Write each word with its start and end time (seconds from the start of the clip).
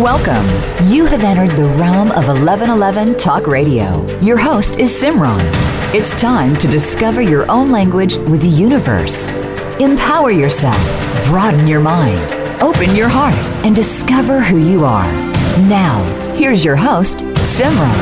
Welcome. 0.00 0.46
You 0.90 1.04
have 1.04 1.24
entered 1.24 1.50
the 1.50 1.68
realm 1.76 2.10
of 2.12 2.26
1111 2.26 3.18
Talk 3.18 3.46
Radio. 3.46 4.06
Your 4.22 4.38
host 4.38 4.78
is 4.78 4.90
Simran. 4.90 5.38
It's 5.94 6.18
time 6.18 6.56
to 6.56 6.66
discover 6.66 7.20
your 7.20 7.44
own 7.50 7.70
language 7.70 8.14
with 8.16 8.40
the 8.40 8.48
universe. 8.48 9.28
Empower 9.78 10.30
yourself, 10.30 10.80
broaden 11.26 11.68
your 11.68 11.80
mind, 11.80 12.18
open 12.62 12.96
your 12.96 13.10
heart, 13.10 13.34
and 13.62 13.76
discover 13.76 14.40
who 14.40 14.56
you 14.56 14.86
are. 14.86 15.12
Now, 15.68 16.02
here's 16.34 16.64
your 16.64 16.76
host, 16.76 17.18
Simran. 17.58 17.92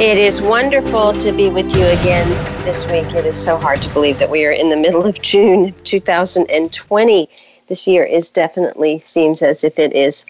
It 0.00 0.16
is 0.16 0.40
wonderful 0.40 1.12
to 1.20 1.32
be 1.32 1.50
with 1.50 1.76
you 1.76 1.84
again 1.84 2.30
this 2.64 2.86
week. 2.86 3.14
It 3.14 3.26
is 3.26 3.36
so 3.36 3.58
hard 3.58 3.82
to 3.82 3.90
believe 3.90 4.18
that 4.20 4.30
we 4.30 4.46
are 4.46 4.52
in 4.52 4.70
the 4.70 4.76
middle 4.78 5.04
of 5.04 5.20
June 5.20 5.74
2020 5.84 7.28
this 7.68 7.86
year 7.86 8.04
is 8.04 8.30
definitely 8.30 9.00
seems 9.00 9.42
as 9.42 9.64
if 9.64 9.78
it 9.78 9.92
is 9.92 10.24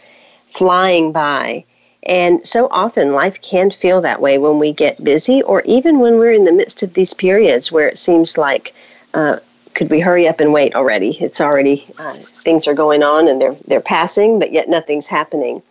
flying 0.50 1.12
by. 1.12 1.64
And 2.04 2.46
so 2.46 2.68
often 2.70 3.12
life 3.12 3.40
can 3.42 3.70
feel 3.70 4.00
that 4.00 4.20
way 4.20 4.38
when 4.38 4.58
we 4.58 4.72
get 4.72 5.02
busy, 5.02 5.42
or 5.42 5.62
even 5.62 5.98
when 5.98 6.18
we're 6.18 6.32
in 6.32 6.44
the 6.44 6.52
midst 6.52 6.82
of 6.82 6.94
these 6.94 7.12
periods 7.12 7.72
where 7.72 7.88
it 7.88 7.98
seems 7.98 8.38
like, 8.38 8.74
uh, 9.14 9.38
could 9.74 9.90
we 9.90 10.00
hurry 10.00 10.28
up 10.28 10.40
and 10.40 10.52
wait 10.52 10.74
already? 10.74 11.18
It's 11.20 11.40
already, 11.40 11.86
uh, 11.98 12.14
things 12.14 12.66
are 12.66 12.74
going 12.74 13.02
on 13.02 13.28
and 13.28 13.40
they're, 13.40 13.56
they're 13.66 13.80
passing, 13.80 14.38
but 14.38 14.52
yet 14.52 14.68
nothing's 14.68 15.08
happening. 15.08 15.62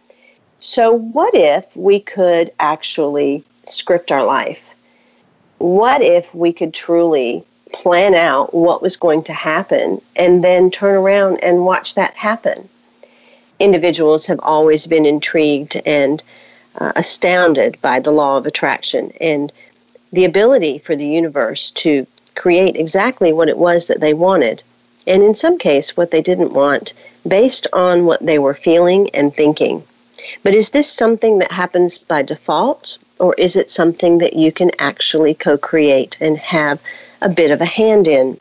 So, 0.60 0.92
what 0.92 1.34
if 1.34 1.76
we 1.76 2.00
could 2.00 2.52
actually 2.60 3.44
script 3.66 4.12
our 4.12 4.26
life? 4.26 4.64
What 5.58 6.02
if 6.02 6.34
we 6.36 6.52
could 6.52 6.74
truly 6.74 7.46
plan 7.76 8.16
out 8.16 8.54
what 8.54 8.82
was 8.82 8.96
going 8.96 9.22
to 9.22 9.34
happen 9.34 10.02
and 10.16 10.44
then 10.44 10.72
turn 10.72 10.96
around 10.96 11.44
and 11.44 11.66
watch 11.66 11.94
that 11.96 12.16
happen. 12.16 12.70
Individuals 13.60 14.26
have 14.26 14.40
always 14.44 14.88
been 14.88 15.06
intrigued 15.06 15.76
and 15.86 16.24
uh, 16.80 16.94
astounded 16.96 17.78
by 17.82 18.00
the 18.00 18.12
law 18.12 18.38
of 18.38 18.46
attraction 18.46 19.12
and 19.20 19.52
the 20.14 20.26
ability 20.26 20.78
for 20.80 20.96
the 20.96 21.08
universe 21.08 21.72
to 21.72 22.08
create 22.36 22.78
exactly 22.78 23.34
what 23.34 23.50
it 23.50 23.58
was 23.58 23.88
that 23.88 24.00
they 24.00 24.14
wanted, 24.14 24.64
and 25.06 25.22
in 25.22 25.36
some 25.36 25.58
case, 25.58 25.98
what 25.98 26.12
they 26.12 26.22
didn't 26.22 26.54
want, 26.54 26.94
based 27.28 27.68
on 27.74 28.06
what 28.06 28.26
they 28.26 28.40
were 28.40 28.54
feeling 28.54 29.10
and 29.14 29.34
thinking. 29.34 29.84
But 30.44 30.56
is 30.56 30.70
this 30.70 30.90
something 30.90 31.40
that 31.40 31.52
happens 31.52 31.98
by 31.98 32.22
default, 32.22 32.98
or 33.20 33.34
is 33.36 33.56
it 33.58 33.70
something 33.70 34.18
that 34.20 34.36
you 34.36 34.52
can 34.52 34.72
actually 34.80 35.34
co 35.34 35.58
create 35.58 36.18
and 36.22 36.38
have 36.38 36.80
a 37.22 37.30
bit 37.30 37.52
of 37.52 37.62
a 37.62 37.66
hand 37.66 38.08
in. 38.08 38.40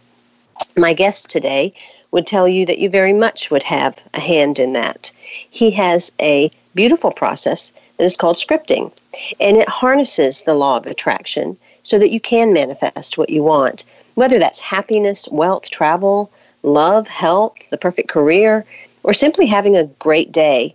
My 0.77 0.93
guest 0.93 1.31
today 1.31 1.75
would 2.11 2.27
tell 2.27 2.47
you 2.47 2.65
that 2.67 2.79
you 2.79 2.89
very 2.89 3.13
much 3.13 3.51
would 3.51 3.65
have 3.65 3.99
a 4.15 4.21
hand 4.21 4.59
in 4.59 4.73
that. 4.73 5.11
He 5.51 5.71
has 5.73 6.13
a 6.21 6.51
beautiful 6.75 7.11
process 7.11 7.73
that 7.97 8.05
is 8.05 8.17
called 8.17 8.37
scripting, 8.37 8.93
and 9.41 9.57
it 9.57 9.69
harnesses 9.69 10.43
the 10.43 10.55
law 10.55 10.77
of 10.77 10.87
attraction 10.87 11.57
so 11.83 11.99
that 11.99 12.11
you 12.11 12.21
can 12.21 12.53
manifest 12.53 13.19
what 13.19 13.31
you 13.31 13.43
want, 13.43 13.85
whether 14.15 14.39
that's 14.39 14.61
happiness, 14.61 15.29
wealth, 15.31 15.71
travel, 15.71 16.31
love, 16.63 17.07
health, 17.09 17.57
the 17.71 17.79
perfect 17.79 18.09
career, 18.09 18.65
or 19.03 19.13
simply 19.13 19.47
having 19.47 19.77
a 19.77 19.85
great 19.99 20.33
day. 20.33 20.75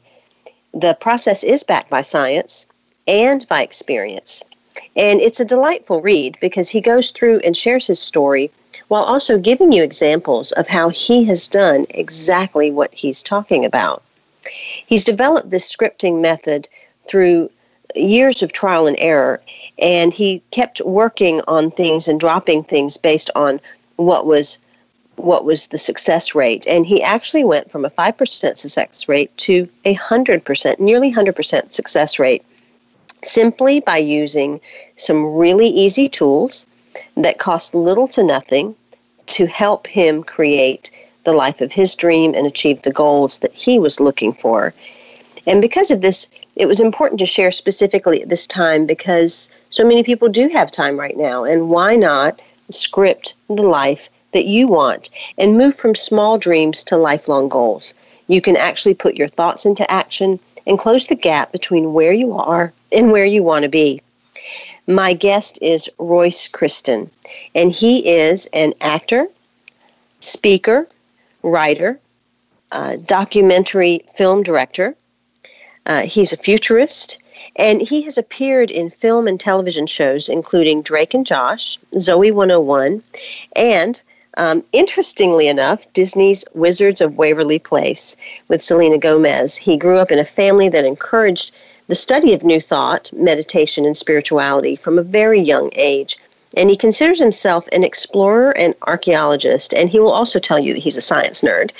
The 0.73 0.93
process 0.95 1.43
is 1.43 1.63
backed 1.63 1.89
by 1.89 2.01
science 2.01 2.67
and 3.07 3.47
by 3.47 3.63
experience. 3.63 4.43
And 4.95 5.19
it's 5.21 5.39
a 5.39 5.45
delightful 5.45 6.01
read 6.01 6.37
because 6.41 6.69
he 6.69 6.81
goes 6.81 7.11
through 7.11 7.39
and 7.39 7.55
shares 7.55 7.87
his 7.87 7.99
story 7.99 8.51
while 8.87 9.03
also 9.03 9.37
giving 9.37 9.71
you 9.71 9.83
examples 9.83 10.51
of 10.53 10.67
how 10.67 10.89
he 10.89 11.23
has 11.25 11.47
done 11.47 11.85
exactly 11.91 12.71
what 12.71 12.93
he's 12.93 13.23
talking 13.23 13.65
about. 13.65 14.03
He's 14.85 15.03
developed 15.03 15.49
this 15.49 15.71
scripting 15.71 16.21
method 16.21 16.67
through 17.07 17.49
years 17.95 18.41
of 18.41 18.51
trial 18.51 18.87
and 18.87 18.97
error, 18.99 19.41
and 19.79 20.13
he 20.13 20.41
kept 20.51 20.81
working 20.81 21.41
on 21.47 21.71
things 21.71 22.07
and 22.07 22.19
dropping 22.19 22.63
things 22.63 22.97
based 22.97 23.29
on 23.35 23.59
what 23.97 24.25
was 24.25 24.57
what 25.15 25.43
was 25.43 25.67
the 25.67 25.77
success 25.77 26.33
rate. 26.33 26.65
And 26.65 26.85
he 26.85 27.03
actually 27.03 27.43
went 27.43 27.69
from 27.69 27.83
a 27.83 27.89
5% 27.89 28.57
success 28.57 29.09
rate 29.09 29.35
to 29.39 29.67
a 29.83 29.93
100%, 29.95 30.79
nearly 30.79 31.13
100% 31.13 31.73
success 31.73 32.19
rate 32.19 32.45
simply 33.23 33.79
by 33.79 33.97
using 33.97 34.59
some 34.95 35.35
really 35.35 35.67
easy 35.67 36.07
tools 36.09 36.65
that 37.15 37.39
cost 37.39 37.75
little 37.75 38.07
to 38.07 38.23
nothing 38.23 38.75
to 39.27 39.45
help 39.45 39.87
him 39.87 40.23
create 40.23 40.91
the 41.23 41.33
life 41.33 41.61
of 41.61 41.71
his 41.71 41.95
dream 41.95 42.33
and 42.33 42.47
achieve 42.47 42.81
the 42.81 42.91
goals 42.91 43.39
that 43.39 43.53
he 43.53 43.77
was 43.77 43.99
looking 43.99 44.33
for. 44.33 44.73
And 45.45 45.61
because 45.61 45.91
of 45.91 46.01
this, 46.01 46.27
it 46.55 46.67
was 46.67 46.79
important 46.79 47.19
to 47.19 47.25
share 47.25 47.51
specifically 47.51 48.21
at 48.21 48.29
this 48.29 48.47
time 48.47 48.85
because 48.85 49.49
so 49.69 49.83
many 49.83 50.03
people 50.03 50.29
do 50.29 50.47
have 50.49 50.71
time 50.71 50.99
right 50.99 51.17
now. 51.17 51.43
And 51.43 51.69
why 51.69 51.95
not 51.95 52.41
script 52.69 53.35
the 53.47 53.63
life 53.63 54.09
that 54.31 54.45
you 54.45 54.67
want 54.67 55.09
and 55.37 55.57
move 55.57 55.75
from 55.75 55.95
small 55.95 56.37
dreams 56.37 56.83
to 56.85 56.97
lifelong 56.97 57.49
goals? 57.49 57.93
You 58.27 58.41
can 58.41 58.55
actually 58.55 58.93
put 58.93 59.15
your 59.15 59.27
thoughts 59.27 59.65
into 59.65 59.89
action 59.91 60.39
and 60.69 60.77
close 60.77 61.07
the 61.07 61.15
gap 61.15 61.51
between 61.51 61.93
where 61.93 62.13
you 62.13 62.33
are 62.33 62.71
and 62.93 63.11
where 63.11 63.25
you 63.25 63.41
want 63.41 63.63
to 63.63 63.69
be. 63.69 64.01
My 64.87 65.13
guest 65.13 65.57
is 65.61 65.89
Royce 65.97 66.47
Christyn, 66.47 67.09
and 67.55 67.71
he 67.71 68.07
is 68.07 68.47
an 68.53 68.73
actor, 68.79 69.27
speaker, 70.19 70.87
writer, 71.41 71.99
uh, 72.71 72.97
documentary 73.05 74.05
film 74.15 74.43
director. 74.43 74.95
Uh, 75.87 76.01
he's 76.01 76.31
a 76.31 76.37
futurist, 76.37 77.17
and 77.55 77.81
he 77.81 78.03
has 78.03 78.17
appeared 78.17 78.69
in 78.69 78.91
film 78.91 79.27
and 79.27 79.39
television 79.39 79.87
shows 79.87 80.29
including 80.29 80.83
Drake 80.83 81.15
and 81.15 81.25
Josh, 81.25 81.79
Zoey 81.95 82.31
101, 82.31 83.01
and 83.55 84.01
um, 84.37 84.63
interestingly 84.71 85.47
enough, 85.47 85.91
Disney's 85.93 86.45
Wizards 86.53 87.01
of 87.01 87.17
Waverly 87.17 87.59
Place 87.59 88.15
with 88.47 88.61
Selena 88.61 88.97
Gomez. 88.97 89.55
He 89.55 89.77
grew 89.77 89.97
up 89.97 90.11
in 90.11 90.19
a 90.19 90.25
family 90.25 90.69
that 90.69 90.85
encouraged 90.85 91.51
the 91.87 91.95
study 91.95 92.33
of 92.33 92.43
New 92.43 92.61
Thought, 92.61 93.11
meditation, 93.13 93.85
and 93.85 93.97
spirituality 93.97 94.75
from 94.75 94.99
a 94.99 95.03
very 95.03 95.41
young 95.41 95.71
age. 95.75 96.17
And 96.55 96.69
he 96.69 96.75
considers 96.75 97.19
himself 97.19 97.67
an 97.71 97.83
explorer 97.83 98.55
and 98.57 98.75
archaeologist, 98.83 99.73
and 99.73 99.89
he 99.89 99.99
will 99.99 100.11
also 100.11 100.39
tell 100.39 100.59
you 100.59 100.73
that 100.73 100.79
he's 100.79 100.97
a 100.97 101.01
science 101.01 101.41
nerd. 101.41 101.71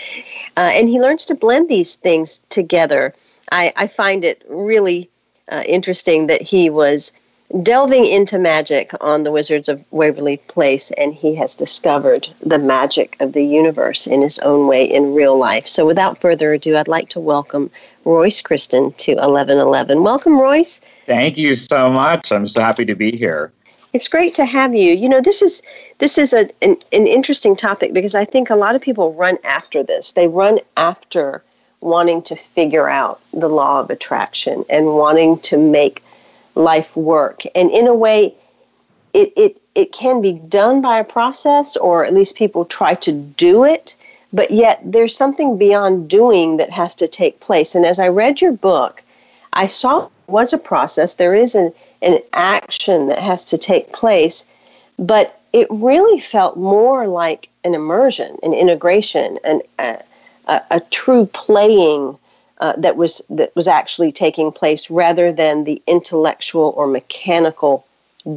Uh, 0.57 0.71
and 0.73 0.89
he 0.89 0.99
learns 0.99 1.25
to 1.27 1.35
blend 1.35 1.69
these 1.69 1.95
things 1.95 2.41
together. 2.49 3.13
I, 3.51 3.71
I 3.75 3.87
find 3.87 4.25
it 4.25 4.43
really 4.49 5.09
uh, 5.51 5.63
interesting 5.66 6.27
that 6.27 6.41
he 6.41 6.69
was 6.69 7.11
delving 7.63 8.05
into 8.05 8.37
magic 8.37 8.91
on 9.01 9.23
the 9.23 9.31
Wizards 9.31 9.67
of 9.67 9.83
Waverly 9.91 10.37
Place, 10.47 10.91
and 10.91 11.13
he 11.13 11.35
has 11.35 11.55
discovered 11.55 12.27
the 12.45 12.59
magic 12.59 13.17
of 13.19 13.33
the 13.33 13.43
universe 13.43 14.05
in 14.05 14.21
his 14.21 14.37
own 14.39 14.67
way 14.67 14.85
in 14.85 15.13
real 15.13 15.37
life. 15.37 15.67
So, 15.67 15.85
without 15.85 16.19
further 16.19 16.53
ado, 16.53 16.77
I'd 16.77 16.87
like 16.87 17.09
to 17.09 17.19
welcome 17.19 17.71
Royce 18.05 18.41
Christyn 18.41 18.95
to 18.97 19.15
1111. 19.15 20.03
Welcome, 20.03 20.39
Royce. 20.39 20.79
Thank 21.05 21.37
you 21.37 21.55
so 21.55 21.89
much. 21.89 22.31
I'm 22.31 22.47
so 22.47 22.61
happy 22.61 22.85
to 22.85 22.95
be 22.95 23.15
here. 23.15 23.51
It's 23.93 24.07
great 24.07 24.35
to 24.35 24.45
have 24.45 24.75
you. 24.75 24.93
You 24.93 25.09
know, 25.09 25.21
this 25.21 25.41
is 25.41 25.63
this 25.97 26.19
is 26.19 26.33
a, 26.33 26.49
an, 26.61 26.77
an 26.91 27.07
interesting 27.07 27.55
topic 27.55 27.93
because 27.93 28.13
I 28.13 28.25
think 28.25 28.51
a 28.51 28.55
lot 28.55 28.75
of 28.75 28.81
people 28.81 29.13
run 29.13 29.37
after 29.43 29.81
this. 29.81 30.11
They 30.11 30.27
run 30.27 30.59
after 30.77 31.43
wanting 31.81 32.21
to 32.21 32.35
figure 32.35 32.89
out 32.89 33.21
the 33.33 33.49
law 33.49 33.79
of 33.79 33.89
attraction 33.89 34.66
and 34.69 34.97
wanting 34.97 35.39
to 35.39 35.57
make 35.57 36.03
life 36.59 36.96
work. 36.96 37.44
And 37.56 37.72
in 37.72 37.88
a 37.88 37.94
way, 37.94 38.34
it, 39.14 39.34
it, 39.36 39.62
it 39.74 39.92
can 39.92 40.22
be 40.22 40.34
done 40.34 40.81
by 40.81 41.00
a 41.00 41.03
process, 41.03 41.75
or 41.78 42.06
at 42.06 42.14
least 42.14 42.36
people 42.36 42.66
try 42.66 42.94
to 42.96 43.11
do 43.11 43.64
it 43.64 43.96
but 44.32 44.52
yet 44.52 44.79
there's 44.84 45.16
something 45.16 45.58
beyond 45.58 46.09
doing 46.09 46.58
that 46.58 46.70
has 46.70 46.96
to 46.96 47.08
take 47.08 47.40
place. 47.40 47.76
And 47.76 47.85
as 47.85 48.00
I 48.00 48.08
read 48.08 48.41
your 48.41 48.52
book, 48.52 49.03
I 49.53 49.66
saw 49.67 50.06
it 50.06 50.11
was 50.28 50.53
a 50.53 50.58
process. 50.58 51.16
There 51.16 51.34
is 51.34 51.56
an, 51.56 51.73
an 52.02 52.20
action 52.34 53.08
that 53.08 53.20
has 53.20 53.44
to 53.46 53.58
take 53.58 53.91
place, 53.91 54.46
but 55.00 55.40
it 55.52 55.67
really 55.72 56.20
felt 56.20 56.58
more 56.58 57.08
like 57.08 57.50
an 57.64 57.73
immersion, 57.73 58.38
an 58.44 58.53
integration, 58.53 59.40
an, 59.44 59.62
a, 59.79 60.00
a, 60.47 60.62
a 60.72 60.79
true 60.91 61.26
playing 61.34 62.17
uh, 62.59 62.73
that 62.78 62.97
was 62.97 63.22
that 63.29 63.56
was 63.56 63.67
actually 63.67 64.11
taking 64.11 64.52
place, 64.52 64.90
rather 64.90 65.32
than 65.32 65.64
the 65.64 65.82
intellectual 65.88 66.73
or 66.76 66.88
mechanical 66.88 67.85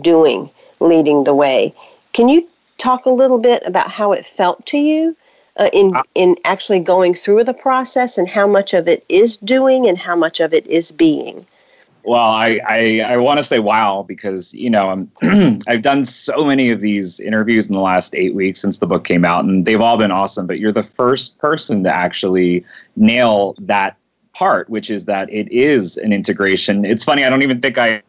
doing 0.01 0.51
leading 0.81 1.25
the 1.25 1.35
way. 1.35 1.75
Can 2.13 2.29
you 2.29 2.47
talk 2.79 3.07
a 3.07 3.11
little 3.11 3.39
bit 3.39 3.63
about 3.65 3.91
how 3.91 4.13
it 4.13 4.27
felt 4.27 4.65
to 4.67 4.79
you? 4.79 5.17
uh, 5.57 5.71
in 5.73 5.95
uh, 5.95 6.03
in 6.15 6.37
actually 6.45 6.81
going 6.81 7.15
through 7.15 7.45
the 7.45 7.55
process 7.55 8.19
and 8.19 8.29
how 8.29 8.47
much 8.47 8.75
of 8.75 8.89
it 8.89 9.05
is 9.09 9.37
doing 9.39 9.87
and 9.87 9.99
how 9.99 10.17
much 10.17 10.41
of 10.41 10.55
it 10.55 10.67
is 10.67 10.93
being 10.93 11.47
well 12.05 12.23
i 12.23 12.59
i, 12.67 13.01
I 13.01 13.17
want 13.19 13.39
to 13.39 13.43
say 13.43 13.59
wow 13.59 14.05
because 14.07 14.55
you 14.55 14.71
know 14.71 15.07
i've 15.69 15.83
done 15.83 16.05
so 16.05 16.45
many 16.45 16.71
of 16.71 16.81
these 16.81 17.21
interviews 17.21 17.67
in 17.69 17.75
the 17.75 17.81
last 17.81 18.15
eight 18.15 18.35
weeks 18.35 18.61
since 18.61 18.79
the 18.79 18.87
book 18.87 19.05
came 19.05 19.25
out 19.25 19.45
and 19.45 19.67
they've 19.67 19.81
all 19.81 19.97
been 19.97 20.11
awesome 20.11 20.47
but 20.47 20.59
you're 20.59 20.73
the 20.73 20.83
first 20.83 21.39
person 21.39 21.83
to 21.85 21.91
actually 21.91 22.65
nail 22.97 23.55
that 23.59 23.97
part, 24.43 24.69
which 24.69 24.91
is 24.91 25.05
that 25.05 25.33
it 25.33 25.47
is 25.53 25.97
an 25.99 26.13
integration. 26.13 26.85
It's 26.85 27.05
funny, 27.05 27.25
I 27.25 27.31
don't 27.31 27.43
even 27.43 27.61
think 27.61 27.79
I 27.79 28.03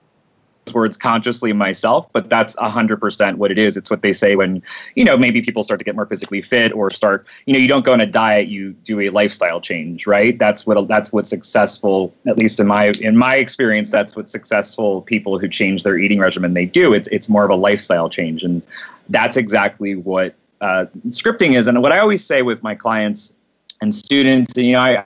words 0.73 0.97
consciously 0.97 1.53
myself, 1.53 2.11
but 2.11 2.27
that's 2.27 2.55
100% 2.55 3.35
what 3.35 3.51
it 3.51 3.59
is. 3.59 3.77
It's 3.77 3.91
what 3.91 4.01
they 4.01 4.13
say 4.13 4.35
when, 4.35 4.63
you 4.95 5.03
know, 5.03 5.15
maybe 5.15 5.43
people 5.43 5.61
start 5.61 5.79
to 5.81 5.83
get 5.83 5.93
more 5.93 6.07
physically 6.07 6.41
fit 6.41 6.73
or 6.73 6.89
start, 6.89 7.27
you 7.45 7.53
know, 7.53 7.59
you 7.59 7.67
don't 7.67 7.85
go 7.85 7.93
on 7.93 8.01
a 8.01 8.07
diet, 8.07 8.47
you 8.47 8.71
do 8.83 8.99
a 9.01 9.09
lifestyle 9.09 9.61
change, 9.61 10.07
right? 10.07 10.39
That's 10.39 10.65
what 10.65 10.87
that's 10.87 11.11
what 11.11 11.27
successful, 11.27 12.11
at 12.25 12.35
least 12.35 12.59
in 12.59 12.65
my 12.65 12.85
in 13.09 13.15
my 13.15 13.35
experience, 13.35 13.91
that's 13.91 14.15
what 14.15 14.27
successful 14.27 15.03
people 15.03 15.37
who 15.37 15.47
change 15.47 15.83
their 15.83 15.99
eating 15.99 16.17
regimen 16.17 16.55
they 16.55 16.65
do. 16.65 16.93
It's 16.93 17.09
it's 17.09 17.29
more 17.29 17.43
of 17.43 17.51
a 17.51 17.59
lifestyle 17.67 18.09
change 18.09 18.43
and 18.43 18.63
that's 19.09 19.37
exactly 19.37 19.93
what 19.95 20.33
uh, 20.61 20.85
scripting 21.09 21.55
is. 21.59 21.67
And 21.67 21.83
what 21.83 21.91
I 21.91 21.99
always 21.99 22.23
say 22.25 22.41
with 22.41 22.63
my 22.63 22.73
clients 22.73 23.33
and 23.81 23.93
students, 23.93 24.53
you 24.57 24.71
know, 24.71 24.81
I 24.81 25.05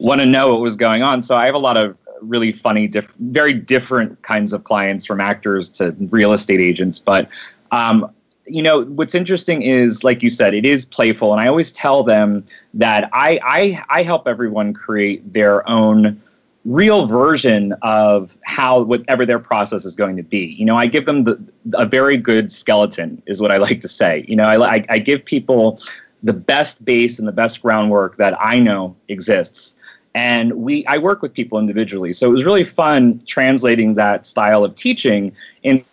want 0.00 0.20
to 0.20 0.26
know 0.26 0.50
what 0.52 0.60
was 0.60 0.76
going 0.76 1.02
on. 1.02 1.22
So 1.22 1.36
I 1.36 1.46
have 1.46 1.54
a 1.54 1.58
lot 1.58 1.76
of 1.76 1.96
really 2.22 2.52
funny, 2.52 2.88
diff- 2.88 3.14
very 3.18 3.52
different 3.52 4.20
kinds 4.22 4.52
of 4.52 4.64
clients 4.64 5.04
from 5.06 5.20
actors 5.20 5.68
to 5.68 5.94
real 6.10 6.32
estate 6.32 6.60
agents. 6.60 6.98
But, 6.98 7.28
um, 7.70 8.10
you 8.46 8.62
know, 8.62 8.82
what's 8.84 9.14
interesting 9.14 9.62
is, 9.62 10.02
like 10.02 10.22
you 10.22 10.30
said, 10.30 10.54
it 10.54 10.64
is 10.64 10.84
playful. 10.84 11.32
And 11.32 11.40
I 11.40 11.46
always 11.46 11.70
tell 11.70 12.02
them 12.02 12.44
that 12.74 13.08
I, 13.12 13.38
I, 13.44 13.84
I 14.00 14.02
help 14.02 14.26
everyone 14.26 14.72
create 14.72 15.32
their 15.32 15.68
own 15.68 16.20
real 16.64 17.06
version 17.06 17.74
of 17.82 18.36
how 18.44 18.82
whatever 18.82 19.24
their 19.24 19.38
process 19.38 19.84
is 19.84 19.94
going 19.96 20.16
to 20.16 20.22
be. 20.22 20.56
You 20.58 20.64
know, 20.64 20.76
I 20.76 20.86
give 20.86 21.06
them 21.06 21.24
the, 21.24 21.38
a 21.74 21.86
very 21.86 22.16
good 22.16 22.50
skeleton, 22.50 23.22
is 23.26 23.40
what 23.40 23.50
I 23.50 23.58
like 23.58 23.80
to 23.80 23.88
say. 23.88 24.24
You 24.28 24.36
know, 24.36 24.44
I, 24.44 24.76
I, 24.76 24.84
I 24.88 24.98
give 24.98 25.24
people 25.24 25.78
the 26.22 26.34
best 26.34 26.84
base 26.84 27.18
and 27.18 27.26
the 27.26 27.32
best 27.32 27.62
groundwork 27.62 28.16
that 28.16 28.38
I 28.40 28.58
know 28.58 28.94
exists 29.08 29.76
and 30.14 30.52
we 30.52 30.84
i 30.86 30.98
work 30.98 31.22
with 31.22 31.32
people 31.32 31.58
individually. 31.58 32.12
So 32.12 32.28
it 32.28 32.32
was 32.32 32.44
really 32.44 32.64
fun 32.64 33.20
translating 33.26 33.94
that 33.94 34.26
style 34.26 34.64
of 34.64 34.74
teaching 34.74 35.32
in 35.62 35.84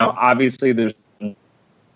obviously 0.00 0.72
there's 0.72 0.94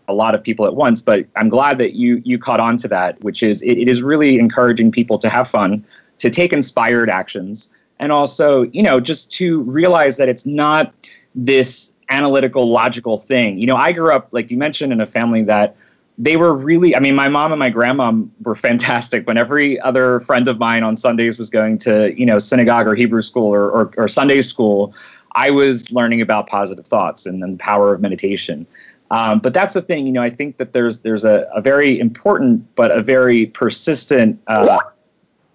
a 0.09 0.13
lot 0.13 0.35
of 0.35 0.43
people 0.43 0.67
at 0.67 0.75
once 0.75 1.01
but 1.01 1.25
i'm 1.37 1.49
glad 1.49 1.79
that 1.79 1.93
you 1.93 2.21
you 2.25 2.37
caught 2.37 2.59
on 2.59 2.77
to 2.77 2.89
that 2.89 3.23
which 3.23 3.45
is 3.45 3.63
it, 3.63 3.79
it 3.79 3.89
is 3.89 4.03
really 4.03 4.41
encouraging 4.41 4.91
people 4.91 5.19
to 5.19 5.29
have 5.29 5.49
fun 5.49 5.85
to 6.19 6.29
take 6.29 6.53
inspired 6.53 7.09
actions 7.09 7.71
and 8.01 8.11
also 8.11 8.63
you 8.73 8.83
know 8.83 8.99
just 8.99 9.31
to 9.31 9.63
realize 9.63 10.17
that 10.17 10.29
it's 10.29 10.45
not 10.45 10.93
this 11.37 11.93
analytical 12.09 12.69
logical 12.69 13.17
thing. 13.17 13.57
You 13.57 13.67
know 13.67 13.77
i 13.77 13.93
grew 13.93 14.13
up 14.13 14.29
like 14.33 14.51
you 14.51 14.57
mentioned 14.57 14.93
in 14.93 15.01
a 15.01 15.07
family 15.07 15.45
that 15.45 15.77
they 16.21 16.37
were 16.37 16.55
really 16.55 16.95
i 16.95 17.01
mean 17.01 17.15
my 17.15 17.29
mom 17.29 17.51
and 17.51 17.59
my 17.59 17.71
grandma 17.71 18.13
were 18.43 18.55
fantastic. 18.55 19.27
When 19.27 19.39
every 19.39 19.81
other 19.81 20.21
friend 20.21 20.47
of 20.47 20.59
mine 20.59 20.83
on 20.83 20.97
sundays 20.97 21.39
was 21.39 21.49
going 21.51 21.79
to 21.79 22.15
you 22.17 22.27
know 22.27 22.39
synagogue 22.39 22.87
or 22.87 22.95
hebrew 22.95 23.23
school 23.23 23.53
or, 23.53 23.71
or, 23.71 23.93
or 23.97 24.07
sunday 24.07 24.43
school 24.43 24.95
i 25.33 25.51
was 25.51 25.91
learning 25.91 26.21
about 26.21 26.47
positive 26.47 26.87
thoughts 26.87 27.27
and 27.27 27.43
the 27.43 27.57
power 27.59 27.95
of 27.95 28.01
meditation. 28.01 28.67
Um, 29.13 29.41
but 29.41 29.53
that's 29.55 29.75
the 29.75 29.83
thing 29.83 30.07
you 30.07 30.13
know 30.13 30.23
i 30.23 30.31
think 30.31 30.59
that 30.59 30.73
there's 30.73 30.99
there's 30.99 31.25
a, 31.25 31.49
a 31.55 31.61
very 31.61 31.99
important 31.99 32.75
but 32.77 32.93
a 32.93 33.03
very 33.03 33.47
persistent 33.47 34.39
uh, 34.47 34.79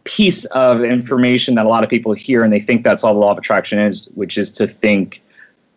piece 0.04 0.46
of 0.46 0.84
information 0.84 1.56
that 1.56 1.66
a 1.66 1.70
lot 1.70 1.84
of 1.84 1.90
people 1.90 2.12
hear 2.14 2.44
and 2.44 2.52
they 2.52 2.60
think 2.60 2.84
that's 2.84 3.04
all 3.04 3.14
the 3.14 3.20
law 3.20 3.32
of 3.32 3.38
attraction 3.38 3.80
is 3.80 4.10
which 4.16 4.38
is 4.38 4.52
to 4.52 4.68
think 4.68 5.22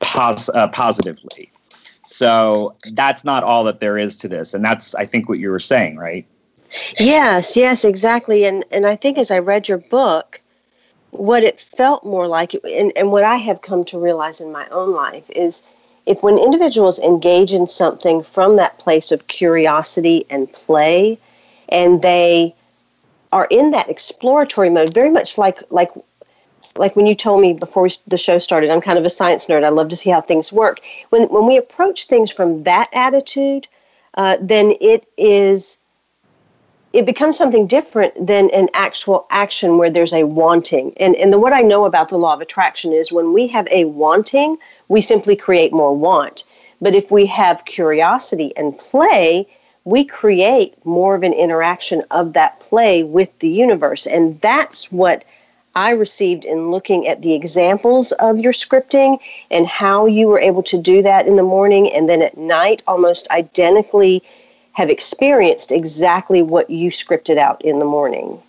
pos- 0.00 0.48
uh, 0.50 0.66
positively 0.68 1.52
so 2.10 2.74
that's 2.92 3.22
not 3.22 3.44
all 3.44 3.64
that 3.64 3.80
there 3.80 3.98
is 3.98 4.16
to 4.16 4.28
this. 4.28 4.54
And 4.54 4.64
that's, 4.64 4.94
I 4.94 5.04
think, 5.04 5.28
what 5.28 5.38
you 5.38 5.50
were 5.50 5.58
saying, 5.58 5.96
right? 5.96 6.26
Yes, 6.98 7.56
yes, 7.56 7.84
exactly. 7.84 8.46
And, 8.46 8.64
and 8.72 8.86
I 8.86 8.96
think 8.96 9.18
as 9.18 9.30
I 9.30 9.38
read 9.38 9.68
your 9.68 9.78
book, 9.78 10.40
what 11.10 11.42
it 11.42 11.60
felt 11.60 12.04
more 12.04 12.26
like, 12.26 12.54
and, 12.54 12.92
and 12.96 13.10
what 13.10 13.24
I 13.24 13.36
have 13.36 13.60
come 13.60 13.84
to 13.84 13.98
realize 13.98 14.40
in 14.40 14.50
my 14.50 14.66
own 14.68 14.94
life, 14.94 15.28
is 15.30 15.62
if 16.06 16.22
when 16.22 16.38
individuals 16.38 16.98
engage 16.98 17.52
in 17.52 17.68
something 17.68 18.22
from 18.22 18.56
that 18.56 18.78
place 18.78 19.12
of 19.12 19.26
curiosity 19.26 20.24
and 20.30 20.50
play, 20.52 21.18
and 21.68 22.00
they 22.00 22.54
are 23.32 23.46
in 23.50 23.70
that 23.72 23.90
exploratory 23.90 24.70
mode, 24.70 24.94
very 24.94 25.10
much 25.10 25.36
like 25.36 25.62
like 25.70 25.90
like 26.78 26.96
when 26.96 27.06
you 27.06 27.14
told 27.14 27.40
me 27.40 27.52
before 27.52 27.82
we, 27.84 27.90
the 28.06 28.16
show 28.16 28.38
started, 28.38 28.70
I'm 28.70 28.80
kind 28.80 28.98
of 28.98 29.04
a 29.04 29.10
science 29.10 29.46
nerd. 29.46 29.64
I 29.64 29.68
love 29.68 29.88
to 29.88 29.96
see 29.96 30.10
how 30.10 30.20
things 30.20 30.52
work. 30.52 30.80
When 31.10 31.24
when 31.24 31.46
we 31.46 31.56
approach 31.56 32.06
things 32.06 32.30
from 32.30 32.62
that 32.64 32.88
attitude, 32.92 33.68
uh, 34.14 34.36
then 34.40 34.74
it 34.80 35.06
is 35.16 35.78
it 36.92 37.04
becomes 37.04 37.36
something 37.36 37.66
different 37.66 38.14
than 38.26 38.48
an 38.50 38.68
actual 38.72 39.26
action 39.30 39.76
where 39.76 39.90
there's 39.90 40.12
a 40.12 40.24
wanting. 40.24 40.92
And 40.98 41.14
and 41.16 41.32
the, 41.32 41.38
what 41.38 41.52
I 41.52 41.60
know 41.60 41.84
about 41.84 42.08
the 42.08 42.18
law 42.18 42.34
of 42.34 42.40
attraction 42.40 42.92
is 42.92 43.12
when 43.12 43.32
we 43.32 43.46
have 43.48 43.68
a 43.70 43.84
wanting, 43.84 44.56
we 44.88 45.00
simply 45.00 45.36
create 45.36 45.72
more 45.72 45.94
want. 45.94 46.44
But 46.80 46.94
if 46.94 47.10
we 47.10 47.26
have 47.26 47.64
curiosity 47.64 48.56
and 48.56 48.78
play, 48.78 49.46
we 49.84 50.04
create 50.04 50.74
more 50.84 51.14
of 51.14 51.22
an 51.22 51.32
interaction 51.32 52.04
of 52.10 52.32
that 52.34 52.60
play 52.60 53.02
with 53.02 53.36
the 53.40 53.48
universe. 53.48 54.06
And 54.06 54.40
that's 54.40 54.92
what 54.92 55.24
I 55.74 55.90
received 55.90 56.44
in 56.44 56.70
looking 56.70 57.06
at 57.06 57.22
the 57.22 57.34
examples 57.34 58.12
of 58.12 58.38
your 58.38 58.52
scripting 58.52 59.18
and 59.50 59.66
how 59.66 60.06
you 60.06 60.26
were 60.26 60.40
able 60.40 60.62
to 60.64 60.78
do 60.78 61.02
that 61.02 61.26
in 61.26 61.36
the 61.36 61.42
morning 61.42 61.92
and 61.92 62.08
then 62.08 62.22
at 62.22 62.36
night 62.36 62.82
almost 62.86 63.30
identically 63.30 64.22
have 64.72 64.90
experienced 64.90 65.72
exactly 65.72 66.42
what 66.42 66.70
you 66.70 66.90
scripted 66.90 67.36
out 67.36 67.60
in 67.62 67.78
the 67.78 67.84
morning. 67.84 68.40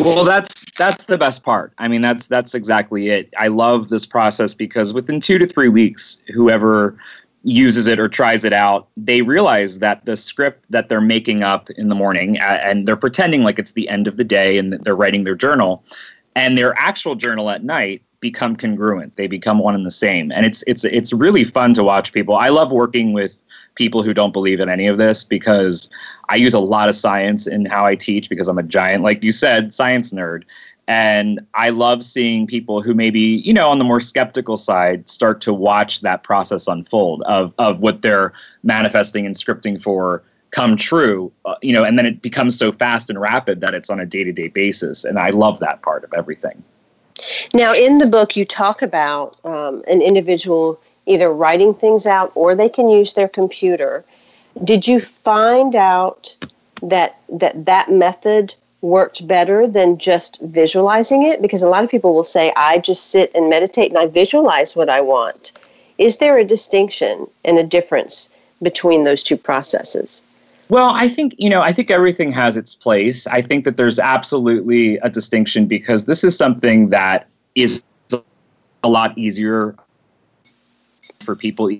Well, 0.00 0.24
that's 0.24 0.64
that's 0.72 1.04
the 1.04 1.18
best 1.18 1.42
part. 1.42 1.72
I 1.78 1.88
mean, 1.88 2.02
that's 2.02 2.26
that's 2.26 2.54
exactly 2.54 3.08
it. 3.08 3.32
I 3.38 3.48
love 3.48 3.88
this 3.88 4.06
process 4.06 4.54
because 4.54 4.92
within 4.92 5.20
2 5.20 5.38
to 5.38 5.46
3 5.46 5.68
weeks 5.68 6.18
whoever 6.34 6.98
uses 7.42 7.86
it 7.86 8.00
or 8.00 8.08
tries 8.08 8.44
it 8.44 8.52
out, 8.52 8.88
they 8.96 9.22
realize 9.22 9.78
that 9.78 10.04
the 10.04 10.16
script 10.16 10.64
that 10.70 10.88
they're 10.88 11.00
making 11.00 11.42
up 11.42 11.70
in 11.70 11.88
the 11.88 11.94
morning 11.94 12.38
uh, 12.38 12.58
and 12.62 12.88
they're 12.88 12.96
pretending 12.96 13.44
like 13.44 13.58
it's 13.58 13.72
the 13.72 13.88
end 13.88 14.08
of 14.08 14.16
the 14.16 14.24
day 14.24 14.58
and 14.58 14.72
they're 14.72 14.96
writing 14.96 15.24
their 15.24 15.36
journal 15.36 15.84
and 16.36 16.56
their 16.56 16.78
actual 16.78 17.16
journal 17.16 17.50
at 17.50 17.64
night 17.64 18.02
become 18.20 18.54
congruent. 18.54 19.16
They 19.16 19.26
become 19.26 19.58
one 19.58 19.74
and 19.74 19.84
the 19.84 19.90
same, 19.90 20.30
and 20.30 20.46
it's 20.46 20.62
it's 20.68 20.84
it's 20.84 21.12
really 21.12 21.44
fun 21.44 21.74
to 21.74 21.82
watch 21.82 22.12
people. 22.12 22.36
I 22.36 22.50
love 22.50 22.70
working 22.70 23.12
with 23.12 23.36
people 23.74 24.02
who 24.02 24.14
don't 24.14 24.32
believe 24.32 24.60
in 24.60 24.68
any 24.68 24.86
of 24.86 24.98
this 24.98 25.24
because 25.24 25.90
I 26.28 26.36
use 26.36 26.54
a 26.54 26.60
lot 26.60 26.88
of 26.88 26.94
science 26.94 27.46
in 27.46 27.66
how 27.66 27.84
I 27.84 27.94
teach 27.94 28.28
because 28.28 28.48
I'm 28.48 28.58
a 28.58 28.62
giant, 28.62 29.02
like 29.02 29.24
you 29.24 29.32
said, 29.32 29.74
science 29.74 30.12
nerd. 30.12 30.44
And 30.88 31.40
I 31.54 31.70
love 31.70 32.04
seeing 32.04 32.46
people 32.46 32.80
who 32.80 32.94
maybe, 32.94 33.20
you 33.20 33.52
know, 33.52 33.68
on 33.70 33.78
the 33.78 33.84
more 33.84 33.98
skeptical 33.98 34.56
side 34.56 35.08
start 35.08 35.40
to 35.42 35.52
watch 35.52 36.00
that 36.02 36.22
process 36.22 36.68
unfold 36.68 37.22
of, 37.22 37.52
of 37.58 37.80
what 37.80 38.02
they're 38.02 38.32
manifesting 38.62 39.26
and 39.26 39.34
scripting 39.34 39.82
for 39.82 40.22
come 40.50 40.76
true, 40.76 41.32
uh, 41.44 41.54
you 41.62 41.72
know, 41.72 41.84
and 41.84 41.98
then 41.98 42.06
it 42.06 42.22
becomes 42.22 42.58
so 42.58 42.72
fast 42.72 43.10
and 43.10 43.20
rapid 43.20 43.60
that 43.60 43.74
it's 43.74 43.90
on 43.90 44.00
a 44.00 44.06
day 44.06 44.24
to 44.24 44.32
day 44.32 44.48
basis. 44.48 45.04
And 45.04 45.18
I 45.18 45.30
love 45.30 45.58
that 45.60 45.82
part 45.82 46.04
of 46.04 46.12
everything. 46.14 46.62
Now, 47.54 47.72
in 47.72 47.98
the 47.98 48.06
book, 48.06 48.36
you 48.36 48.44
talk 48.44 48.82
about 48.82 49.42
um, 49.44 49.82
an 49.88 50.02
individual 50.02 50.80
either 51.06 51.32
writing 51.32 51.72
things 51.72 52.06
out 52.06 52.32
or 52.34 52.54
they 52.54 52.68
can 52.68 52.88
use 52.88 53.14
their 53.14 53.28
computer. 53.28 54.04
Did 54.64 54.86
you 54.86 55.00
find 55.00 55.74
out 55.74 56.36
that 56.82 57.18
that 57.28 57.64
that 57.64 57.90
method 57.90 58.54
worked 58.82 59.26
better 59.26 59.66
than 59.66 59.98
just 59.98 60.38
visualizing 60.42 61.22
it? 61.22 61.40
Because 61.40 61.62
a 61.62 61.68
lot 61.68 61.84
of 61.84 61.90
people 61.90 62.14
will 62.14 62.24
say, 62.24 62.52
"I 62.56 62.78
just 62.78 63.10
sit 63.10 63.30
and 63.34 63.48
meditate 63.48 63.90
and 63.90 63.98
I 63.98 64.06
visualize 64.06 64.76
what 64.76 64.88
I 64.88 65.00
want." 65.00 65.52
Is 65.98 66.18
there 66.18 66.36
a 66.36 66.44
distinction 66.44 67.26
and 67.44 67.58
a 67.58 67.62
difference 67.62 68.28
between 68.62 69.04
those 69.04 69.22
two 69.22 69.36
processes? 69.36 70.22
Well, 70.68 70.90
I 70.94 71.08
think, 71.08 71.34
you 71.38 71.48
know, 71.48 71.62
I 71.62 71.72
think 71.72 71.90
everything 71.90 72.32
has 72.32 72.56
its 72.56 72.74
place. 72.74 73.26
I 73.28 73.40
think 73.40 73.64
that 73.64 73.76
there's 73.76 73.98
absolutely 73.98 74.96
a 74.98 75.08
distinction 75.08 75.66
because 75.66 76.06
this 76.06 76.24
is 76.24 76.36
something 76.36 76.90
that 76.90 77.28
is 77.54 77.82
a 78.82 78.88
lot 78.88 79.16
easier 79.16 79.76
for 81.20 81.36
people 81.36 81.70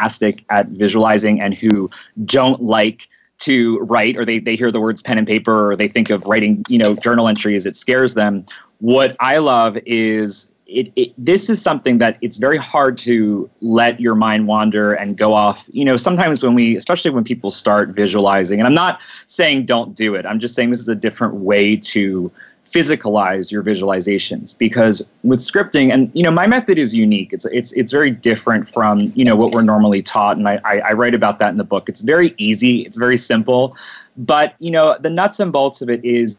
at 0.00 0.66
visualizing 0.68 1.40
and 1.40 1.54
who 1.54 1.90
don't 2.24 2.62
like 2.62 3.08
to 3.38 3.78
write 3.80 4.16
or 4.16 4.24
they, 4.24 4.38
they 4.38 4.56
hear 4.56 4.70
the 4.70 4.80
words 4.80 5.02
pen 5.02 5.18
and 5.18 5.26
paper 5.26 5.70
or 5.70 5.76
they 5.76 5.88
think 5.88 6.10
of 6.10 6.24
writing 6.24 6.64
you 6.68 6.78
know 6.78 6.94
journal 6.94 7.28
entries 7.28 7.66
it 7.66 7.76
scares 7.76 8.14
them 8.14 8.44
what 8.80 9.14
i 9.20 9.38
love 9.38 9.76
is 9.84 10.50
it, 10.66 10.92
it, 10.96 11.12
this 11.16 11.48
is 11.48 11.62
something 11.62 11.98
that 11.98 12.18
it's 12.20 12.38
very 12.38 12.58
hard 12.58 12.98
to 12.98 13.48
let 13.60 14.00
your 14.00 14.14
mind 14.14 14.48
wander 14.48 14.94
and 14.94 15.16
go 15.16 15.32
off. 15.32 15.68
You 15.72 15.84
know, 15.84 15.96
sometimes 15.96 16.42
when 16.42 16.54
we, 16.54 16.76
especially 16.76 17.10
when 17.12 17.24
people 17.24 17.50
start 17.50 17.90
visualizing, 17.90 18.58
and 18.58 18.66
I'm 18.66 18.74
not 18.74 19.00
saying 19.26 19.66
don't 19.66 19.94
do 19.94 20.14
it, 20.14 20.26
I'm 20.26 20.40
just 20.40 20.54
saying 20.54 20.70
this 20.70 20.80
is 20.80 20.88
a 20.88 20.94
different 20.94 21.34
way 21.34 21.76
to 21.76 22.30
physicalize 22.64 23.52
your 23.52 23.62
visualizations. 23.62 24.58
Because 24.58 25.06
with 25.22 25.38
scripting 25.38 25.92
and 25.92 26.10
you 26.14 26.22
know 26.22 26.32
my 26.32 26.48
method 26.48 26.78
is 26.78 26.94
unique. 26.94 27.32
It's 27.32 27.44
it's 27.46 27.72
it's 27.72 27.92
very 27.92 28.10
different 28.10 28.68
from 28.68 29.12
you 29.14 29.24
know 29.24 29.36
what 29.36 29.52
we're 29.52 29.62
normally 29.62 30.02
taught. 30.02 30.36
And 30.36 30.48
I, 30.48 30.60
I, 30.64 30.78
I 30.80 30.92
write 30.92 31.14
about 31.14 31.38
that 31.38 31.50
in 31.50 31.58
the 31.58 31.64
book. 31.64 31.88
It's 31.88 32.00
very 32.00 32.34
easy. 32.38 32.80
It's 32.80 32.98
very 32.98 33.16
simple. 33.16 33.76
But 34.16 34.54
you 34.58 34.72
know 34.72 34.96
the 34.98 35.10
nuts 35.10 35.38
and 35.38 35.52
bolts 35.52 35.80
of 35.80 35.90
it 35.90 36.04
is 36.04 36.38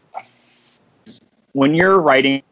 when 1.52 1.74
you're 1.74 1.98
writing 1.98 2.42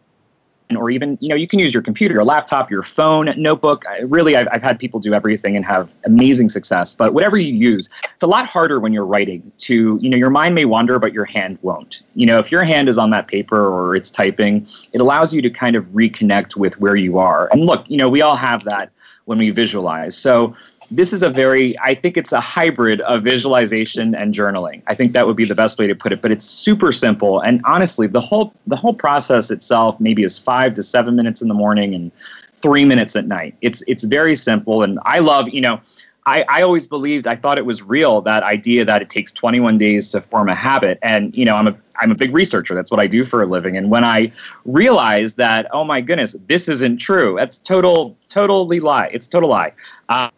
or 0.74 0.90
even 0.90 1.16
you 1.20 1.28
know 1.28 1.34
you 1.34 1.46
can 1.46 1.58
use 1.58 1.72
your 1.72 1.82
computer 1.82 2.14
your 2.14 2.24
laptop 2.24 2.70
your 2.70 2.82
phone 2.82 3.32
notebook. 3.36 3.84
Really 4.02 4.36
I've, 4.36 4.48
I've 4.50 4.62
had 4.62 4.78
people 4.78 4.98
do 4.98 5.14
everything 5.14 5.54
and 5.56 5.64
have 5.64 5.90
amazing 6.04 6.48
success 6.48 6.94
but 6.94 7.14
whatever 7.14 7.36
you 7.36 7.54
use 7.54 7.88
it's 8.12 8.22
a 8.22 8.26
lot 8.26 8.46
harder 8.46 8.80
when 8.80 8.92
you're 8.92 9.06
writing 9.06 9.52
to 9.58 9.98
you 10.00 10.10
know 10.10 10.16
your 10.16 10.30
mind 10.30 10.54
may 10.54 10.64
wander 10.64 10.98
but 10.98 11.12
your 11.12 11.24
hand 11.24 11.58
won't. 11.62 12.02
You 12.14 12.26
know 12.26 12.38
if 12.38 12.50
your 12.50 12.64
hand 12.64 12.88
is 12.88 12.98
on 12.98 13.10
that 13.10 13.28
paper 13.28 13.68
or 13.68 13.94
it's 13.94 14.10
typing 14.10 14.66
it 14.92 15.00
allows 15.00 15.32
you 15.32 15.42
to 15.42 15.50
kind 15.50 15.76
of 15.76 15.84
reconnect 15.86 16.56
with 16.56 16.80
where 16.80 16.96
you 16.96 17.18
are. 17.18 17.48
And 17.52 17.66
look 17.66 17.84
you 17.88 17.96
know 17.96 18.08
we 18.08 18.22
all 18.22 18.36
have 18.36 18.64
that 18.64 18.90
when 19.26 19.38
we 19.38 19.50
visualize. 19.50 20.16
So 20.16 20.54
this 20.90 21.12
is 21.12 21.22
a 21.22 21.30
very 21.30 21.78
i 21.80 21.94
think 21.94 22.16
it's 22.16 22.32
a 22.32 22.40
hybrid 22.40 23.00
of 23.02 23.22
visualization 23.22 24.14
and 24.14 24.34
journaling. 24.34 24.82
I 24.86 24.94
think 24.94 25.12
that 25.12 25.26
would 25.26 25.36
be 25.36 25.44
the 25.44 25.54
best 25.54 25.78
way 25.78 25.86
to 25.86 25.94
put 25.94 26.12
it 26.12 26.22
but 26.22 26.30
it's 26.30 26.44
super 26.44 26.92
simple. 26.92 27.40
And 27.40 27.60
honestly 27.64 28.06
the 28.06 28.20
whole 28.20 28.52
the 28.66 28.76
whole 28.76 28.94
process 28.94 29.50
itself 29.50 29.98
maybe 30.00 30.22
is 30.22 30.38
five 30.38 30.74
to 30.74 30.82
seven 30.82 31.16
minutes 31.16 31.42
in 31.42 31.48
the 31.48 31.54
morning 31.54 31.94
and 31.94 32.12
three 32.54 32.84
minutes 32.84 33.16
at 33.16 33.26
night. 33.26 33.54
It's 33.62 33.82
it's 33.86 34.04
very 34.04 34.36
simple. 34.36 34.82
And 34.82 34.98
i 35.04 35.18
love 35.18 35.48
you 35.48 35.60
know 35.60 35.80
I, 36.28 36.44
I 36.48 36.62
always 36.62 36.88
believed 36.88 37.28
I 37.28 37.36
thought 37.36 37.56
it 37.56 37.66
was 37.66 37.82
real 37.82 38.20
that 38.22 38.42
idea 38.42 38.84
that 38.84 39.00
it 39.00 39.08
takes 39.08 39.30
21 39.30 39.78
days 39.78 40.10
to 40.10 40.20
form 40.20 40.48
a 40.48 40.56
habit. 40.56 40.98
And 41.02 41.34
you 41.36 41.44
know 41.44 41.56
I'm 41.56 41.68
a 41.68 41.76
I'm 41.98 42.10
a 42.10 42.16
big 42.16 42.34
researcher. 42.34 42.74
That's 42.74 42.90
what 42.90 43.00
I 43.00 43.06
do 43.06 43.24
for 43.24 43.42
a 43.42 43.46
living. 43.46 43.76
And 43.76 43.90
when 43.90 44.04
I 44.04 44.32
realized 44.64 45.36
that 45.38 45.66
oh 45.72 45.84
my 45.84 46.00
goodness 46.00 46.36
this 46.46 46.68
isn't 46.68 46.98
true 46.98 47.34
that's 47.38 47.58
total 47.58 48.16
totally 48.28 48.80
lie. 48.80 49.06
It's 49.12 49.26
total 49.26 49.50
lie. 49.50 49.72
Uh, 50.08 50.30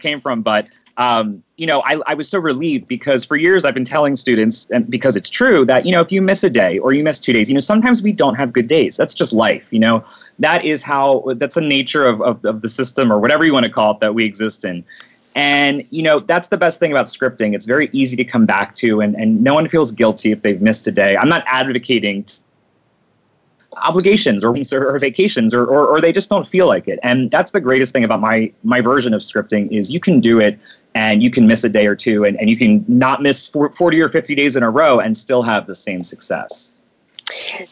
came 0.00 0.20
from, 0.20 0.42
but 0.42 0.68
um, 0.98 1.42
you 1.56 1.66
know, 1.66 1.82
I, 1.82 2.00
I 2.06 2.14
was 2.14 2.28
so 2.28 2.38
relieved 2.38 2.88
because 2.88 3.24
for 3.24 3.36
years 3.36 3.66
I've 3.66 3.74
been 3.74 3.84
telling 3.84 4.16
students, 4.16 4.66
and 4.70 4.88
because 4.90 5.14
it's 5.14 5.28
true, 5.28 5.66
that, 5.66 5.84
you 5.84 5.92
know, 5.92 6.00
if 6.00 6.10
you 6.10 6.22
miss 6.22 6.42
a 6.42 6.48
day 6.48 6.78
or 6.78 6.94
you 6.94 7.04
miss 7.04 7.20
two 7.20 7.34
days, 7.34 7.48
you 7.50 7.54
know, 7.54 7.60
sometimes 7.60 8.00
we 8.00 8.12
don't 8.12 8.34
have 8.34 8.52
good 8.52 8.66
days. 8.66 8.96
That's 8.96 9.12
just 9.12 9.32
life, 9.34 9.70
you 9.70 9.78
know, 9.78 10.02
that 10.38 10.64
is 10.64 10.82
how, 10.82 11.34
that's 11.36 11.54
the 11.54 11.60
nature 11.60 12.06
of, 12.06 12.22
of, 12.22 12.42
of 12.46 12.62
the 12.62 12.68
system 12.68 13.12
or 13.12 13.18
whatever 13.18 13.44
you 13.44 13.52
want 13.52 13.64
to 13.64 13.70
call 13.70 13.92
it 13.92 14.00
that 14.00 14.14
we 14.14 14.24
exist 14.24 14.64
in. 14.64 14.84
And, 15.34 15.84
you 15.90 16.02
know, 16.02 16.18
that's 16.18 16.48
the 16.48 16.56
best 16.56 16.80
thing 16.80 16.92
about 16.92 17.06
scripting. 17.06 17.54
It's 17.54 17.66
very 17.66 17.90
easy 17.92 18.16
to 18.16 18.24
come 18.24 18.46
back 18.46 18.74
to, 18.76 19.02
and, 19.02 19.14
and 19.16 19.44
no 19.44 19.52
one 19.52 19.68
feels 19.68 19.92
guilty 19.92 20.32
if 20.32 20.40
they've 20.40 20.62
missed 20.62 20.86
a 20.86 20.92
day. 20.92 21.14
I'm 21.14 21.28
not 21.28 21.44
advocating 21.46 22.24
obligations 23.82 24.44
or, 24.44 24.54
or 24.72 24.98
vacations 24.98 25.54
or, 25.54 25.64
or, 25.64 25.86
or 25.86 26.00
they 26.00 26.12
just 26.12 26.30
don't 26.30 26.46
feel 26.46 26.66
like 26.66 26.88
it 26.88 26.98
and 27.02 27.30
that's 27.30 27.52
the 27.52 27.60
greatest 27.60 27.92
thing 27.92 28.04
about 28.04 28.20
my 28.20 28.50
my 28.64 28.80
version 28.80 29.12
of 29.12 29.20
scripting 29.20 29.70
is 29.70 29.90
you 29.90 30.00
can 30.00 30.20
do 30.20 30.40
it 30.40 30.58
and 30.94 31.22
you 31.22 31.30
can 31.30 31.46
miss 31.46 31.62
a 31.62 31.68
day 31.68 31.86
or 31.86 31.94
two 31.94 32.24
and, 32.24 32.38
and 32.40 32.48
you 32.48 32.56
can 32.56 32.84
not 32.88 33.20
miss 33.20 33.48
40 33.48 34.00
or 34.00 34.08
50 34.08 34.34
days 34.34 34.56
in 34.56 34.62
a 34.62 34.70
row 34.70 34.98
and 34.98 35.16
still 35.16 35.42
have 35.42 35.66
the 35.66 35.74
same 35.74 36.02
success 36.02 36.72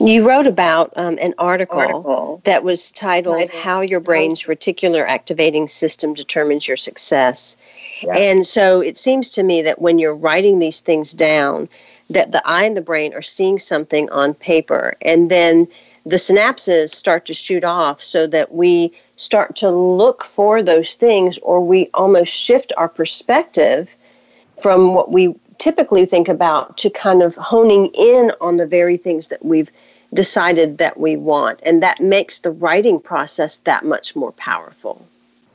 you 0.00 0.28
wrote 0.28 0.46
about 0.46 0.92
um, 0.96 1.18
an 1.20 1.34
article, 1.38 1.78
article, 1.78 2.40
that 2.44 2.64
was 2.64 2.90
titled 2.90 3.50
How 3.50 3.80
Your 3.80 4.00
Brain's 4.00 4.44
Reticular 4.44 5.06
Activating 5.06 5.68
System 5.68 6.12
Determines 6.12 6.66
Your 6.66 6.76
Success. 6.76 7.56
Yeah. 8.02 8.16
And 8.16 8.44
so 8.44 8.80
it 8.80 8.98
seems 8.98 9.30
to 9.30 9.42
me 9.42 9.62
that 9.62 9.80
when 9.80 9.98
you're 9.98 10.14
writing 10.14 10.58
these 10.58 10.80
things 10.80 11.12
down, 11.12 11.68
that 12.10 12.32
the 12.32 12.42
eye 12.46 12.64
and 12.64 12.76
the 12.76 12.82
brain 12.82 13.14
are 13.14 13.22
seeing 13.22 13.58
something 13.58 14.10
on 14.10 14.34
paper. 14.34 14.96
And 15.02 15.30
then 15.30 15.68
the 16.06 16.16
synapses 16.16 16.90
start 16.90 17.24
to 17.26 17.34
shoot 17.34 17.64
off 17.64 18.00
so 18.00 18.26
that 18.26 18.52
we 18.52 18.92
start 19.16 19.56
to 19.56 19.70
look 19.70 20.24
for 20.24 20.62
those 20.62 20.94
things 20.94 21.38
or 21.38 21.64
we 21.64 21.88
almost 21.94 22.32
shift 22.32 22.72
our 22.76 22.88
perspective 22.88 23.94
from 24.60 24.94
what 24.94 25.10
we 25.10 25.34
typically 25.58 26.04
think 26.04 26.28
about 26.28 26.76
to 26.78 26.90
kind 26.90 27.22
of 27.22 27.36
honing 27.36 27.86
in 27.94 28.32
on 28.40 28.56
the 28.56 28.66
very 28.66 28.96
things 28.96 29.28
that 29.28 29.44
we've 29.44 29.70
decided 30.12 30.78
that 30.78 30.98
we 30.98 31.16
want. 31.16 31.60
And 31.64 31.82
that 31.82 32.00
makes 32.00 32.40
the 32.40 32.50
writing 32.50 33.00
process 33.00 33.58
that 33.58 33.84
much 33.84 34.14
more 34.14 34.32
powerful. 34.32 35.06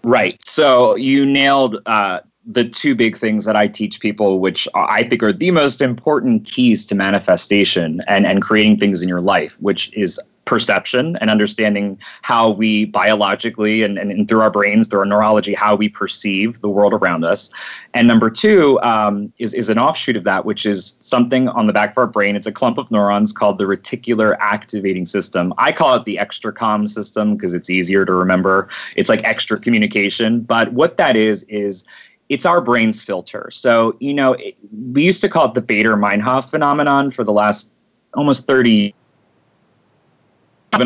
Right. 0.04 0.38
So 0.46 0.96
you 0.96 1.26
nailed 1.26 1.82
uh, 1.86 2.22
the 2.46 2.68
two 2.68 2.96
big 2.96 3.18
things 3.18 3.46
that 3.46 3.56
I 3.56 3.68
teach 3.68 4.00
people, 4.00 4.40
which 4.40 4.68
I 4.74 5.04
think 5.04 5.22
are 5.22 5.34
the 5.34 5.52
most 5.52 5.82
important 5.82 6.46
keys 6.46 6.86
to 6.88 6.96
manifestation 6.96 8.02
and, 8.08 8.26
and 8.26 8.42
creating 8.42 8.78
things 8.78 9.02
in 9.02 9.10
your 9.10 9.22
life, 9.22 9.58
which 9.60 9.92
is 9.94 10.20
perception 10.50 11.16
and 11.22 11.30
understanding 11.30 11.98
how 12.22 12.50
we 12.50 12.86
biologically 12.86 13.84
and, 13.84 13.98
and, 13.98 14.12
and, 14.12 14.28
through 14.28 14.42
our 14.42 14.52
brains, 14.52 14.88
through 14.88 15.00
our 15.00 15.06
neurology, 15.06 15.54
how 15.54 15.76
we 15.76 15.88
perceive 15.88 16.60
the 16.62 16.70
world 16.70 16.94
around 16.94 17.24
us. 17.24 17.50
And 17.94 18.08
number 18.08 18.30
two 18.30 18.80
um, 18.82 19.32
is, 19.40 19.54
is 19.54 19.70
an 19.70 19.80
offshoot 19.80 20.18
of 20.18 20.24
that, 20.26 20.46
which 20.46 20.66
is 20.66 20.98
something 21.00 21.48
on 21.50 21.68
the 21.68 21.74
back 21.74 21.92
of 21.92 21.98
our 21.98 22.08
brain. 22.08 22.36
It's 22.36 22.48
a 22.48 22.52
clump 22.52 22.78
of 22.78 22.92
neurons 22.92 23.32
called 23.32 23.60
the 23.60 23.66
reticular 23.66 24.36
activating 24.40 25.06
system. 25.06 25.54
I 25.58 25.72
call 25.72 25.96
it 25.96 26.06
the 26.06 26.20
extra 26.20 26.50
extracom 26.50 26.88
system 26.88 27.36
because 27.36 27.54
it's 27.54 27.70
easier 27.70 28.06
to 28.06 28.14
remember. 28.14 28.68
It's 28.96 29.10
like 29.10 29.24
extra 29.24 29.60
communication. 29.60 30.42
But 30.42 30.74
what 30.74 30.98
that 30.98 31.16
is, 31.16 31.44
is 31.44 31.86
it's 32.30 32.46
our 32.46 32.62
brain's 32.62 33.02
filter. 33.02 33.50
So, 33.52 33.96
you 34.00 34.14
know, 34.14 34.34
it, 34.34 34.56
we 34.94 35.04
used 35.04 35.22
to 35.22 35.30
call 35.30 35.48
it 35.48 35.56
the 35.56 35.62
Baader 35.62 35.98
Meinhof 35.98 36.50
phenomenon 36.50 37.12
for 37.12 37.24
the 37.24 37.34
last 37.34 37.74
almost 38.14 38.48
30 38.48 38.94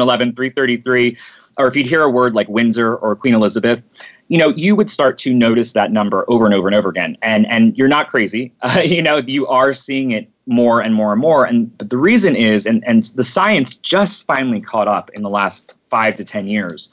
11, 0.02 0.36
333, 0.36 1.18
or 1.58 1.68
if 1.68 1.76
you'd 1.76 1.88
hear 1.88 2.02
a 2.02 2.10
word 2.10 2.36
like 2.36 2.48
Windsor 2.50 2.96
or 2.96 3.16
Queen 3.16 3.34
Elizabeth, 3.34 3.84
you 4.28 4.38
know, 4.38 4.50
you 4.50 4.76
would 4.76 4.90
start 4.90 5.18
to 5.20 5.34
notice 5.34 5.74
that 5.74 5.92
number 5.92 6.26
over 6.28 6.46
and 6.46 6.54
over 6.54 6.68
and 6.68 6.76
over 6.76 6.90
again. 6.90 7.18
And 7.22 7.46
and 7.48 7.78
you're 7.78 7.88
not 7.88 8.08
crazy. 8.08 8.52
Uh, 8.62 8.82
you 8.86 9.02
know, 9.02 9.18
you 9.18 9.46
are 9.48 9.74
seeing 9.74 10.12
it 10.12 10.30
more 10.46 10.82
and 10.82 10.96
more 10.96 11.12
and 11.12 11.22
more. 11.22 11.46
And 11.46 11.76
but 11.78 11.90
the 11.90 11.98
reason 11.98 12.36
is, 12.36 12.66
and 12.66 12.84
and 12.88 13.04
the 13.16 13.24
science 13.24 13.76
just 13.76 14.26
finally 14.26 14.62
caught 14.62 14.88
up 14.88 15.12
in 15.14 15.22
the 15.22 15.30
last 15.30 15.72
five 15.90 16.16
to 16.16 16.24
ten 16.24 16.48
years. 16.48 16.90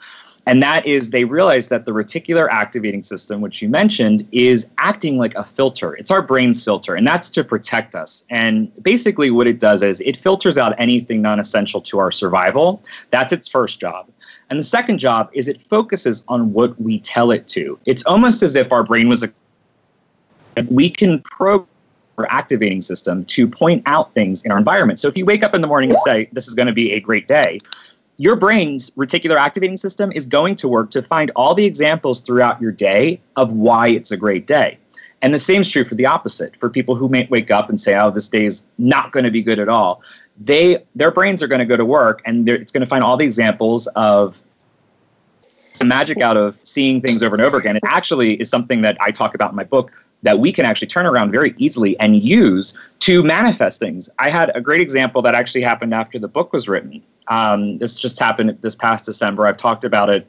And 0.47 0.63
that 0.63 0.87
is, 0.87 1.11
they 1.11 1.25
realize 1.25 1.69
that 1.69 1.85
the 1.85 1.93
reticular 1.93 2.49
activating 2.51 3.03
system, 3.03 3.41
which 3.41 3.61
you 3.61 3.69
mentioned, 3.69 4.27
is 4.33 4.69
acting 4.79 5.19
like 5.19 5.35
a 5.35 5.45
filter. 5.45 5.95
It's 5.95 6.11
our 6.11 6.23
brain's 6.23 6.65
filter, 6.65 6.95
and 6.95 7.07
that's 7.07 7.29
to 7.31 7.45
protect 7.45 7.95
us. 7.95 8.25
And 8.31 8.73
basically, 8.83 9.31
what 9.31 9.47
it 9.47 9.61
does 9.61 9.83
is 9.83 10.01
it 10.01 10.17
filters 10.17 10.57
out 10.59 10.75
anything 10.79 11.21
non 11.23 11.41
essential 11.41 11.81
to 11.83 11.99
our 11.99 12.11
survival. 12.11 12.83
That's 13.11 13.33
its 13.33 13.49
first 13.49 13.81
job. 13.81 14.09
And 14.49 14.59
the 14.59 14.65
second 14.65 14.99
job 14.99 15.31
is 15.33 15.47
it 15.47 15.63
focuses 15.63 16.25
on 16.29 16.53
what 16.53 16.81
we 16.81 16.99
tell 16.99 17.31
it 17.31 17.47
to. 17.49 17.79
It's 17.87 18.05
almost 18.05 18.43
as 18.43 18.57
if 18.57 18.73
our 18.73 18.83
brain 18.83 19.09
was 19.09 19.23
a. 19.23 19.31
We 20.69 20.91
can 20.91 21.21
program 21.21 21.67
our 22.19 22.27
activating 22.31 22.83
system 22.83 23.25
to 23.25 23.47
point 23.47 23.83
out 23.87 24.13
things 24.15 24.43
in 24.43 24.51
our 24.51 24.59
environment. 24.59 24.99
So 24.99 25.09
if 25.09 25.17
you 25.17 25.25
wake 25.25 25.43
up 25.43 25.55
in 25.55 25.63
the 25.63 25.67
morning 25.67 25.91
and 25.91 25.99
say, 26.01 26.29
This 26.33 26.49
is 26.49 26.55
going 26.55 26.67
to 26.67 26.73
be 26.73 26.93
a 26.93 27.01
great 27.01 27.29
day, 27.29 27.59
your 28.21 28.37
brain's 28.37 28.91
reticular 28.91 29.41
activating 29.41 29.79
system 29.79 30.13
is 30.13 30.27
going 30.27 30.55
to 30.55 30.69
work 30.69 30.91
to 30.91 31.03
find 31.03 31.31
all 31.35 31.55
the 31.55 31.65
examples 31.65 32.21
throughout 32.21 32.61
your 32.61 32.71
day 32.71 33.19
of 33.37 33.55
why 33.55 33.89
it's 33.89 34.11
a 34.11 34.17
great 34.17 34.47
day. 34.47 34.77
And 35.23 35.33
the 35.33 35.39
same 35.39 35.63
is 35.63 35.71
true 35.71 35.87
for 35.87 35.95
the 35.95 36.05
opposite. 36.05 36.55
For 36.59 36.69
people 36.69 36.95
who 36.95 37.09
may 37.09 37.27
wake 37.31 37.51
up 37.51 37.71
and 37.71 37.81
say, 37.81 37.95
"Oh, 37.95 38.11
this 38.11 38.29
day 38.29 38.45
is 38.45 38.67
not 38.77 39.13
going 39.13 39.25
to 39.25 39.31
be 39.31 39.41
good 39.43 39.59
at 39.59 39.71
all," 39.71 40.03
they 40.39 40.85
their 40.95 41.11
brains 41.11 41.43
are 41.43 41.47
going 41.47 41.61
to 41.61 41.65
go 41.65 41.79
to 41.79 41.85
work 41.87 42.21
and 42.27 42.47
it's 42.47 42.73
going 42.73 42.83
to 42.83 42.87
find 42.87 43.03
all 43.03 43.17
the 43.17 43.25
examples 43.25 43.87
of 43.97 44.43
some 45.73 45.89
magic 45.89 46.21
out 46.21 46.37
of 46.37 46.59
seeing 46.63 47.01
things 47.01 47.23
over 47.23 47.35
and 47.35 47.43
over 47.43 47.57
again. 47.57 47.75
It 47.75 47.83
actually 47.87 48.35
is 48.35 48.51
something 48.51 48.83
that 48.83 48.99
I 49.01 49.13
talk 49.13 49.35
about 49.35 49.49
in 49.49 49.57
my 49.57 49.65
book 49.65 49.93
that 50.23 50.39
we 50.39 50.53
can 50.53 50.65
actually 50.65 50.89
turn 50.89 51.07
around 51.07 51.31
very 51.31 51.55
easily 51.57 51.99
and 52.01 52.23
use 52.23 52.75
to 53.01 53.23
manifest 53.23 53.79
things. 53.79 54.11
I 54.19 54.31
had 54.31 54.51
a 54.55 54.61
great 54.61 54.81
example 54.81 55.23
that 55.23 55.35
actually 55.35 55.63
happened 55.63 55.95
after 55.95 56.19
the 56.19 56.29
book 56.29 56.53
was 56.53 56.69
written. 56.69 57.03
Um, 57.29 57.79
this 57.79 57.97
just 57.97 58.19
happened 58.19 58.59
this 58.61 58.75
past 58.75 59.05
December. 59.05 59.47
I've 59.47 59.57
talked 59.57 59.85
about 59.85 60.11
it 60.11 60.27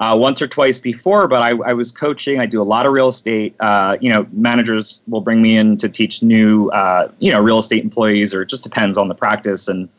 uh, 0.00 0.16
once 0.16 0.40
or 0.40 0.46
twice 0.46 0.80
before, 0.80 1.28
but 1.28 1.42
I, 1.42 1.50
I, 1.50 1.74
was 1.74 1.92
coaching. 1.92 2.40
I 2.40 2.46
do 2.46 2.62
a 2.62 2.64
lot 2.64 2.86
of 2.86 2.92
real 2.92 3.08
estate. 3.08 3.54
Uh, 3.60 3.98
you 4.00 4.10
know, 4.10 4.26
managers 4.32 5.02
will 5.06 5.20
bring 5.20 5.42
me 5.42 5.56
in 5.58 5.76
to 5.76 5.90
teach 5.90 6.22
new, 6.22 6.70
uh, 6.70 7.10
you 7.18 7.30
know, 7.30 7.38
real 7.38 7.58
estate 7.58 7.84
employees, 7.84 8.32
or 8.32 8.42
it 8.42 8.48
just 8.48 8.62
depends 8.62 8.96
on 8.96 9.08
the 9.08 9.14
practice. 9.14 9.68
And 9.68 9.90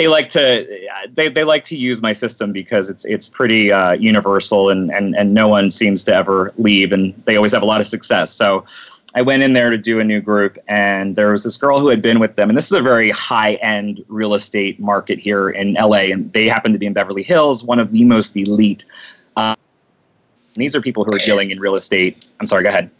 they 0.00 0.08
like 0.08 0.30
to 0.30 0.66
they, 1.12 1.28
they 1.28 1.44
like 1.44 1.62
to 1.64 1.76
use 1.76 2.00
my 2.00 2.12
system 2.12 2.52
because 2.52 2.88
it's 2.88 3.04
it's 3.04 3.28
pretty 3.28 3.70
uh, 3.70 3.92
universal 3.92 4.70
and, 4.70 4.90
and 4.90 5.14
and 5.14 5.34
no 5.34 5.46
one 5.46 5.70
seems 5.70 6.04
to 6.04 6.14
ever 6.14 6.54
leave, 6.56 6.90
and 6.92 7.12
they 7.26 7.36
always 7.36 7.52
have 7.52 7.60
a 7.60 7.66
lot 7.66 7.82
of 7.82 7.86
success. 7.86 8.32
So 8.32 8.64
I 9.14 9.20
went 9.20 9.42
in 9.42 9.52
there 9.52 9.68
to 9.68 9.76
do 9.76 10.00
a 10.00 10.04
new 10.04 10.22
group, 10.22 10.56
and 10.68 11.16
there 11.16 11.32
was 11.32 11.42
this 11.42 11.58
girl 11.58 11.78
who 11.78 11.88
had 11.88 12.00
been 12.00 12.18
with 12.18 12.36
them. 12.36 12.48
And 12.48 12.56
this 12.56 12.64
is 12.64 12.72
a 12.72 12.80
very 12.80 13.10
high 13.10 13.54
end 13.56 14.02
real 14.08 14.32
estate 14.32 14.80
market 14.80 15.18
here 15.18 15.50
in 15.50 15.74
LA, 15.74 16.08
and 16.14 16.32
they 16.32 16.48
happen 16.48 16.72
to 16.72 16.78
be 16.78 16.86
in 16.86 16.94
Beverly 16.94 17.22
Hills, 17.22 17.62
one 17.62 17.78
of 17.78 17.92
the 17.92 18.02
most 18.04 18.34
elite. 18.38 18.86
Uh, 19.36 19.54
these 20.54 20.74
are 20.74 20.80
people 20.80 21.04
who 21.04 21.14
are 21.14 21.18
dealing 21.26 21.50
in 21.50 21.60
real 21.60 21.74
estate. 21.74 22.26
I'm 22.40 22.46
sorry, 22.46 22.62
go 22.62 22.70
ahead. 22.70 22.90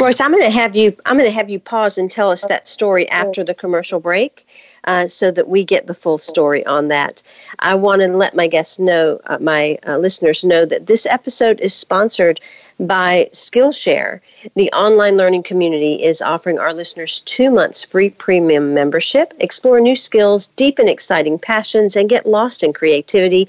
Royce, 0.00 0.20
I'm 0.20 0.30
going 0.30 0.44
to 0.44 0.50
have 0.50 0.76
you. 0.76 0.96
I'm 1.06 1.16
going 1.18 1.28
to 1.28 1.34
have 1.34 1.50
you 1.50 1.58
pause 1.58 1.98
and 1.98 2.08
tell 2.08 2.30
us 2.30 2.44
that 2.46 2.68
story 2.68 3.08
after 3.10 3.42
the 3.42 3.52
commercial 3.52 3.98
break, 3.98 4.46
uh, 4.86 5.08
so 5.08 5.30
that 5.30 5.48
we 5.48 5.64
get 5.64 5.86
the 5.86 5.94
full 5.94 6.18
story 6.18 6.64
on 6.66 6.88
that. 6.88 7.22
I 7.60 7.74
want 7.74 8.02
to 8.02 8.08
let 8.08 8.34
my 8.34 8.46
guests 8.46 8.78
know, 8.78 9.20
uh, 9.26 9.38
my 9.40 9.78
uh, 9.86 9.98
listeners 9.98 10.44
know, 10.44 10.64
that 10.66 10.86
this 10.86 11.06
episode 11.06 11.60
is 11.60 11.74
sponsored 11.74 12.40
by 12.78 13.28
Skillshare. 13.32 14.20
The 14.54 14.70
online 14.72 15.16
learning 15.16 15.44
community 15.44 16.02
is 16.02 16.20
offering 16.20 16.58
our 16.58 16.74
listeners 16.74 17.20
two 17.20 17.50
months 17.50 17.82
free 17.82 18.10
premium 18.10 18.74
membership. 18.74 19.32
Explore 19.40 19.80
new 19.80 19.96
skills, 19.96 20.48
deepen 20.48 20.88
exciting 20.88 21.38
passions, 21.38 21.96
and 21.96 22.08
get 22.08 22.26
lost 22.26 22.62
in 22.62 22.72
creativity 22.72 23.48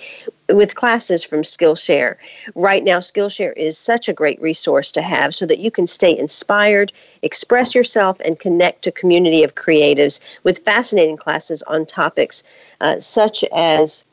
with 0.50 0.76
classes 0.76 1.24
from 1.24 1.42
Skillshare. 1.42 2.16
Right 2.56 2.84
now, 2.84 3.00
Skillshare 3.00 3.56
is 3.58 3.78
such 3.78 4.08
a 4.08 4.14
great 4.14 4.42
resource 4.42 4.92
to 4.94 5.02
have 5.02 5.36
so 5.36 5.46
that 5.46 5.60
you 5.60 5.72
can 5.72 5.88
stay 5.88 6.18
inspired, 6.18 6.92
express 7.22 7.76
yourself, 7.76 8.20
and 8.22 8.40
connect 8.40 8.84
to 8.84 8.92
community 8.92 9.44
of 9.44 9.56
creatives 9.56 10.20
with 10.44 10.60
fascinating 10.60 11.18
classes 11.18 11.64
on 11.64 11.86
topics 11.86 12.44
uh, 12.82 13.00
such 13.00 13.44
as 13.56 14.04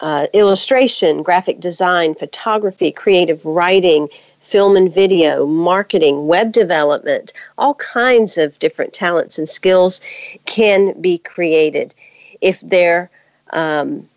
uh, 0.00 0.26
illustration, 0.32 1.22
graphic 1.22 1.60
design, 1.60 2.14
photography, 2.14 2.92
creative 2.92 3.44
writing, 3.44 4.08
film 4.48 4.76
and 4.76 4.92
video, 4.92 5.44
marketing, 5.44 6.26
web 6.26 6.52
development, 6.52 7.32
all 7.58 7.74
kinds 7.74 8.38
of 8.38 8.58
different 8.58 8.92
talents 8.94 9.38
and 9.38 9.48
skills 9.48 10.00
can 10.46 10.98
be 11.00 11.18
created 11.18 11.94
if 12.40 12.60
they're 12.60 13.10
um, 13.52 14.08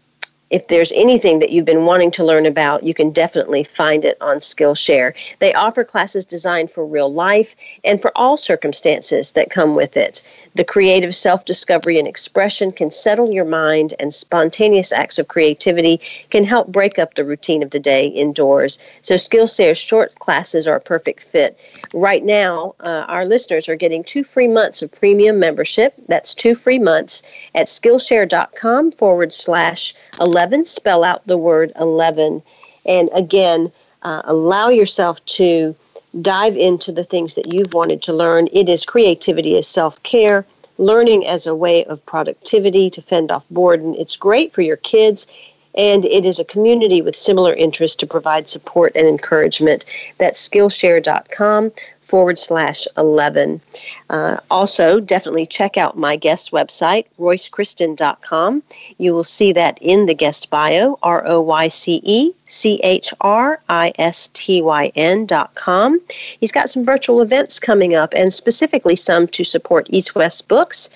if 0.52 0.68
there's 0.68 0.92
anything 0.92 1.40
that 1.40 1.52
you've 1.52 1.66
been 1.66 1.86
wanting 1.86 2.12
to 2.12 2.24
learn 2.26 2.46
about, 2.46 2.84
you 2.84 2.94
can 2.94 3.10
definitely 3.12 3.64
find 3.64 4.04
it 4.04 4.18
on 4.22 4.38
Skillshare. 4.38 5.14
They 5.40 5.54
offer 5.54 5.84
classes 5.84 6.26
designed 6.26 6.70
for 6.70 6.86
real 6.86 7.12
life 7.12 7.56
and 7.86 8.02
for 8.02 8.12
all 8.18 8.36
circumstances 8.36 9.32
that 9.32 9.50
come 9.50 9.76
with 9.76 9.96
it. 9.96 10.22
The 10.56 10.66
creative 10.66 11.16
self 11.16 11.46
discovery 11.46 11.98
and 11.98 12.08
expression 12.08 12.72
can 12.74 12.92
settle 12.92 13.34
your 13.34 13.46
mind, 13.46 13.94
and 14.00 14.14
spontaneous 14.14 14.92
acts 14.92 15.18
of 15.18 15.30
creativity 15.30 16.02
can 16.30 16.44
help 16.44 16.68
break 16.68 17.00
up 17.00 17.14
the 17.14 17.24
routine 17.24 17.64
of 17.64 17.72
the 17.72 17.80
day 17.80 18.08
indoors. 18.08 18.78
So, 19.02 19.16
Skillshare's 19.16 19.78
short 19.78 20.14
classes 20.20 20.68
are 20.68 20.76
a 20.76 20.82
perfect 20.82 21.24
fit. 21.24 21.58
Right 21.94 22.26
now, 22.26 22.76
uh, 22.82 23.06
our 23.08 23.26
listeners 23.26 23.70
are 23.70 23.76
getting 23.76 24.04
two 24.04 24.26
free 24.26 24.48
months 24.48 24.82
of 24.82 24.92
premium 24.92 25.40
membership. 25.40 25.94
That's 26.10 26.34
two 26.34 26.54
free 26.54 26.80
months 26.80 27.24
at 27.56 27.68
Skillshare.com 27.68 28.92
forward 28.92 29.34
slash 29.34 29.96
11. 30.20 30.66
Spell 30.66 31.06
out 31.06 31.26
the 31.28 31.38
word 31.38 31.72
11. 31.80 32.44
And 32.86 33.10
again, 33.14 33.72
uh, 34.04 34.22
allow 34.26 34.70
yourself 34.70 35.24
to 35.26 35.76
dive 36.20 36.58
into 36.58 36.92
the 36.92 37.04
things 37.04 37.36
that 37.36 37.54
you've 37.54 37.74
wanted 37.74 38.02
to 38.04 38.14
learn. 38.14 38.50
It 38.52 38.68
is 38.68 38.84
creativity 38.86 39.58
as 39.58 39.68
self 39.68 40.02
care, 40.04 40.46
learning 40.78 41.26
as 41.26 41.46
a 41.46 41.56
way 41.56 41.86
of 41.86 42.06
productivity 42.06 42.90
to 42.90 43.02
fend 43.02 43.32
off 43.32 43.46
boredom. 43.50 43.94
It's 43.96 44.16
great 44.16 44.52
for 44.52 44.62
your 44.62 44.78
kids 44.78 45.28
and 45.76 46.06
it 46.06 46.26
is 46.26 46.40
a 46.40 46.46
community 46.46 47.02
with 47.02 47.16
similar 47.16 47.54
interests 47.54 47.98
to 47.98 48.08
provide 48.08 48.50
support 48.50 48.92
and 48.96 49.08
encouragement. 49.08 49.86
That's 50.18 50.48
Skillshare.com 50.48 51.72
forward 52.02 52.38
slash 52.38 52.88
11. 52.98 53.62
Uh, 54.10 54.38
also, 54.50 55.00
definitely 55.00 55.46
check 55.46 55.78
out 55.78 55.98
my 55.98 56.16
guest 56.18 56.52
website, 56.52 57.06
roycechristyn.com. 57.20 58.64
You 58.98 59.14
will 59.14 59.24
see 59.24 59.54
that 59.54 59.78
in 59.82 60.08
the 60.08 60.14
guest 60.14 60.50
bio, 60.50 61.00
R 61.04 61.26
O 61.26 61.40
Y 61.42 61.68
C 61.70 62.02
E 62.04 62.34
C 62.46 62.82
H 62.84 63.14
R 63.22 63.62
I 63.70 63.94
S 63.98 64.30
T 64.34 64.62
Y 64.62 64.92
N.com. 64.96 66.02
He's 66.40 66.52
got 66.52 66.70
some 66.70 66.84
virtual 66.84 67.22
events 67.22 67.60
coming 67.60 67.96
up, 67.96 68.14
and 68.14 68.34
specifically 68.34 68.96
some 68.98 69.28
to 69.30 69.44
support 69.44 69.88
East 69.90 70.14
West 70.14 70.48
Books 70.48 70.90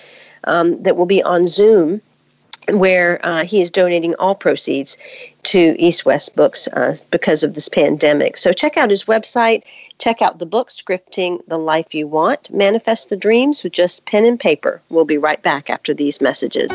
um, 0.44 0.82
that 0.82 0.96
will 0.96 1.06
be 1.06 1.22
on 1.22 1.46
Zoom 1.46 2.02
where 2.72 3.20
uh, 3.24 3.44
he 3.44 3.60
is 3.60 3.70
donating 3.70 4.14
all 4.16 4.34
proceeds 4.34 4.98
to 5.44 5.76
East 5.78 6.04
West 6.04 6.34
Books 6.36 6.66
uh, 6.68 6.96
because 7.10 7.42
of 7.42 7.54
this 7.54 7.68
pandemic. 7.68 8.36
So 8.36 8.52
check 8.52 8.76
out 8.76 8.90
his 8.90 9.04
website. 9.04 9.62
Check 9.98 10.20
out 10.20 10.38
the 10.38 10.46
book, 10.46 10.70
Scripting 10.70 11.40
the 11.46 11.58
Life 11.58 11.94
You 11.94 12.06
Want 12.06 12.50
Manifest 12.50 13.08
the 13.08 13.16
Dreams 13.16 13.62
with 13.62 13.72
Just 13.72 14.04
Pen 14.06 14.24
and 14.24 14.38
Paper. 14.38 14.82
We'll 14.90 15.04
be 15.04 15.18
right 15.18 15.42
back 15.42 15.70
after 15.70 15.94
these 15.94 16.20
messages. 16.20 16.72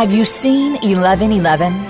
Have 0.00 0.14
you 0.14 0.24
seen 0.24 0.72
1111? 0.80 1.89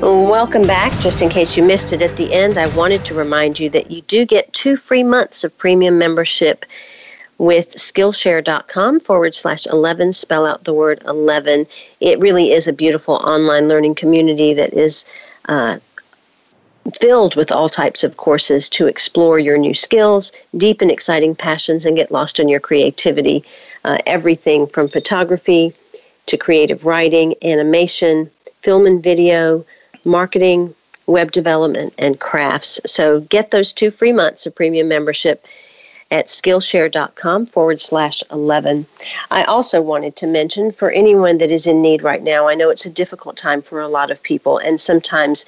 Welcome 0.00 0.62
back. 0.62 1.00
Just 1.00 1.22
in 1.22 1.28
case 1.28 1.56
you 1.56 1.64
missed 1.64 1.92
it 1.92 2.02
at 2.02 2.14
the 2.14 2.32
end, 2.32 2.56
I 2.56 2.68
wanted 2.76 3.04
to 3.06 3.14
remind 3.14 3.58
you 3.58 3.68
that 3.70 3.90
you 3.90 4.02
do 4.02 4.24
get 4.24 4.52
two 4.52 4.76
free 4.76 5.02
months 5.02 5.42
of 5.42 5.58
premium 5.58 5.98
membership 5.98 6.64
with 7.38 7.74
Skillshare.com 7.74 9.00
forward 9.00 9.34
slash 9.34 9.66
11. 9.66 10.12
Spell 10.12 10.46
out 10.46 10.62
the 10.62 10.72
word 10.72 11.02
11. 11.08 11.66
It 11.98 12.20
really 12.20 12.52
is 12.52 12.68
a 12.68 12.72
beautiful 12.72 13.16
online 13.16 13.68
learning 13.68 13.96
community 13.96 14.54
that 14.54 14.72
is 14.72 15.04
uh, 15.46 15.78
filled 17.00 17.34
with 17.34 17.50
all 17.50 17.68
types 17.68 18.04
of 18.04 18.18
courses 18.18 18.68
to 18.68 18.86
explore 18.86 19.40
your 19.40 19.58
new 19.58 19.74
skills, 19.74 20.30
deepen 20.56 20.90
exciting 20.90 21.34
passions, 21.34 21.84
and 21.84 21.96
get 21.96 22.12
lost 22.12 22.38
in 22.38 22.48
your 22.48 22.60
creativity. 22.60 23.42
Uh, 23.84 23.98
everything 24.06 24.68
from 24.68 24.86
photography 24.86 25.74
to 26.26 26.36
creative 26.36 26.86
writing, 26.86 27.34
animation, 27.42 28.30
film 28.62 28.86
and 28.86 29.02
video, 29.02 29.64
marketing, 30.08 30.74
web 31.06 31.30
development, 31.30 31.94
and 31.98 32.18
crafts. 32.18 32.80
So 32.86 33.20
get 33.20 33.50
those 33.50 33.72
two 33.72 33.90
free 33.90 34.12
months 34.12 34.46
of 34.46 34.54
premium 34.54 34.88
membership 34.88 35.46
at 36.10 36.26
skillshare.com 36.26 37.46
forward 37.46 37.80
slash 37.80 38.22
11. 38.30 38.86
I 39.30 39.44
also 39.44 39.82
wanted 39.82 40.16
to 40.16 40.26
mention 40.26 40.72
for 40.72 40.90
anyone 40.90 41.38
that 41.38 41.50
is 41.50 41.66
in 41.66 41.82
need 41.82 42.02
right 42.02 42.22
now, 42.22 42.48
I 42.48 42.54
know 42.54 42.70
it's 42.70 42.86
a 42.86 42.90
difficult 42.90 43.36
time 43.36 43.60
for 43.60 43.80
a 43.80 43.88
lot 43.88 44.10
of 44.10 44.22
people, 44.22 44.58
and 44.58 44.80
sometimes 44.80 45.44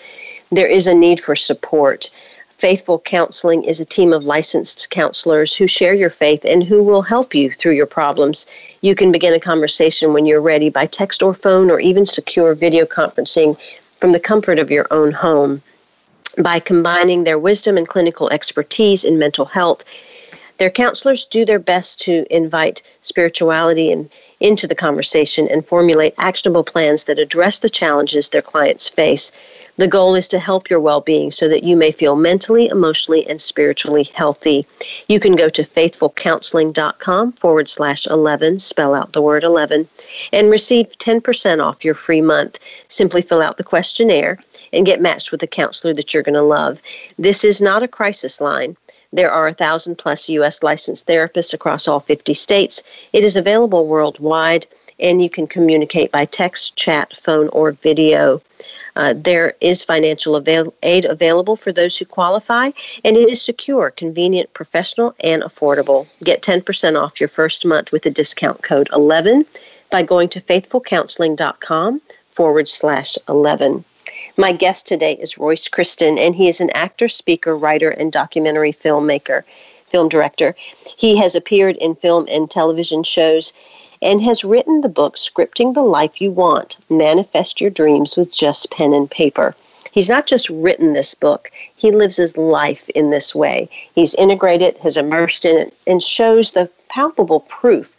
there 0.50 0.66
is 0.66 0.86
a 0.86 0.94
need 0.94 1.20
for 1.20 1.34
support. 1.34 2.10
Faithful 2.58 2.98
Counseling 2.98 3.64
is 3.64 3.80
a 3.80 3.86
team 3.86 4.12
of 4.12 4.24
licensed 4.24 4.90
counselors 4.90 5.56
who 5.56 5.66
share 5.66 5.94
your 5.94 6.10
faith 6.10 6.44
and 6.44 6.62
who 6.62 6.82
will 6.82 7.00
help 7.00 7.34
you 7.34 7.50
through 7.50 7.72
your 7.72 7.86
problems. 7.86 8.46
You 8.82 8.94
can 8.94 9.10
begin 9.10 9.32
a 9.32 9.40
conversation 9.40 10.12
when 10.12 10.26
you're 10.26 10.42
ready 10.42 10.68
by 10.68 10.84
text 10.84 11.22
or 11.22 11.32
phone 11.32 11.70
or 11.70 11.80
even 11.80 12.04
secure 12.04 12.52
video 12.54 12.84
conferencing 12.84 13.58
from 14.00 14.12
the 14.12 14.20
comfort 14.20 14.58
of 14.58 14.70
your 14.70 14.86
own 14.90 15.12
home. 15.12 15.62
By 16.38 16.58
combining 16.58 17.24
their 17.24 17.38
wisdom 17.38 17.76
and 17.76 17.86
clinical 17.86 18.30
expertise 18.30 19.04
in 19.04 19.18
mental 19.18 19.44
health, 19.44 19.84
their 20.58 20.70
counselors 20.70 21.24
do 21.24 21.44
their 21.44 21.58
best 21.58 22.00
to 22.00 22.26
invite 22.30 22.82
spirituality 23.02 24.08
into 24.40 24.66
the 24.66 24.74
conversation 24.74 25.48
and 25.48 25.66
formulate 25.66 26.14
actionable 26.18 26.64
plans 26.64 27.04
that 27.04 27.18
address 27.18 27.58
the 27.58 27.70
challenges 27.70 28.28
their 28.28 28.42
clients 28.42 28.88
face. 28.88 29.32
The 29.80 29.88
goal 29.88 30.14
is 30.14 30.28
to 30.28 30.38
help 30.38 30.68
your 30.68 30.78
well 30.78 31.00
being 31.00 31.30
so 31.30 31.48
that 31.48 31.64
you 31.64 31.74
may 31.74 31.90
feel 31.90 32.14
mentally, 32.14 32.68
emotionally, 32.68 33.26
and 33.26 33.40
spiritually 33.40 34.02
healthy. 34.14 34.66
You 35.08 35.18
can 35.18 35.36
go 35.36 35.48
to 35.48 35.62
faithfulcounseling.com 35.62 37.32
forward 37.32 37.66
slash 37.66 38.06
11, 38.06 38.58
spell 38.58 38.94
out 38.94 39.14
the 39.14 39.22
word 39.22 39.42
11, 39.42 39.88
and 40.34 40.50
receive 40.50 40.88
10% 40.98 41.64
off 41.64 41.82
your 41.82 41.94
free 41.94 42.20
month. 42.20 42.58
Simply 42.88 43.22
fill 43.22 43.40
out 43.40 43.56
the 43.56 43.64
questionnaire 43.64 44.38
and 44.74 44.84
get 44.84 45.00
matched 45.00 45.32
with 45.32 45.42
a 45.42 45.46
counselor 45.46 45.94
that 45.94 46.12
you're 46.12 46.22
going 46.22 46.34
to 46.34 46.42
love. 46.42 46.82
This 47.18 47.42
is 47.42 47.62
not 47.62 47.82
a 47.82 47.88
crisis 47.88 48.38
line. 48.38 48.76
There 49.14 49.32
are 49.32 49.48
a 49.48 49.54
thousand 49.54 49.96
plus 49.96 50.28
U.S. 50.28 50.62
licensed 50.62 51.06
therapists 51.06 51.54
across 51.54 51.88
all 51.88 52.00
50 52.00 52.34
states. 52.34 52.82
It 53.14 53.24
is 53.24 53.34
available 53.34 53.86
worldwide, 53.86 54.66
and 54.98 55.22
you 55.22 55.30
can 55.30 55.46
communicate 55.46 56.12
by 56.12 56.26
text, 56.26 56.76
chat, 56.76 57.16
phone, 57.16 57.48
or 57.54 57.72
video. 57.72 58.42
Uh, 58.96 59.14
there 59.16 59.54
is 59.60 59.82
financial 59.82 60.36
avail- 60.36 60.74
aid 60.82 61.04
available 61.04 61.56
for 61.56 61.72
those 61.72 61.96
who 61.96 62.04
qualify, 62.04 62.70
and 63.04 63.16
it 63.16 63.28
is 63.28 63.40
secure, 63.40 63.90
convenient, 63.90 64.52
professional, 64.54 65.14
and 65.20 65.42
affordable. 65.42 66.06
Get 66.24 66.42
10% 66.42 67.00
off 67.00 67.20
your 67.20 67.28
first 67.28 67.64
month 67.64 67.92
with 67.92 68.02
the 68.02 68.10
discount 68.10 68.62
code 68.62 68.88
11 68.92 69.46
by 69.90 70.02
going 70.02 70.28
to 70.30 70.40
faithfulcounseling.com 70.40 72.00
forward 72.30 72.68
slash 72.68 73.16
11. 73.28 73.84
My 74.36 74.52
guest 74.52 74.86
today 74.86 75.14
is 75.14 75.38
Royce 75.38 75.68
Christyn, 75.68 76.18
and 76.18 76.34
he 76.34 76.48
is 76.48 76.60
an 76.60 76.70
actor, 76.70 77.08
speaker, 77.08 77.56
writer, 77.56 77.90
and 77.90 78.12
documentary 78.12 78.72
filmmaker, 78.72 79.42
film 79.88 80.08
director. 80.08 80.54
He 80.96 81.16
has 81.16 81.34
appeared 81.34 81.76
in 81.76 81.94
film 81.94 82.26
and 82.30 82.50
television 82.50 83.02
shows 83.02 83.52
and 84.02 84.22
has 84.22 84.44
written 84.44 84.80
the 84.80 84.88
book 84.88 85.16
Scripting 85.16 85.74
the 85.74 85.82
Life 85.82 86.20
You 86.20 86.30
Want 86.30 86.78
Manifest 86.88 87.60
Your 87.60 87.70
Dreams 87.70 88.16
with 88.16 88.32
Just 88.32 88.70
Pen 88.70 88.92
and 88.94 89.10
Paper. 89.10 89.54
He's 89.92 90.08
not 90.08 90.26
just 90.26 90.48
written 90.48 90.92
this 90.92 91.14
book, 91.14 91.50
he 91.76 91.90
lives 91.90 92.16
his 92.16 92.36
life 92.36 92.88
in 92.90 93.10
this 93.10 93.34
way. 93.34 93.68
He's 93.94 94.14
integrated, 94.14 94.78
has 94.78 94.96
immersed 94.96 95.44
in 95.44 95.56
it, 95.56 95.74
and 95.86 96.02
shows 96.02 96.52
the 96.52 96.70
palpable 96.88 97.40
proof 97.40 97.96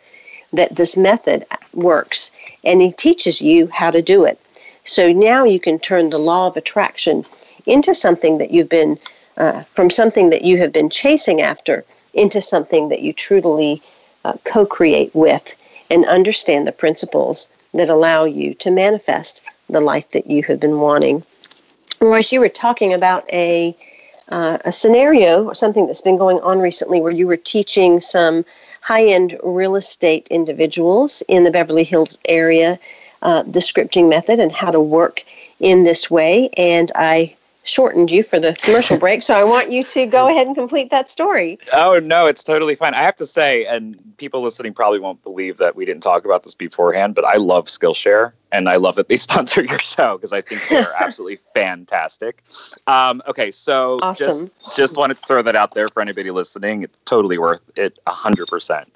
that 0.54 0.76
this 0.76 0.98
method 0.98 1.46
works. 1.74 2.32
And 2.64 2.82
he 2.82 2.92
teaches 2.92 3.42
you 3.42 3.68
how 3.68 3.92
to 3.92 4.02
do 4.02 4.26
it. 4.26 4.40
So 4.84 5.12
now 5.12 5.44
you 5.44 5.60
can 5.60 5.80
turn 5.80 6.10
the 6.10 6.18
law 6.18 6.48
of 6.48 6.58
attraction 6.58 7.26
into 7.66 7.94
something 7.94 8.38
that 8.40 8.52
you've 8.52 8.70
been, 8.70 8.98
uh, 9.38 9.62
from 9.64 9.90
something 9.90 10.30
that 10.32 10.44
you 10.44 10.58
have 10.58 10.74
been 10.74 10.90
chasing 10.90 11.42
after, 11.42 11.86
into 12.14 12.42
something 12.42 12.90
that 12.90 13.02
you 13.02 13.14
truly 13.14 13.82
uh, 14.26 14.34
co 14.44 14.66
create 14.66 15.14
with 15.14 15.56
and 15.91 16.06
understand 16.06 16.65
the 16.65 16.71
principles 16.71 17.49
that 17.73 17.89
allow 17.89 18.23
you 18.23 18.54
to 18.56 18.71
manifest 18.71 19.43
the 19.69 19.82
life 19.82 20.10
that 20.12 20.27
you 20.27 20.41
have 20.43 20.60
been 20.60 20.80
wanting. 20.80 21.23
Royce, 21.99 22.32
you 22.32 22.39
were 22.39 22.49
talking 22.49 22.93
about 22.93 23.32
a, 23.32 23.75
uh, 24.30 24.58
a 24.65 24.71
scenario 24.71 25.43
or 25.43 25.54
something 25.54 25.86
that's 25.86 26.01
been 26.01 26.17
going 26.17 26.39
on 26.39 26.60
recently 26.60 26.99
where 26.99 27.12
you 27.12 27.27
were 27.27 27.38
teaching 27.38 27.99
some 27.99 28.43
high 28.82 29.06
end 29.06 29.38
real 29.43 29.75
estate 29.75 30.27
individuals 30.32 31.21
in 31.27 31.43
the 31.43 31.51
Beverly 31.51 31.84
Hills 31.84 32.17
area 32.25 32.80
uh, 33.21 33.43
the 33.43 33.60
scripting 33.60 34.10
method 34.10 34.39
and 34.39 34.51
how 34.51 34.71
to 34.71 34.80
work 34.80 35.23
in 35.60 35.84
this 35.84 36.10
way. 36.10 36.49
And 36.58 36.91
I 36.95 37.36
shortened 37.63 38.12
you 38.12 38.24
for 38.24 38.39
the 38.39 38.54
commercial 38.62 38.97
break, 38.97 39.21
so 39.21 39.36
I 39.36 39.43
want 39.43 39.69
you 39.69 39.84
to 39.84 40.06
go 40.06 40.28
ahead 40.28 40.47
and 40.47 40.56
complete 40.56 40.89
that 40.89 41.10
story. 41.10 41.60
Oh, 41.74 42.00
no, 42.00 42.26
it's 42.26 42.43
totally 42.43 42.76
fine. 42.76 42.93
I 42.93 43.04
have 43.04 43.15
to 43.17 43.26
say, 43.26 43.65
and 43.65 43.97
people 44.17 44.41
listening 44.41 44.74
probably 44.74 45.00
won't 45.00 45.21
believe 45.24 45.58
that 45.58 45.76
we 45.76 45.86
didn't 45.86 46.04
talk 46.04 46.26
about 46.26 46.43
this 46.43 46.56
beforehand, 46.56 47.15
but 47.15 47.26
I 47.26 47.36
love 47.36 47.65
Skillshare 47.65 48.34
and 48.52 48.70
I 48.70 48.76
love 48.76 48.96
that 48.96 49.08
they 49.08 49.18
sponsor 49.32 49.64
your 49.64 49.80
show 49.80 50.18
because 50.18 50.34
I 50.34 50.42
think 50.42 50.62
they're 50.70 50.94
absolutely 51.00 51.40
fantastic. 51.54 52.44
Um, 52.88 53.22
okay, 53.28 53.52
so 53.52 54.00
awesome. 54.02 54.52
just 54.62 54.78
just 54.78 54.98
wanted 54.98 55.20
to 55.20 55.28
throw 55.28 55.42
that 55.42 55.56
out 55.56 55.74
there 55.74 55.88
for 55.90 56.02
anybody 56.02 56.32
listening. 56.32 56.84
It's 56.84 56.98
totally 57.06 57.38
worth 57.38 57.62
it, 57.76 58.00
hundred 58.08 58.44
um, 58.44 58.48
percent. 58.48 58.94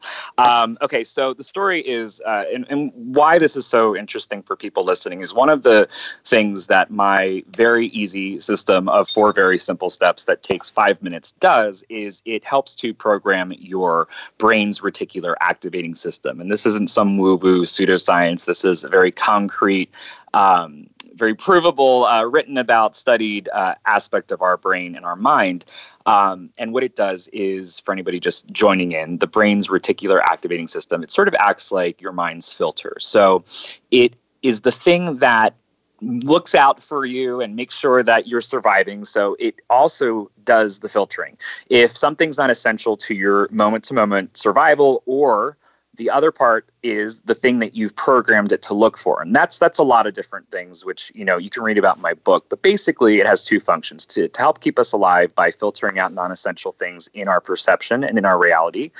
Okay, 0.82 1.04
so 1.04 1.34
the 1.34 1.44
story 1.44 1.82
is, 1.82 2.22
uh, 2.26 2.44
and, 2.54 2.66
and 2.70 2.92
why 2.96 3.40
this 3.40 3.56
is 3.56 3.66
so 3.66 3.96
interesting 3.96 4.44
for 4.44 4.56
people 4.56 4.84
listening 4.84 5.22
is 5.22 5.34
one 5.34 5.50
of 5.50 5.64
the 5.64 5.88
things 6.26 6.68
that 6.68 6.92
my 6.92 7.44
very 7.50 7.88
easy 7.88 8.40
system 8.40 8.90
of 8.90 9.08
four 9.10 9.34
very 9.34 9.58
simple 9.58 9.90
steps 9.90 10.26
that 10.26 10.44
takes 10.44 10.70
five 10.70 11.02
minutes 11.02 11.32
does 11.34 11.84
is 11.90 12.22
it 12.26 12.44
helps 12.44 12.76
to 12.76 12.94
program 12.94 13.54
your 13.58 14.08
brain's 14.38 14.82
reticular 14.82 15.36
activating 15.40 15.96
system, 15.96 16.40
and 16.42 16.52
this 16.52 16.66
isn't 16.66 16.90
some 16.90 17.18
woo 17.18 17.36
woo 17.36 17.62
pseudoscience. 17.62 18.46
This 18.46 18.66
is 18.66 18.84
a 18.84 18.90
very 18.90 19.12
concrete 19.12 19.45
concrete, 19.46 19.94
um, 20.34 20.88
very 21.14 21.36
provable, 21.36 22.06
uh, 22.06 22.24
written 22.24 22.58
about, 22.58 22.96
studied 22.96 23.48
uh, 23.54 23.76
aspect 23.86 24.32
of 24.32 24.42
our 24.42 24.58
brain 24.58 24.96
and 24.96 25.06
our 25.06 25.16
mind. 25.16 25.66
Um, 26.06 26.50
and 26.58 26.74
what 26.74 26.84
it 26.84 26.96
does 26.96 27.30
is, 27.32 27.80
for 27.80 27.92
anybody 27.92 28.20
just 28.20 28.48
joining 28.52 28.92
in, 28.92 29.20
the 29.20 29.28
brain's 29.28 29.68
reticular 29.68 30.22
activating 30.22 30.68
system, 30.68 31.04
it 31.04 31.12
sort 31.12 31.28
of 31.28 31.36
acts 31.36 31.72
like 31.72 32.02
your 32.02 32.12
mind's 32.12 32.52
filter. 32.52 32.96
So 33.00 33.44
it 33.92 34.16
is 34.42 34.62
the 34.62 34.72
thing 34.72 35.18
that 35.20 35.56
looks 36.02 36.54
out 36.54 36.84
for 36.84 37.06
you 37.06 37.42
and 37.42 37.56
makes 37.56 37.76
sure 37.76 38.04
that 38.04 38.28
you're 38.28 38.42
surviving. 38.42 39.06
So 39.06 39.36
it 39.40 39.56
also 39.70 40.30
does 40.44 40.80
the 40.80 40.90
filtering. 40.90 41.38
If 41.70 41.96
something's 41.96 42.38
not 42.38 42.50
essential 42.50 42.98
to 42.98 43.14
your 43.14 43.48
moment 43.52 43.86
to 43.86 43.94
moment 43.94 44.36
survival 44.38 45.02
or 45.06 45.58
the 45.98 46.10
other 46.10 46.32
part 46.32 46.70
is 46.84 47.22
the 47.22 47.36
thing 47.36 47.60
that 47.60 47.76
you've 47.76 47.96
programmed 47.96 48.52
it 48.52 48.62
to 48.64 48.74
look 48.74 48.98
for. 48.98 49.22
And 49.22 49.36
that's 49.36 49.60
that's 49.60 49.80
a 49.80 49.84
lot 49.84 50.08
of 50.08 50.14
different 50.14 50.50
things 50.52 50.86
which 50.86 51.12
you 51.16 51.26
know 51.26 51.38
you 51.38 51.50
can 51.50 51.64
read 51.64 51.78
about 51.78 51.98
in 51.98 52.02
my 52.02 52.14
book 52.14 52.46
but 52.50 52.62
basically 52.62 53.20
it 53.20 53.28
has 53.28 53.44
two 53.44 53.60
functions 53.60 54.06
to, 54.06 54.28
to 54.28 54.42
help 54.42 54.62
keep 54.62 54.80
us 54.80 54.94
alive 54.94 55.34
by 55.36 55.52
filtering 55.52 56.00
out 56.00 56.14
non-essential 56.14 56.72
things 56.74 57.10
in 57.14 57.28
our 57.28 57.42
perception 57.42 58.04
and 58.04 58.18
in 58.18 58.26
our 58.26 58.40
reality 58.40 58.92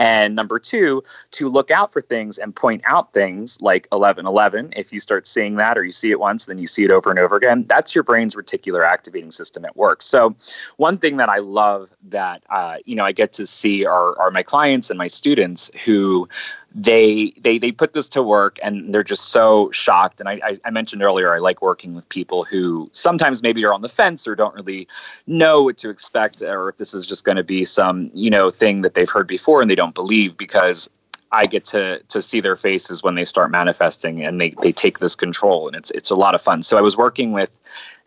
and 0.00 0.34
number 0.34 0.58
two, 0.58 1.04
to 1.32 1.50
look 1.50 1.70
out 1.70 1.92
for 1.92 2.00
things 2.00 2.38
and 2.38 2.56
point 2.56 2.80
out 2.86 3.12
things 3.12 3.60
like 3.60 3.86
1111. 3.90 4.72
If 4.74 4.94
you 4.94 4.98
start 4.98 5.26
seeing 5.26 5.56
that 5.56 5.76
or 5.76 5.84
you 5.84 5.92
see 5.92 6.10
it 6.10 6.18
once, 6.18 6.46
then 6.46 6.56
you 6.56 6.66
see 6.66 6.84
it 6.84 6.90
over 6.90 7.10
and 7.10 7.18
over 7.18 7.36
again, 7.36 7.66
that's 7.68 7.94
your 7.94 8.02
brain's 8.02 8.34
reticular 8.34 8.82
activating 8.88 9.30
system 9.30 9.62
at 9.66 9.76
work. 9.76 10.00
So, 10.02 10.34
one 10.78 10.96
thing 10.96 11.18
that 11.18 11.28
I 11.28 11.36
love 11.36 11.94
that, 12.08 12.42
uh, 12.48 12.78
you 12.86 12.96
know, 12.96 13.04
I 13.04 13.12
get 13.12 13.34
to 13.34 13.46
see 13.46 13.84
are, 13.84 14.18
are 14.18 14.30
my 14.30 14.42
clients 14.42 14.88
and 14.88 14.96
my 14.96 15.06
students 15.06 15.70
who 15.84 16.26
they 16.74 17.32
they 17.40 17.58
they 17.58 17.72
put 17.72 17.92
this 17.92 18.08
to 18.08 18.22
work 18.22 18.58
and 18.62 18.94
they're 18.94 19.02
just 19.02 19.30
so 19.30 19.70
shocked 19.72 20.20
and 20.20 20.28
I, 20.28 20.40
I, 20.44 20.54
I 20.64 20.70
mentioned 20.70 21.02
earlier 21.02 21.34
i 21.34 21.38
like 21.38 21.60
working 21.60 21.94
with 21.94 22.08
people 22.08 22.44
who 22.44 22.88
sometimes 22.92 23.42
maybe 23.42 23.64
are 23.64 23.72
on 23.72 23.82
the 23.82 23.88
fence 23.88 24.26
or 24.28 24.36
don't 24.36 24.54
really 24.54 24.86
know 25.26 25.62
what 25.62 25.78
to 25.78 25.90
expect 25.90 26.42
or 26.42 26.68
if 26.68 26.76
this 26.76 26.94
is 26.94 27.06
just 27.06 27.24
going 27.24 27.36
to 27.36 27.44
be 27.44 27.64
some 27.64 28.10
you 28.14 28.30
know 28.30 28.50
thing 28.50 28.82
that 28.82 28.94
they've 28.94 29.10
heard 29.10 29.26
before 29.26 29.60
and 29.60 29.70
they 29.70 29.74
don't 29.74 29.94
believe 29.94 30.36
because 30.36 30.88
I 31.32 31.46
get 31.46 31.64
to 31.66 32.00
to 32.08 32.22
see 32.22 32.40
their 32.40 32.56
faces 32.56 33.02
when 33.02 33.14
they 33.14 33.24
start 33.24 33.50
manifesting 33.50 34.24
and 34.24 34.40
they 34.40 34.50
they 34.62 34.72
take 34.72 34.98
this 34.98 35.14
control 35.14 35.68
and 35.68 35.76
it's 35.76 35.90
it's 35.92 36.10
a 36.10 36.16
lot 36.16 36.34
of 36.34 36.42
fun. 36.42 36.62
So 36.64 36.76
I 36.76 36.80
was 36.80 36.96
working 36.96 37.32
with 37.32 37.50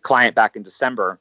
client 0.01 0.35
back 0.35 0.57
in 0.57 0.63
December 0.63 1.19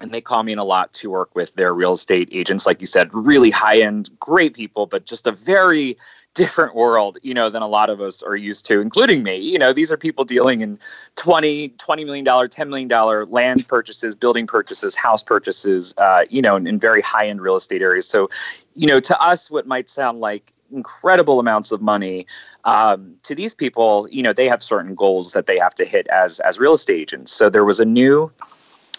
and 0.00 0.10
they 0.10 0.20
call 0.20 0.42
me 0.42 0.52
in 0.52 0.58
a 0.58 0.64
lot 0.64 0.92
to 0.94 1.10
work 1.10 1.34
with 1.34 1.54
their 1.54 1.74
real 1.74 1.92
estate 1.92 2.28
agents 2.32 2.66
like 2.66 2.80
you 2.80 2.86
said 2.86 3.12
really 3.12 3.50
high 3.50 3.80
end 3.80 4.10
great 4.18 4.54
people 4.54 4.86
but 4.86 5.06
just 5.06 5.26
a 5.26 5.32
very 5.32 5.96
different 6.34 6.74
world 6.74 7.16
you 7.22 7.32
know 7.32 7.48
than 7.48 7.62
a 7.62 7.66
lot 7.66 7.88
of 7.88 8.00
us 8.00 8.22
are 8.22 8.36
used 8.36 8.66
to 8.66 8.80
including 8.80 9.22
me. 9.22 9.36
You 9.36 9.58
know 9.58 9.72
these 9.72 9.90
are 9.92 9.96
people 9.96 10.24
dealing 10.24 10.60
in 10.60 10.78
20 11.16 11.68
20 11.70 12.04
million 12.04 12.24
dollar 12.24 12.48
10 12.48 12.68
million 12.68 12.88
dollar 12.88 13.24
land 13.26 13.66
purchases 13.68 14.14
building 14.14 14.46
purchases 14.46 14.96
house 14.96 15.22
purchases 15.22 15.94
uh, 15.98 16.24
you 16.28 16.42
know 16.42 16.56
in, 16.56 16.66
in 16.66 16.78
very 16.78 17.00
high 17.00 17.28
end 17.28 17.40
real 17.40 17.54
estate 17.54 17.82
areas. 17.82 18.08
So 18.08 18.28
you 18.74 18.86
know 18.86 19.00
to 19.00 19.20
us 19.20 19.50
what 19.50 19.66
might 19.66 19.88
sound 19.88 20.20
like 20.20 20.52
incredible 20.72 21.38
amounts 21.38 21.70
of 21.70 21.80
money 21.80 22.26
um, 22.64 23.14
to 23.22 23.34
these 23.34 23.54
people 23.54 24.08
you 24.10 24.22
know 24.22 24.32
they 24.32 24.48
have 24.48 24.62
certain 24.62 24.94
goals 24.94 25.32
that 25.32 25.46
they 25.46 25.58
have 25.58 25.74
to 25.76 25.84
hit 25.84 26.06
as 26.08 26.40
as 26.40 26.58
real 26.58 26.72
estate 26.72 27.00
agents. 27.00 27.32
So 27.32 27.48
there 27.48 27.64
was 27.64 27.78
a 27.78 27.84
new 27.84 28.30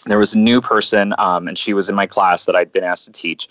there 0.05 0.19
was 0.19 0.33
a 0.33 0.39
new 0.39 0.61
person 0.61 1.13
um, 1.17 1.47
and 1.47 1.57
she 1.57 1.73
was 1.73 1.89
in 1.89 1.95
my 1.95 2.07
class 2.07 2.45
that 2.45 2.55
i'd 2.55 2.71
been 2.71 2.83
asked 2.83 3.05
to 3.05 3.11
teach. 3.11 3.49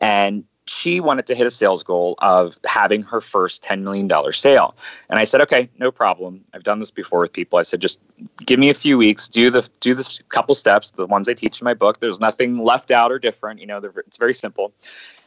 And 0.00 0.44
she 0.66 1.00
wanted 1.00 1.26
to 1.26 1.34
hit 1.34 1.46
a 1.46 1.50
sales 1.50 1.82
goal 1.82 2.14
of 2.20 2.58
having 2.64 3.02
her 3.02 3.20
first 3.20 3.62
$10 3.62 3.82
million 3.82 4.10
sale. 4.32 4.74
And 5.10 5.18
I 5.18 5.24
said, 5.24 5.40
okay, 5.42 5.68
no 5.78 5.90
problem. 5.90 6.42
I've 6.54 6.62
done 6.62 6.78
this 6.78 6.90
before 6.90 7.20
with 7.20 7.32
people. 7.32 7.58
I 7.58 7.62
said, 7.62 7.80
just 7.80 8.00
give 8.46 8.58
me 8.58 8.70
a 8.70 8.74
few 8.74 8.96
weeks, 8.96 9.28
do 9.28 9.50
the, 9.50 9.68
do 9.80 9.94
this 9.94 10.20
couple 10.30 10.54
steps, 10.54 10.92
the 10.92 11.06
ones 11.06 11.28
I 11.28 11.34
teach 11.34 11.60
in 11.60 11.64
my 11.64 11.74
book. 11.74 12.00
There's 12.00 12.20
nothing 12.20 12.58
left 12.64 12.90
out 12.90 13.12
or 13.12 13.18
different. 13.18 13.60
You 13.60 13.66
know, 13.66 13.78
it's 13.78 14.16
very 14.16 14.34
simple. 14.34 14.72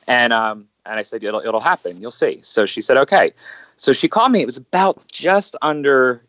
And, 0.08 0.34
um, 0.34 0.68
and 0.86 0.98
I 0.98 1.04
said, 1.04 1.24
it'll, 1.24 1.42
it'll 1.42 1.60
happen. 1.62 2.02
You'll 2.02 2.12
see. 2.12 2.40
So 2.42 2.66
she 2.66 2.82
said, 2.82 2.98
okay. 2.98 3.32
So 3.76 3.94
she 3.94 4.08
called 4.08 4.32
me. 4.32 4.42
It 4.42 4.46
was 4.46 4.58
about 4.58 5.06
just 5.08 5.56
under 5.62 6.24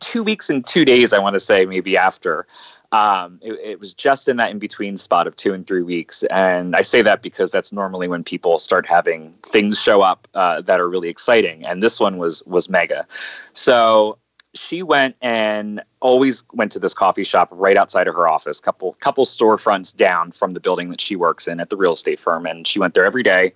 two 0.00 0.22
weeks 0.22 0.50
and 0.50 0.66
two 0.66 0.84
days, 0.84 1.12
I 1.12 1.18
want 1.18 1.34
to 1.34 1.40
say, 1.40 1.66
maybe 1.66 1.96
after 1.96 2.46
um, 2.92 3.38
it, 3.42 3.52
it, 3.54 3.80
was 3.80 3.94
just 3.94 4.28
in 4.28 4.36
that 4.36 4.50
in 4.50 4.58
between 4.58 4.98
spot 4.98 5.26
of 5.26 5.34
two 5.36 5.54
and 5.54 5.66
three 5.66 5.82
weeks. 5.82 6.22
And 6.24 6.76
I 6.76 6.82
say 6.82 7.00
that 7.02 7.22
because 7.22 7.50
that's 7.50 7.72
normally 7.72 8.06
when 8.06 8.22
people 8.22 8.58
start 8.58 8.86
having 8.86 9.32
things 9.42 9.80
show 9.80 10.02
up 10.02 10.28
uh, 10.34 10.60
that 10.60 10.78
are 10.78 10.88
really 10.88 11.08
exciting. 11.08 11.64
And 11.64 11.82
this 11.82 11.98
one 11.98 12.18
was 12.18 12.42
was 12.44 12.68
mega. 12.68 13.06
So 13.54 14.18
she 14.54 14.82
went 14.82 15.16
and 15.22 15.82
always 16.00 16.44
went 16.52 16.72
to 16.72 16.78
this 16.78 16.92
coffee 16.92 17.24
shop 17.24 17.48
right 17.50 17.76
outside 17.76 18.06
of 18.06 18.14
her 18.14 18.28
office, 18.28 18.60
couple 18.60 18.92
couple 19.00 19.24
storefronts 19.24 19.96
down 19.96 20.30
from 20.30 20.50
the 20.50 20.60
building 20.60 20.90
that 20.90 21.00
she 21.00 21.16
works 21.16 21.48
in 21.48 21.58
at 21.58 21.70
the 21.70 21.76
real 21.76 21.92
estate 21.92 22.20
firm. 22.20 22.44
And 22.44 22.66
she 22.66 22.78
went 22.78 22.94
there 22.94 23.04
every 23.04 23.22
day. 23.22 23.52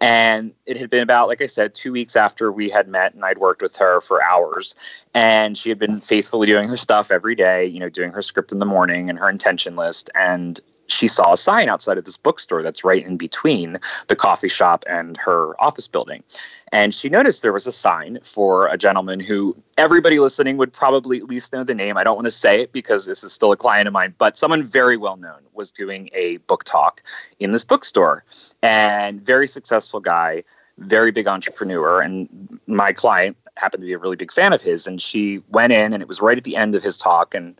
And 0.00 0.52
it 0.66 0.76
had 0.76 0.90
been 0.90 1.02
about, 1.02 1.26
like 1.26 1.40
I 1.40 1.46
said, 1.46 1.74
two 1.74 1.90
weeks 1.90 2.16
after 2.16 2.52
we 2.52 2.68
had 2.68 2.86
met, 2.86 3.14
and 3.14 3.24
I'd 3.24 3.38
worked 3.38 3.62
with 3.62 3.76
her 3.78 4.00
for 4.00 4.22
hours. 4.22 4.74
And 5.14 5.56
she 5.56 5.68
had 5.68 5.78
been 5.78 6.00
faithfully 6.00 6.46
doing 6.46 6.68
her 6.68 6.76
stuff 6.76 7.10
every 7.10 7.34
day, 7.34 7.64
you 7.64 7.80
know, 7.80 7.88
doing 7.88 8.12
her 8.12 8.22
script 8.22 8.52
in 8.52 8.58
the 8.58 8.66
morning 8.66 9.08
and 9.08 9.18
her 9.18 9.30
intention 9.30 9.74
list. 9.74 10.10
And 10.14 10.60
she 10.88 11.08
saw 11.08 11.32
a 11.32 11.36
sign 11.36 11.68
outside 11.68 11.98
of 11.98 12.04
this 12.04 12.16
bookstore 12.16 12.62
that's 12.62 12.84
right 12.84 13.04
in 13.04 13.16
between 13.16 13.78
the 14.08 14.16
coffee 14.16 14.48
shop 14.48 14.84
and 14.88 15.16
her 15.16 15.60
office 15.60 15.88
building. 15.88 16.22
And 16.72 16.92
she 16.92 17.08
noticed 17.08 17.42
there 17.42 17.52
was 17.52 17.66
a 17.66 17.72
sign 17.72 18.18
for 18.22 18.66
a 18.66 18.76
gentleman 18.76 19.20
who 19.20 19.56
everybody 19.78 20.18
listening 20.18 20.56
would 20.56 20.72
probably 20.72 21.18
at 21.18 21.24
least 21.24 21.52
know 21.52 21.62
the 21.62 21.74
name. 21.74 21.96
I 21.96 22.02
don't 22.02 22.16
want 22.16 22.26
to 22.26 22.30
say 22.30 22.60
it 22.60 22.72
because 22.72 23.06
this 23.06 23.22
is 23.22 23.32
still 23.32 23.52
a 23.52 23.56
client 23.56 23.86
of 23.86 23.92
mine, 23.92 24.14
but 24.18 24.36
someone 24.36 24.64
very 24.64 24.96
well 24.96 25.16
known 25.16 25.40
was 25.54 25.70
doing 25.70 26.10
a 26.12 26.38
book 26.38 26.64
talk 26.64 27.02
in 27.38 27.52
this 27.52 27.62
bookstore. 27.62 28.24
And 28.62 29.20
very 29.24 29.46
successful 29.46 30.00
guy, 30.00 30.42
very 30.78 31.12
big 31.12 31.28
entrepreneur. 31.28 32.00
And 32.00 32.58
my 32.66 32.92
client 32.92 33.36
happened 33.56 33.82
to 33.82 33.86
be 33.86 33.92
a 33.92 33.98
really 33.98 34.16
big 34.16 34.32
fan 34.32 34.52
of 34.52 34.60
his. 34.60 34.88
And 34.88 35.00
she 35.00 35.42
went 35.50 35.72
in, 35.72 35.92
and 35.92 36.02
it 36.02 36.08
was 36.08 36.20
right 36.20 36.36
at 36.36 36.44
the 36.44 36.56
end 36.56 36.74
of 36.74 36.82
his 36.82 36.98
talk. 36.98 37.32
And 37.32 37.58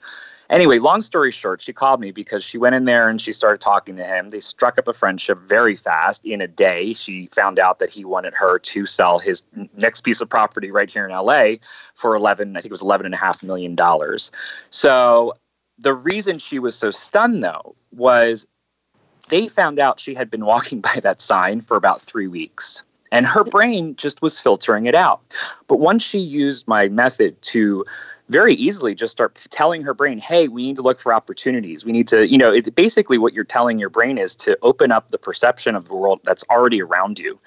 Anyway, 0.48 0.78
long 0.78 1.02
story 1.02 1.30
short, 1.30 1.60
she 1.60 1.72
called 1.72 2.00
me 2.00 2.10
because 2.10 2.44
she 2.44 2.58
went 2.58 2.74
in 2.74 2.84
there 2.84 3.08
and 3.08 3.20
she 3.20 3.32
started 3.32 3.60
talking 3.60 3.96
to 3.96 4.04
him. 4.04 4.30
They 4.30 4.40
struck 4.40 4.78
up 4.78 4.86
a 4.88 4.92
friendship 4.92 5.38
very 5.40 5.76
fast. 5.76 6.24
In 6.24 6.40
a 6.40 6.46
day, 6.46 6.92
she 6.92 7.26
found 7.26 7.58
out 7.58 7.78
that 7.80 7.90
he 7.90 8.04
wanted 8.04 8.34
her 8.34 8.58
to 8.58 8.86
sell 8.86 9.18
his 9.18 9.42
next 9.76 10.02
piece 10.02 10.20
of 10.20 10.28
property 10.28 10.70
right 10.70 10.88
here 10.88 11.06
in 11.06 11.12
LA 11.12 11.54
for 11.94 12.14
11, 12.14 12.56
I 12.56 12.60
think 12.60 12.66
it 12.66 12.70
was 12.70 12.82
11 12.82 13.06
and 13.06 13.14
a 13.14 13.18
half 13.18 13.42
million 13.42 13.74
dollars. 13.74 14.30
So 14.70 15.34
the 15.78 15.94
reason 15.94 16.38
she 16.38 16.58
was 16.58 16.76
so 16.76 16.90
stunned 16.90 17.42
though 17.42 17.74
was 17.92 18.46
they 19.28 19.48
found 19.48 19.78
out 19.78 19.98
she 19.98 20.14
had 20.14 20.30
been 20.30 20.44
walking 20.44 20.80
by 20.92 21.00
that 21.02 21.20
sign 21.20 21.60
for 21.60 21.76
about 21.76 22.00
three 22.00 22.28
weeks 22.28 22.82
and 23.12 23.26
her 23.26 23.44
brain 23.44 23.96
just 23.96 24.22
was 24.22 24.38
filtering 24.38 24.86
it 24.86 24.94
out. 24.94 25.20
But 25.68 25.78
once 25.78 26.02
she 26.02 26.18
used 26.18 26.66
my 26.66 26.88
method 26.88 27.40
to 27.42 27.84
very 28.28 28.54
easily 28.54 28.94
just 28.94 29.12
start 29.12 29.34
telling 29.50 29.82
her 29.82 29.94
brain, 29.94 30.18
hey, 30.18 30.48
we 30.48 30.66
need 30.66 30.76
to 30.76 30.82
look 30.82 31.00
for 31.00 31.14
opportunities. 31.14 31.84
We 31.84 31.92
need 31.92 32.08
to, 32.08 32.28
you 32.28 32.38
know, 32.38 32.52
it, 32.52 32.74
basically 32.74 33.18
what 33.18 33.32
you're 33.32 33.44
telling 33.44 33.78
your 33.78 33.90
brain 33.90 34.18
is 34.18 34.34
to 34.36 34.58
open 34.62 34.92
up 34.92 35.10
the 35.10 35.18
perception 35.18 35.74
of 35.76 35.86
the 35.88 35.94
world 35.94 36.20
that's 36.24 36.44
already 36.50 36.82
around 36.82 37.18
you. 37.18 37.38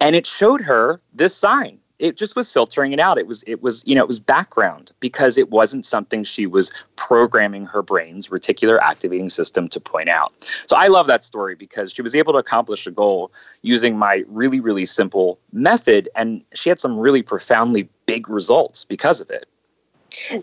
And 0.00 0.16
it 0.16 0.26
showed 0.26 0.60
her 0.62 1.00
this 1.12 1.34
sign. 1.34 1.78
It 2.00 2.16
just 2.16 2.34
was 2.34 2.50
filtering 2.50 2.92
it 2.92 2.98
out. 2.98 3.18
It 3.18 3.28
was, 3.28 3.44
it 3.46 3.62
was, 3.62 3.84
you 3.86 3.94
know, 3.94 4.02
it 4.02 4.08
was 4.08 4.18
background 4.18 4.90
because 4.98 5.38
it 5.38 5.50
wasn't 5.50 5.86
something 5.86 6.24
she 6.24 6.44
was 6.44 6.72
programming 6.96 7.66
her 7.66 7.82
brain's 7.82 8.28
reticular 8.28 8.80
activating 8.80 9.28
system 9.30 9.68
to 9.68 9.78
point 9.78 10.08
out. 10.08 10.32
So 10.66 10.76
I 10.76 10.88
love 10.88 11.06
that 11.06 11.22
story 11.22 11.54
because 11.54 11.92
she 11.92 12.02
was 12.02 12.16
able 12.16 12.32
to 12.32 12.38
accomplish 12.40 12.84
a 12.88 12.90
goal 12.90 13.32
using 13.62 13.96
my 13.96 14.24
really, 14.26 14.58
really 14.58 14.84
simple 14.84 15.38
method. 15.52 16.08
And 16.16 16.42
she 16.52 16.68
had 16.68 16.80
some 16.80 16.98
really 16.98 17.22
profoundly 17.22 17.88
big 18.06 18.28
results 18.28 18.84
because 18.84 19.20
of 19.20 19.30
it. 19.30 19.46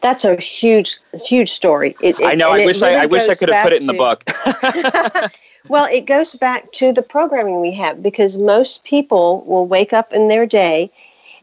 That's 0.01 0.25
a 0.25 0.36
huge, 0.36 0.97
huge 1.13 1.51
story. 1.51 1.95
It, 2.01 2.19
it, 2.19 2.25
I 2.25 2.36
know. 2.36 2.51
I 2.51 2.65
wish 2.65 2.81
really 2.81 2.95
I, 2.95 3.03
I 3.03 3.05
wish 3.05 3.27
I 3.27 3.36
could 3.36 3.49
have 3.49 3.63
put 3.63 3.73
it 3.73 3.81
in 3.81 3.88
to, 3.88 3.93
the 3.93 3.97
book. 3.97 5.31
well, 5.67 5.86
it 5.86 6.05
goes 6.05 6.36
back 6.36 6.71
to 6.73 6.91
the 6.91 7.01
programming 7.01 7.62
we 7.62 7.71
have 7.73 8.01
because 8.01 8.38
most 8.38 8.84
people 8.84 9.43
will 9.45 9.67
wake 9.67 9.93
up 9.93 10.13
in 10.13 10.27
their 10.27 10.45
day, 10.45 10.91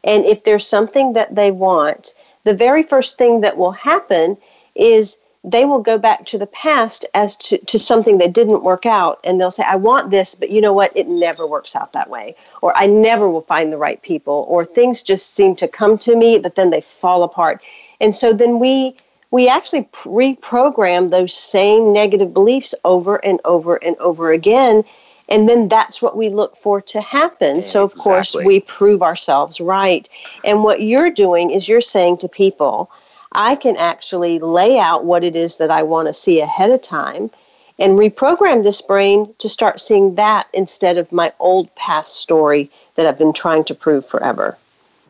and 0.04 0.24
if 0.24 0.44
there's 0.44 0.66
something 0.66 1.12
that 1.14 1.34
they 1.34 1.50
want, 1.50 2.14
the 2.44 2.54
very 2.54 2.82
first 2.82 3.18
thing 3.18 3.40
that 3.42 3.56
will 3.56 3.72
happen 3.72 4.36
is 4.74 5.18
they 5.44 5.64
will 5.64 5.80
go 5.80 5.98
back 5.98 6.26
to 6.26 6.38
the 6.38 6.46
past 6.46 7.06
as 7.14 7.36
to, 7.36 7.58
to 7.58 7.78
something 7.78 8.18
that 8.18 8.32
didn't 8.32 8.64
work 8.64 8.86
out 8.86 9.20
and 9.24 9.40
they'll 9.40 9.50
say 9.50 9.62
i 9.64 9.76
want 9.76 10.10
this 10.10 10.34
but 10.34 10.50
you 10.50 10.60
know 10.60 10.72
what 10.72 10.94
it 10.96 11.08
never 11.08 11.46
works 11.46 11.76
out 11.76 11.92
that 11.92 12.10
way 12.10 12.34
or 12.60 12.76
i 12.76 12.86
never 12.86 13.30
will 13.30 13.40
find 13.40 13.72
the 13.72 13.76
right 13.76 14.02
people 14.02 14.46
or 14.48 14.64
things 14.64 15.02
just 15.02 15.34
seem 15.34 15.54
to 15.54 15.68
come 15.68 15.96
to 15.96 16.16
me 16.16 16.38
but 16.38 16.56
then 16.56 16.70
they 16.70 16.80
fall 16.80 17.22
apart 17.22 17.62
and 18.00 18.14
so 18.14 18.32
then 18.32 18.58
we 18.58 18.94
we 19.30 19.48
actually 19.48 19.84
reprogram 19.92 21.10
those 21.10 21.34
same 21.34 21.92
negative 21.92 22.32
beliefs 22.32 22.74
over 22.84 23.16
and 23.16 23.40
over 23.44 23.76
and 23.76 23.96
over 23.98 24.32
again. 24.32 24.84
And 25.28 25.46
then 25.46 25.68
that's 25.68 26.00
what 26.00 26.16
we 26.16 26.30
look 26.30 26.56
for 26.56 26.80
to 26.80 27.02
happen. 27.02 27.66
So, 27.66 27.84
of 27.84 27.94
course, 27.96 28.34
we 28.34 28.60
prove 28.60 29.02
ourselves 29.02 29.60
right. 29.60 30.08
And 30.44 30.64
what 30.64 30.80
you're 30.80 31.10
doing 31.10 31.50
is 31.50 31.68
you're 31.68 31.82
saying 31.82 32.18
to 32.18 32.28
people, 32.28 32.90
I 33.32 33.54
can 33.54 33.76
actually 33.76 34.38
lay 34.38 34.78
out 34.78 35.04
what 35.04 35.24
it 35.24 35.36
is 35.36 35.58
that 35.58 35.70
I 35.70 35.82
want 35.82 36.08
to 36.08 36.14
see 36.14 36.40
ahead 36.40 36.70
of 36.70 36.80
time 36.80 37.30
and 37.78 37.98
reprogram 37.98 38.64
this 38.64 38.80
brain 38.80 39.32
to 39.38 39.50
start 39.50 39.80
seeing 39.80 40.14
that 40.14 40.48
instead 40.54 40.96
of 40.96 41.12
my 41.12 41.30
old 41.38 41.72
past 41.74 42.16
story 42.16 42.70
that 42.94 43.06
I've 43.06 43.18
been 43.18 43.34
trying 43.34 43.64
to 43.64 43.74
prove 43.74 44.06
forever 44.06 44.56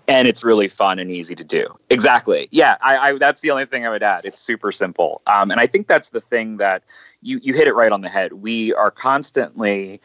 and 0.08 0.26
it's 0.26 0.42
really 0.42 0.68
fun 0.68 0.98
and 0.98 1.10
easy 1.10 1.34
to 1.36 1.44
do. 1.44 1.78
Exactly. 1.90 2.48
Yeah, 2.50 2.76
I, 2.80 2.96
I, 2.96 3.18
that's 3.18 3.42
the 3.42 3.50
only 3.50 3.66
thing 3.66 3.86
I 3.86 3.90
would 3.90 4.02
add. 4.02 4.24
It's 4.24 4.40
super 4.40 4.72
simple, 4.72 5.20
um, 5.26 5.50
and 5.50 5.60
I 5.60 5.66
think 5.66 5.86
that's 5.86 6.10
the 6.10 6.20
thing 6.20 6.56
that 6.56 6.82
you 7.22 7.38
you 7.42 7.54
hit 7.54 7.68
it 7.68 7.74
right 7.74 7.92
on 7.92 8.00
the 8.00 8.08
head. 8.08 8.32
We 8.32 8.74
are 8.74 8.90
constantly 8.90 10.00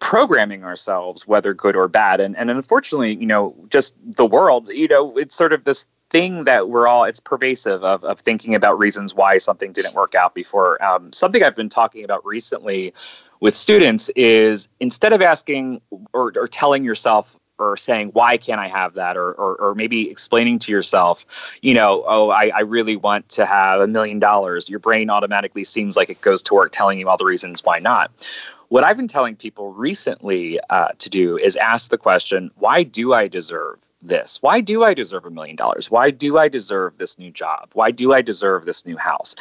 programming 0.00 0.62
ourselves, 0.62 1.26
whether 1.26 1.54
good 1.54 1.74
or 1.74 1.88
bad, 1.88 2.20
and 2.20 2.36
and 2.36 2.50
unfortunately, 2.50 3.14
you 3.14 3.26
know, 3.26 3.56
just 3.70 3.94
the 4.04 4.26
world. 4.26 4.68
You 4.68 4.86
know, 4.86 5.16
it's 5.16 5.34
sort 5.34 5.52
of 5.52 5.64
this 5.64 5.86
thing 6.10 6.44
that 6.44 6.68
we're 6.68 6.86
all 6.86 7.04
it's 7.04 7.20
pervasive 7.20 7.84
of, 7.84 8.02
of 8.04 8.18
thinking 8.18 8.54
about 8.54 8.78
reasons 8.78 9.14
why 9.14 9.38
something 9.38 9.72
didn't 9.72 9.94
work 9.94 10.14
out 10.14 10.34
before 10.34 10.82
um, 10.82 11.12
something 11.12 11.42
i've 11.42 11.54
been 11.54 11.68
talking 11.68 12.02
about 12.02 12.24
recently 12.24 12.94
with 13.40 13.54
students 13.54 14.08
is 14.16 14.70
instead 14.80 15.12
of 15.12 15.20
asking 15.20 15.82
or, 16.14 16.32
or 16.36 16.48
telling 16.48 16.82
yourself 16.82 17.36
or 17.58 17.76
saying 17.76 18.08
why 18.08 18.36
can't 18.36 18.60
i 18.60 18.68
have 18.68 18.94
that? 18.94 19.16
or, 19.16 19.32
or, 19.32 19.56
or 19.56 19.74
maybe 19.74 20.10
explaining 20.10 20.58
to 20.58 20.72
yourself 20.72 21.26
you 21.62 21.74
know 21.74 22.04
oh 22.06 22.30
I, 22.30 22.50
I 22.54 22.60
really 22.60 22.96
want 22.96 23.28
to 23.30 23.46
have 23.46 23.80
a 23.80 23.86
million 23.86 24.18
dollars. 24.18 24.68
Your 24.68 24.78
brain 24.78 25.10
automatically 25.10 25.64
seems 25.64 25.96
like 25.96 26.10
it 26.10 26.20
goes 26.20 26.42
to 26.44 26.54
work 26.54 26.72
telling 26.72 26.98
you 26.98 27.08
all 27.08 27.16
the 27.16 27.24
reasons 27.24 27.64
why 27.64 27.78
not. 27.78 28.10
What 28.68 28.84
i've 28.84 28.96
been 28.96 29.08
telling 29.08 29.36
people 29.36 29.72
recently 29.72 30.60
uh, 30.70 30.88
to 30.98 31.10
do 31.10 31.36
is 31.38 31.56
ask 31.56 31.90
the 31.90 31.98
question 31.98 32.50
why 32.56 32.82
do 32.82 33.12
i 33.14 33.26
deserve 33.26 33.78
this? 34.02 34.40
Why 34.42 34.60
do 34.60 34.84
I 34.84 34.94
deserve 34.94 35.24
a 35.24 35.30
million 35.30 35.56
dollars? 35.56 35.90
Why 35.90 36.10
do 36.10 36.38
I 36.38 36.48
deserve 36.48 36.98
this 36.98 37.18
new 37.18 37.30
job? 37.30 37.70
Why 37.74 37.90
do 37.90 38.12
I 38.12 38.22
deserve 38.22 38.64
this 38.64 38.86
new 38.86 38.96
house? 38.96 39.34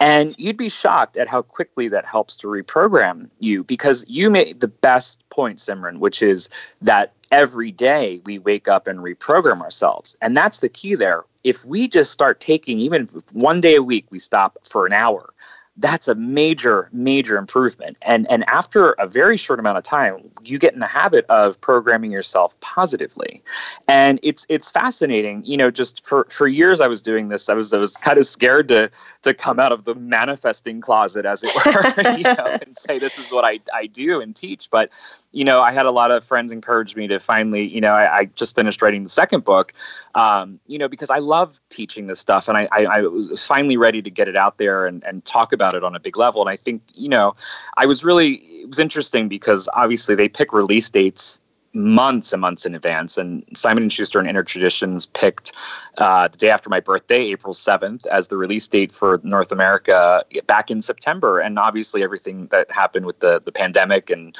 And 0.00 0.34
you'd 0.38 0.56
be 0.56 0.68
shocked 0.68 1.16
at 1.16 1.28
how 1.28 1.42
quickly 1.42 1.88
that 1.88 2.04
helps 2.04 2.36
to 2.38 2.46
reprogram 2.48 3.28
you 3.38 3.64
because 3.64 4.04
you 4.08 4.30
made 4.30 4.60
the 4.60 4.68
best 4.68 5.22
point, 5.30 5.58
Simran, 5.58 5.98
which 5.98 6.22
is 6.22 6.48
that 6.82 7.12
every 7.30 7.70
day 7.70 8.20
we 8.26 8.38
wake 8.38 8.68
up 8.68 8.86
and 8.86 9.00
reprogram 9.00 9.60
ourselves. 9.60 10.16
And 10.20 10.36
that's 10.36 10.58
the 10.58 10.68
key 10.68 10.94
there. 10.94 11.24
If 11.44 11.64
we 11.64 11.88
just 11.88 12.10
start 12.10 12.40
taking, 12.40 12.80
even 12.80 13.08
one 13.32 13.60
day 13.60 13.76
a 13.76 13.82
week, 13.82 14.06
we 14.10 14.18
stop 14.18 14.58
for 14.68 14.86
an 14.86 14.92
hour 14.92 15.32
that's 15.80 16.08
a 16.08 16.14
major 16.14 16.88
major 16.92 17.36
improvement. 17.36 17.98
And 18.02 18.30
and 18.30 18.48
after 18.48 18.92
a 18.92 19.06
very 19.06 19.36
short 19.36 19.58
amount 19.58 19.78
of 19.78 19.84
time 19.84 20.30
you 20.42 20.58
get 20.58 20.72
in 20.72 20.80
the 20.80 20.86
habit 20.86 21.24
of 21.28 21.60
programming 21.60 22.12
yourself 22.12 22.58
positively. 22.60 23.42
And 23.88 24.20
it's 24.22 24.46
it's 24.48 24.70
fascinating 24.70 25.44
you 25.44 25.56
know 25.56 25.70
just 25.70 26.04
for 26.06 26.26
for 26.30 26.46
years 26.46 26.80
i 26.80 26.86
was 26.86 27.02
doing 27.02 27.28
this 27.28 27.48
i 27.48 27.54
was 27.54 27.72
i 27.74 27.78
was 27.78 27.96
kind 27.96 28.18
of 28.18 28.24
scared 28.24 28.68
to 28.68 28.90
to 29.22 29.34
come 29.34 29.58
out 29.58 29.72
of 29.72 29.84
the 29.84 29.94
manifesting 29.94 30.80
closet 30.80 31.26
as 31.26 31.42
it 31.44 31.50
were 31.54 32.12
you 32.16 32.22
know 32.22 32.58
and 32.64 32.76
say 32.76 32.98
this 32.98 33.18
is 33.18 33.32
what 33.32 33.44
i 33.44 33.58
i 33.74 33.86
do 33.86 34.20
and 34.20 34.36
teach. 34.36 34.70
But 34.70 34.92
you 35.32 35.44
know, 35.44 35.62
I 35.62 35.72
had 35.72 35.86
a 35.86 35.90
lot 35.90 36.10
of 36.10 36.24
friends 36.24 36.50
encourage 36.50 36.96
me 36.96 37.06
to 37.06 37.20
finally, 37.20 37.66
you 37.66 37.80
know, 37.80 37.92
I, 37.92 38.18
I 38.18 38.24
just 38.24 38.56
finished 38.56 38.82
writing 38.82 39.04
the 39.04 39.08
second 39.08 39.44
book, 39.44 39.72
um, 40.14 40.58
you 40.66 40.76
know, 40.76 40.88
because 40.88 41.10
I 41.10 41.18
love 41.18 41.60
teaching 41.70 42.08
this 42.08 42.18
stuff 42.18 42.48
and 42.48 42.58
I, 42.58 42.68
I, 42.72 42.84
I, 42.84 43.00
was 43.02 43.44
finally 43.44 43.76
ready 43.76 44.02
to 44.02 44.10
get 44.10 44.26
it 44.26 44.36
out 44.36 44.58
there 44.58 44.86
and, 44.86 45.04
and 45.04 45.24
talk 45.24 45.52
about 45.52 45.74
it 45.74 45.84
on 45.84 45.94
a 45.94 46.00
big 46.00 46.16
level. 46.16 46.40
And 46.40 46.50
I 46.50 46.56
think, 46.56 46.82
you 46.94 47.08
know, 47.08 47.36
I 47.76 47.86
was 47.86 48.02
really, 48.02 48.34
it 48.34 48.68
was 48.68 48.80
interesting 48.80 49.28
because 49.28 49.68
obviously 49.74 50.16
they 50.16 50.28
pick 50.28 50.52
release 50.52 50.90
dates 50.90 51.40
months 51.72 52.32
and 52.32 52.40
months 52.40 52.66
in 52.66 52.74
advance. 52.74 53.16
And 53.16 53.44
Simon 53.54 53.84
and 53.84 53.92
Schuster 53.92 54.18
and 54.18 54.28
Inner 54.28 54.42
Traditions 54.42 55.06
picked 55.06 55.52
uh, 55.98 56.28
the 56.28 56.36
day 56.36 56.50
after 56.50 56.68
my 56.68 56.80
birthday, 56.80 57.20
April 57.26 57.54
7th, 57.54 58.06
as 58.06 58.28
the 58.28 58.36
release 58.36 58.66
date 58.66 58.92
for 58.92 59.20
North 59.22 59.52
America 59.52 60.24
back 60.46 60.70
in 60.70 60.82
September. 60.82 61.38
And 61.38 61.58
obviously 61.58 62.02
everything 62.02 62.48
that 62.48 62.70
happened 62.70 63.06
with 63.06 63.20
the, 63.20 63.40
the 63.44 63.52
pandemic 63.52 64.10
and 64.10 64.36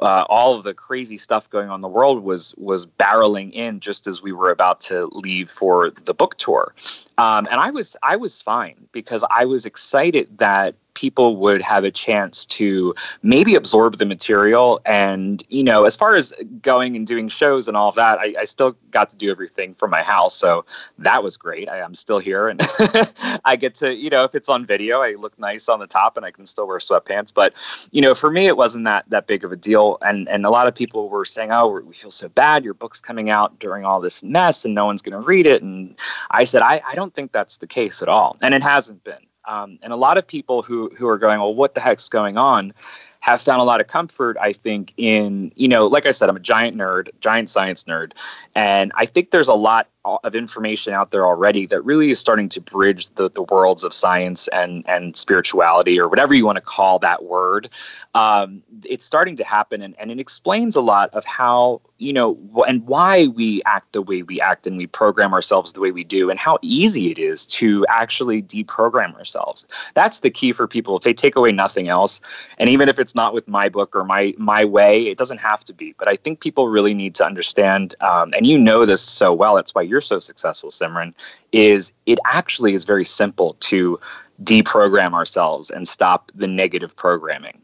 uh, 0.00 0.24
all 0.28 0.54
of 0.54 0.64
the 0.64 0.74
crazy 0.74 1.16
stuff 1.16 1.48
going 1.50 1.68
on 1.68 1.76
in 1.76 1.80
the 1.80 1.88
world 1.88 2.22
was 2.22 2.54
was 2.56 2.86
barreling 2.86 3.52
in 3.52 3.80
just 3.80 4.06
as 4.06 4.22
we 4.22 4.32
were 4.32 4.50
about 4.50 4.80
to 4.80 5.08
leave 5.12 5.50
for 5.50 5.90
the 6.04 6.14
book 6.14 6.36
tour, 6.38 6.74
um, 7.18 7.46
and 7.50 7.60
I 7.60 7.70
was 7.70 7.96
I 8.02 8.16
was 8.16 8.40
fine 8.40 8.76
because 8.92 9.24
I 9.30 9.44
was 9.44 9.66
excited 9.66 10.38
that 10.38 10.74
people 10.94 11.36
would 11.36 11.62
have 11.62 11.84
a 11.84 11.90
chance 11.90 12.44
to 12.44 12.94
maybe 13.22 13.54
absorb 13.54 13.98
the 13.98 14.06
material. 14.06 14.80
And, 14.84 15.42
you 15.48 15.64
know, 15.64 15.84
as 15.84 15.96
far 15.96 16.14
as 16.14 16.32
going 16.62 16.96
and 16.96 17.06
doing 17.06 17.28
shows 17.28 17.68
and 17.68 17.76
all 17.76 17.88
of 17.88 17.94
that, 17.94 18.18
I, 18.18 18.34
I 18.40 18.44
still 18.44 18.76
got 18.90 19.10
to 19.10 19.16
do 19.16 19.30
everything 19.30 19.74
from 19.74 19.90
my 19.90 20.02
house. 20.02 20.36
So 20.36 20.64
that 20.98 21.22
was 21.22 21.36
great. 21.36 21.68
I, 21.68 21.78
am 21.78 21.94
still 21.94 22.18
here 22.18 22.48
and 22.48 22.60
I 23.44 23.56
get 23.56 23.74
to, 23.76 23.94
you 23.94 24.10
know, 24.10 24.24
if 24.24 24.34
it's 24.34 24.48
on 24.48 24.66
video, 24.66 25.00
I 25.00 25.14
look 25.14 25.38
nice 25.38 25.68
on 25.68 25.80
the 25.80 25.86
top 25.86 26.16
and 26.16 26.26
I 26.26 26.30
can 26.30 26.46
still 26.46 26.66
wear 26.66 26.78
sweatpants. 26.78 27.32
But, 27.32 27.54
you 27.90 28.02
know, 28.02 28.14
for 28.14 28.30
me, 28.30 28.46
it 28.46 28.56
wasn't 28.56 28.84
that, 28.84 29.08
that 29.08 29.26
big 29.26 29.44
of 29.44 29.52
a 29.52 29.56
deal. 29.56 29.89
And, 30.02 30.28
and 30.28 30.44
a 30.44 30.50
lot 30.50 30.66
of 30.66 30.74
people 30.74 31.08
were 31.08 31.24
saying, 31.24 31.52
oh, 31.52 31.80
we 31.80 31.94
feel 31.94 32.10
so 32.10 32.28
bad. 32.28 32.64
Your 32.64 32.74
book's 32.74 33.00
coming 33.00 33.30
out 33.30 33.58
during 33.58 33.84
all 33.84 34.00
this 34.00 34.22
mess 34.22 34.64
and 34.64 34.74
no 34.74 34.86
one's 34.86 35.02
going 35.02 35.20
to 35.20 35.26
read 35.26 35.46
it. 35.46 35.62
And 35.62 35.96
I 36.30 36.44
said, 36.44 36.62
I, 36.62 36.80
I 36.86 36.94
don't 36.94 37.14
think 37.14 37.32
that's 37.32 37.58
the 37.58 37.66
case 37.66 38.02
at 38.02 38.08
all. 38.08 38.36
And 38.42 38.54
it 38.54 38.62
hasn't 38.62 39.04
been. 39.04 39.26
Um, 39.48 39.78
and 39.82 39.92
a 39.92 39.96
lot 39.96 40.18
of 40.18 40.26
people 40.26 40.62
who 40.62 40.90
who 40.96 41.08
are 41.08 41.18
going, 41.18 41.40
well, 41.40 41.54
what 41.54 41.74
the 41.74 41.80
heck's 41.80 42.08
going 42.08 42.36
on? 42.36 42.72
have 43.20 43.40
found 43.40 43.60
a 43.60 43.64
lot 43.64 43.80
of 43.80 43.86
comfort, 43.86 44.36
I 44.40 44.52
think, 44.52 44.94
in, 44.96 45.52
you 45.54 45.68
know, 45.68 45.86
like 45.86 46.06
I 46.06 46.10
said, 46.10 46.28
I'm 46.28 46.36
a 46.36 46.40
giant 46.40 46.76
nerd, 46.76 47.10
giant 47.20 47.50
science 47.50 47.84
nerd. 47.84 48.12
And 48.54 48.92
I 48.96 49.04
think 49.04 49.30
there's 49.30 49.48
a 49.48 49.54
lot 49.54 49.88
of 50.04 50.34
information 50.34 50.94
out 50.94 51.10
there 51.10 51.26
already 51.26 51.66
that 51.66 51.82
really 51.82 52.10
is 52.10 52.18
starting 52.18 52.48
to 52.48 52.60
bridge 52.60 53.08
the, 53.10 53.30
the 53.30 53.42
worlds 53.42 53.84
of 53.84 53.92
science 53.92 54.48
and, 54.48 54.82
and 54.88 55.14
spirituality 55.14 56.00
or 56.00 56.08
whatever 56.08 56.32
you 56.32 56.46
want 56.46 56.56
to 56.56 56.62
call 56.62 56.98
that 56.98 57.24
word. 57.24 57.68
Um, 58.14 58.62
it's 58.84 59.04
starting 59.04 59.36
to 59.36 59.44
happen 59.44 59.82
and, 59.82 59.94
and 59.98 60.10
it 60.10 60.18
explains 60.18 60.74
a 60.74 60.80
lot 60.80 61.10
of 61.12 61.24
how, 61.26 61.82
you 61.98 62.14
know, 62.14 62.38
and 62.66 62.86
why 62.86 63.26
we 63.26 63.60
act 63.66 63.92
the 63.92 64.00
way 64.00 64.22
we 64.22 64.40
act 64.40 64.66
and 64.66 64.78
we 64.78 64.86
program 64.86 65.34
ourselves 65.34 65.74
the 65.74 65.80
way 65.80 65.90
we 65.90 66.02
do 66.02 66.30
and 66.30 66.38
how 66.38 66.58
easy 66.62 67.10
it 67.10 67.18
is 67.18 67.44
to 67.46 67.84
actually 67.88 68.42
deprogram 68.42 69.14
ourselves. 69.16 69.68
That's 69.92 70.20
the 70.20 70.30
key 70.30 70.52
for 70.52 70.66
people. 70.66 70.96
If 70.96 71.02
they 71.02 71.12
take 71.12 71.36
away 71.36 71.52
nothing 71.52 71.88
else, 71.88 72.22
and 72.58 72.70
even 72.70 72.88
if 72.88 72.98
it's 72.98 73.14
not 73.14 73.34
with 73.34 73.46
my 73.46 73.68
book 73.68 73.94
or 73.94 74.04
my, 74.04 74.34
my 74.38 74.64
way, 74.64 75.06
it 75.08 75.18
doesn't 75.18 75.38
have 75.38 75.62
to 75.64 75.74
be. 75.74 75.94
But 75.98 76.08
I 76.08 76.16
think 76.16 76.40
people 76.40 76.68
really 76.68 76.94
need 76.94 77.14
to 77.16 77.24
understand, 77.24 77.94
um, 78.00 78.32
and 78.34 78.46
you 78.46 78.58
know 78.58 78.86
this 78.86 79.02
so 79.02 79.34
well, 79.34 79.56
that's 79.56 79.74
why 79.74 79.89
you're 79.90 80.00
so 80.00 80.18
successful, 80.18 80.70
Simran, 80.70 81.12
is 81.52 81.92
it 82.06 82.18
actually 82.24 82.72
is 82.74 82.84
very 82.84 83.04
simple 83.04 83.56
to 83.60 83.98
deprogram 84.42 85.12
ourselves 85.12 85.70
and 85.70 85.86
stop 85.86 86.30
the 86.34 86.46
negative 86.46 86.96
programming. 86.96 87.60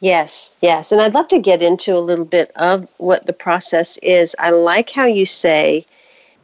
Yes, 0.00 0.56
yes. 0.62 0.92
And 0.92 1.00
I'd 1.00 1.14
love 1.14 1.28
to 1.28 1.40
get 1.40 1.60
into 1.60 1.96
a 1.96 1.98
little 1.98 2.24
bit 2.24 2.52
of 2.56 2.88
what 2.98 3.26
the 3.26 3.32
process 3.32 3.98
is. 3.98 4.36
I 4.38 4.50
like 4.50 4.90
how 4.90 5.06
you 5.06 5.26
say 5.26 5.84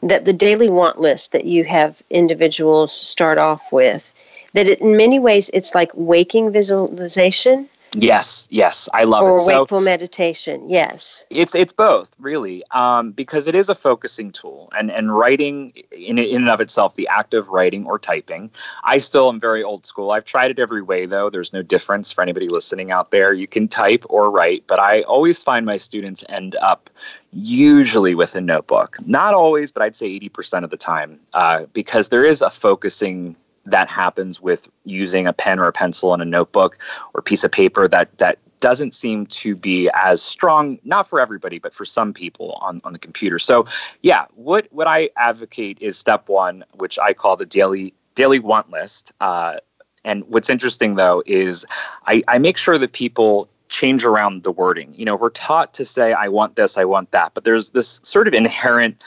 that 0.03 0.25
the 0.25 0.33
daily 0.33 0.69
want 0.69 1.01
list 1.01 1.33
that 1.33 1.45
you 1.45 1.65
have 1.65 2.03
individuals 2.11 2.93
start 2.93 3.39
off 3.39 3.73
with, 3.73 4.13
that 4.53 4.67
it, 4.67 4.81
in 4.81 4.97
many 4.97 5.19
ways 5.19 5.51
it's 5.55 5.75
like 5.75 5.91
waking 5.95 6.53
visualization 6.53 7.69
Yes, 7.95 8.49
yes, 8.51 8.89
I 8.93 9.05
love 9.05 9.23
or 9.23 9.37
it. 9.37 9.41
Or 9.41 9.47
wakeful 9.47 9.79
so 9.79 9.81
meditation. 9.81 10.69
Yes, 10.69 11.25
it's 11.31 11.55
it's 11.55 11.73
both 11.73 12.15
really, 12.19 12.65
um, 12.73 13.13
because 13.13 13.47
it 13.47 13.55
is 13.55 13.69
a 13.69 13.75
focusing 13.75 14.33
tool, 14.33 14.71
and 14.77 14.91
and 14.91 15.17
writing 15.17 15.73
in 15.93 16.19
in 16.19 16.43
and 16.43 16.49
of 16.49 16.61
itself, 16.61 16.97
the 16.97 17.09
act 17.09 17.35
of 17.35 17.49
writing 17.49 17.87
or 17.87 17.99
typing. 17.99 18.51
I 18.83 18.99
still 18.99 19.29
am 19.29 19.39
very 19.39 19.63
old 19.63 19.87
school. 19.87 20.11
I've 20.11 20.25
tried 20.25 20.51
it 20.51 20.59
every 20.59 20.83
way 20.83 21.07
though. 21.07 21.31
There's 21.31 21.53
no 21.53 21.63
difference 21.63 22.11
for 22.11 22.23
anybody 22.23 22.49
listening 22.49 22.91
out 22.91 23.11
there. 23.11 23.33
You 23.33 23.47
can 23.47 23.69
type 23.69 24.05
or 24.09 24.31
write, 24.31 24.65
but 24.67 24.81
I 24.81 25.03
always 25.03 25.43
find 25.43 25.65
my 25.65 25.77
students 25.77 26.25
end 26.29 26.57
up 26.61 26.91
usually 27.33 28.15
with 28.15 28.35
a 28.35 28.41
notebook. 28.41 28.97
Not 29.07 29.35
always, 29.35 29.73
but 29.73 29.83
I'd 29.83 29.97
say 29.97 30.09
80% 30.21 30.63
of 30.63 30.71
the 30.71 30.77
time, 30.77 31.19
uh, 31.33 31.67
because 31.73 32.09
there 32.09 32.25
is 32.25 32.43
a 32.43 32.51
focusing 32.51 33.37
that 33.67 33.89
happens 33.89 34.41
with 34.41 34.69
using 34.85 35.27
a 35.27 35.33
pen 35.33 35.59
or 35.59 35.67
a 35.67 35.73
pencil 35.73 36.13
and 36.13 36.23
a 36.23 36.27
notebook 36.27 36.79
or 37.15 37.23
piece 37.23 37.45
of 37.45 37.53
paper 37.53 37.89
that 37.89 38.17
that 38.19 38.39
doesn't 38.61 38.95
seem 38.95 39.27
to 39.27 39.55
be 39.55 39.91
as 39.93 40.23
strong 40.23 40.79
not 40.85 41.07
for 41.07 41.21
everybody 41.21 41.59
but 41.59 41.75
for 41.75 41.85
some 41.85 42.15
people 42.15 42.59
on, 42.63 42.81
on 42.85 42.93
the 42.93 42.99
computer. 42.99 43.39
So 43.39 43.67
yeah 44.03 44.27
what 44.35 44.69
what 44.71 44.87
i 44.87 45.11
advocate 45.17 45.79
is 45.81 45.99
step 45.99 46.29
one 46.29 46.65
which 46.75 46.99
i 46.99 47.13
call 47.13 47.37
the 47.37 47.47
daily 47.47 47.93
daily 48.15 48.39
want 48.39 48.71
list. 48.71 49.13
Uh, 49.21 49.57
and 50.05 50.25
what's 50.29 50.49
interesting 50.49 50.95
though 50.95 51.23
is 51.27 51.67
I, 52.07 52.23
I 52.29 52.39
make 52.39 52.57
sure 52.57 52.79
that 52.79 52.93
people 52.93 53.49
change 53.69 54.05
around 54.05 54.45
the 54.45 54.53
wording. 54.53 54.95
You 54.95 55.05
know 55.05 55.17
we're 55.17 55.31
taught 55.31 55.75
to 55.75 55.85
say 55.85 56.13
i 56.13 56.29
want 56.29 56.57
this 56.57 56.79
i 56.79 56.85
want 56.85 57.11
that 57.11 57.35
but 57.35 57.45
there's 57.45 57.71
this 57.71 58.01
sort 58.03 58.29
of 58.29 58.35
inherent 58.35 59.05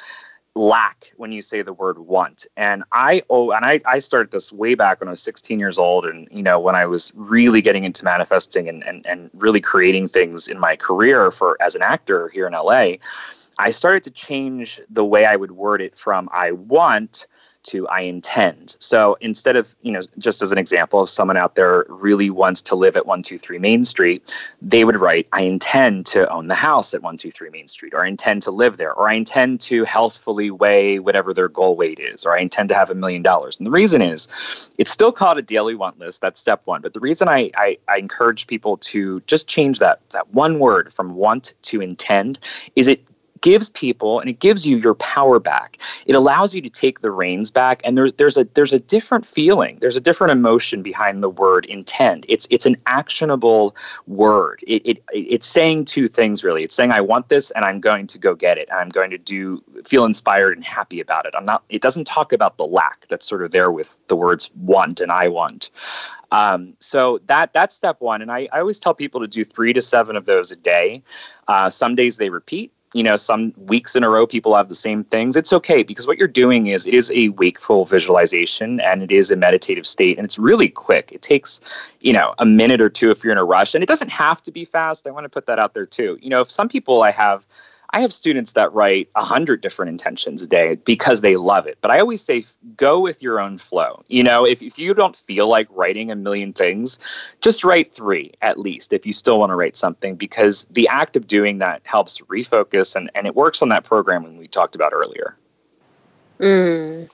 lack 0.57 1.13
when 1.17 1.31
you 1.31 1.41
say 1.41 1.61
the 1.61 1.73
word 1.73 1.99
want. 1.99 2.47
And 2.57 2.83
I 2.91 3.21
oh 3.29 3.51
and 3.51 3.65
I, 3.65 3.79
I 3.85 3.99
started 3.99 4.31
this 4.31 4.51
way 4.51 4.75
back 4.75 4.99
when 4.99 5.07
I 5.07 5.11
was 5.11 5.21
16 5.21 5.59
years 5.59 5.77
old 5.79 6.05
and 6.05 6.27
you 6.31 6.43
know 6.43 6.59
when 6.59 6.75
I 6.75 6.85
was 6.85 7.13
really 7.15 7.61
getting 7.61 7.83
into 7.83 8.03
manifesting 8.03 8.67
and, 8.67 8.83
and, 8.83 9.05
and 9.05 9.29
really 9.35 9.61
creating 9.61 10.07
things 10.07 10.47
in 10.47 10.59
my 10.59 10.75
career 10.75 11.31
for 11.31 11.57
as 11.61 11.75
an 11.75 11.81
actor 11.81 12.29
here 12.29 12.47
in 12.47 12.53
LA, 12.53 12.95
I 13.59 13.69
started 13.69 14.03
to 14.03 14.11
change 14.11 14.81
the 14.89 15.05
way 15.05 15.25
I 15.25 15.35
would 15.35 15.51
word 15.51 15.81
it 15.81 15.95
from 15.95 16.29
I 16.33 16.51
want 16.51 17.27
to 17.67 17.87
I 17.87 18.01
intend. 18.01 18.75
So 18.79 19.17
instead 19.21 19.55
of, 19.55 19.75
you 19.81 19.91
know, 19.91 20.01
just 20.17 20.41
as 20.41 20.51
an 20.51 20.57
example, 20.57 21.03
if 21.03 21.09
someone 21.09 21.37
out 21.37 21.55
there 21.55 21.85
really 21.89 22.29
wants 22.29 22.61
to 22.63 22.75
live 22.75 22.95
at 22.95 23.05
123 23.05 23.59
Main 23.59 23.85
Street, 23.85 24.33
they 24.61 24.83
would 24.83 24.97
write, 24.97 25.27
I 25.33 25.41
intend 25.41 26.05
to 26.07 26.29
own 26.29 26.47
the 26.47 26.55
house 26.55 26.93
at 26.93 27.01
123 27.01 27.49
Main 27.49 27.67
Street, 27.67 27.93
or 27.93 28.03
I 28.03 28.07
intend 28.07 28.41
to 28.43 28.51
live 28.51 28.77
there, 28.77 28.93
or 28.93 29.09
I 29.09 29.13
intend 29.13 29.61
to 29.61 29.83
healthfully 29.83 30.51
weigh 30.51 30.99
whatever 30.99 31.33
their 31.33 31.49
goal 31.49 31.75
weight 31.75 31.99
is, 31.99 32.25
or 32.25 32.35
I 32.35 32.39
intend 32.39 32.69
to 32.69 32.75
have 32.75 32.89
a 32.89 32.95
million 32.95 33.21
dollars. 33.21 33.59
And 33.59 33.67
the 33.67 33.71
reason 33.71 34.01
is 34.01 34.27
it's 34.77 34.91
still 34.91 35.11
called 35.11 35.37
a 35.37 35.41
daily 35.41 35.75
want 35.75 35.99
list. 35.99 36.21
That's 36.21 36.39
step 36.39 36.61
one. 36.65 36.81
But 36.81 36.93
the 36.93 36.99
reason 36.99 37.27
I, 37.27 37.51
I, 37.55 37.77
I 37.87 37.97
encourage 37.97 38.47
people 38.47 38.77
to 38.77 39.21
just 39.27 39.47
change 39.47 39.79
that, 39.79 39.99
that 40.11 40.33
one 40.33 40.59
word 40.59 40.93
from 40.93 41.15
want 41.15 41.53
to 41.63 41.81
intend 41.81 42.39
is 42.75 42.87
it 42.87 43.03
gives 43.41 43.69
people 43.69 44.19
and 44.19 44.29
it 44.29 44.39
gives 44.39 44.65
you 44.65 44.77
your 44.77 44.95
power 44.95 45.39
back. 45.39 45.77
It 46.05 46.15
allows 46.15 46.53
you 46.53 46.61
to 46.61 46.69
take 46.69 47.01
the 47.01 47.11
reins 47.11 47.51
back 47.51 47.81
and 47.83 47.97
there's 47.97 48.13
there's 48.13 48.37
a 48.37 48.45
there's 48.53 48.73
a 48.73 48.79
different 48.79 49.25
feeling. 49.25 49.77
There's 49.81 49.97
a 49.97 50.01
different 50.01 50.31
emotion 50.31 50.81
behind 50.81 51.23
the 51.23 51.29
word 51.29 51.65
intend. 51.65 52.25
It's 52.29 52.47
it's 52.49 52.65
an 52.65 52.77
actionable 52.85 53.75
word. 54.07 54.63
It, 54.67 54.85
it 54.85 55.03
it's 55.13 55.47
saying 55.47 55.85
two 55.85 56.07
things 56.07 56.43
really. 56.43 56.63
It's 56.63 56.75
saying 56.75 56.91
I 56.91 57.01
want 57.01 57.29
this 57.29 57.51
and 57.51 57.65
I'm 57.65 57.79
going 57.79 58.07
to 58.07 58.17
go 58.17 58.35
get 58.35 58.57
it. 58.57 58.69
I'm 58.71 58.89
going 58.89 59.11
to 59.11 59.17
do 59.17 59.63
feel 59.85 60.05
inspired 60.05 60.57
and 60.57 60.65
happy 60.65 60.99
about 60.99 61.25
it. 61.25 61.33
I'm 61.37 61.45
not 61.45 61.63
it 61.69 61.81
doesn't 61.81 62.05
talk 62.05 62.33
about 62.33 62.57
the 62.57 62.65
lack 62.65 63.07
that's 63.07 63.27
sort 63.27 63.43
of 63.43 63.51
there 63.51 63.71
with 63.71 63.95
the 64.07 64.15
words 64.15 64.51
want 64.55 64.99
and 65.01 65.11
I 65.11 65.27
want. 65.27 65.69
Um, 66.31 66.73
so 66.79 67.19
that 67.27 67.53
that's 67.53 67.73
step 67.73 68.01
one. 68.01 68.21
And 68.21 68.31
I, 68.31 68.47
I 68.51 68.59
always 68.59 68.79
tell 68.79 68.93
people 68.93 69.21
to 69.21 69.27
do 69.27 69.43
three 69.43 69.73
to 69.73 69.81
seven 69.81 70.15
of 70.15 70.25
those 70.25 70.51
a 70.51 70.55
day. 70.55 71.03
Uh, 71.47 71.69
some 71.69 71.95
days 71.95 72.17
they 72.17 72.29
repeat, 72.29 72.73
you 72.93 73.03
know 73.03 73.15
some 73.15 73.53
weeks 73.57 73.95
in 73.95 74.03
a 74.03 74.09
row 74.09 74.25
people 74.25 74.55
have 74.55 74.69
the 74.69 74.75
same 74.75 75.03
things. 75.05 75.35
It's 75.35 75.53
okay 75.53 75.83
because 75.83 76.07
what 76.07 76.17
you're 76.17 76.27
doing 76.27 76.67
is 76.67 76.87
it 76.87 76.93
is 76.93 77.11
a 77.11 77.29
wakeful 77.29 77.85
visualization 77.85 78.79
and 78.79 79.03
it 79.03 79.11
is 79.11 79.31
a 79.31 79.35
meditative 79.35 79.85
state 79.85 80.17
and 80.17 80.25
it's 80.25 80.39
really 80.39 80.69
quick. 80.69 81.11
It 81.11 81.21
takes 81.21 81.61
you 82.01 82.13
know 82.13 82.33
a 82.39 82.45
minute 82.45 82.81
or 82.81 82.89
two 82.89 83.11
if 83.11 83.23
you're 83.23 83.33
in 83.33 83.37
a 83.37 83.45
rush 83.45 83.75
and 83.75 83.83
it 83.83 83.87
doesn't 83.87 84.09
have 84.09 84.41
to 84.43 84.51
be 84.51 84.65
fast. 84.65 85.07
I 85.07 85.11
want 85.11 85.25
to 85.25 85.29
put 85.29 85.45
that 85.47 85.59
out 85.59 85.73
there 85.73 85.85
too. 85.85 86.17
You 86.21 86.29
know 86.29 86.41
if 86.41 86.51
some 86.51 86.69
people 86.69 87.03
i 87.03 87.11
have 87.11 87.45
I 87.91 88.01
have 88.01 88.11
students 88.11 88.51
that 88.53 88.73
write 88.73 89.09
a 89.15 89.23
hundred 89.23 89.61
different 89.61 89.89
intentions 89.89 90.41
a 90.41 90.47
day 90.47 90.75
because 90.75 91.21
they 91.21 91.37
love 91.37 91.67
it. 91.67 91.77
But 91.81 91.91
I 91.91 91.99
always 91.99 92.21
say, 92.21 92.45
go 92.75 92.99
with 92.99 93.21
your 93.21 93.39
own 93.39 93.57
flow. 93.57 94.03
You 94.07 94.23
know, 94.23 94.45
if, 94.45 94.61
if 94.61 94.77
you 94.77 94.93
don't 94.93 95.15
feel 95.15 95.47
like 95.47 95.67
writing 95.71 96.11
a 96.11 96.15
million 96.15 96.51
things, 96.51 96.99
just 97.39 97.63
write 97.63 97.93
three 97.93 98.33
at 98.41 98.59
least 98.59 98.91
if 98.91 99.05
you 99.05 99.13
still 99.13 99.39
want 99.39 99.51
to 99.51 99.55
write 99.55 99.77
something, 99.77 100.15
because 100.15 100.65
the 100.71 100.87
act 100.89 101.15
of 101.15 101.27
doing 101.27 101.59
that 101.59 101.81
helps 101.85 102.19
refocus 102.21 102.95
and, 102.95 103.09
and 103.15 103.25
it 103.25 103.35
works 103.35 103.61
on 103.61 103.69
that 103.69 103.85
programming 103.85 104.37
we 104.37 104.47
talked 104.47 104.75
about 104.75 104.91
earlier. 104.93 105.35
Mm. 106.39 107.09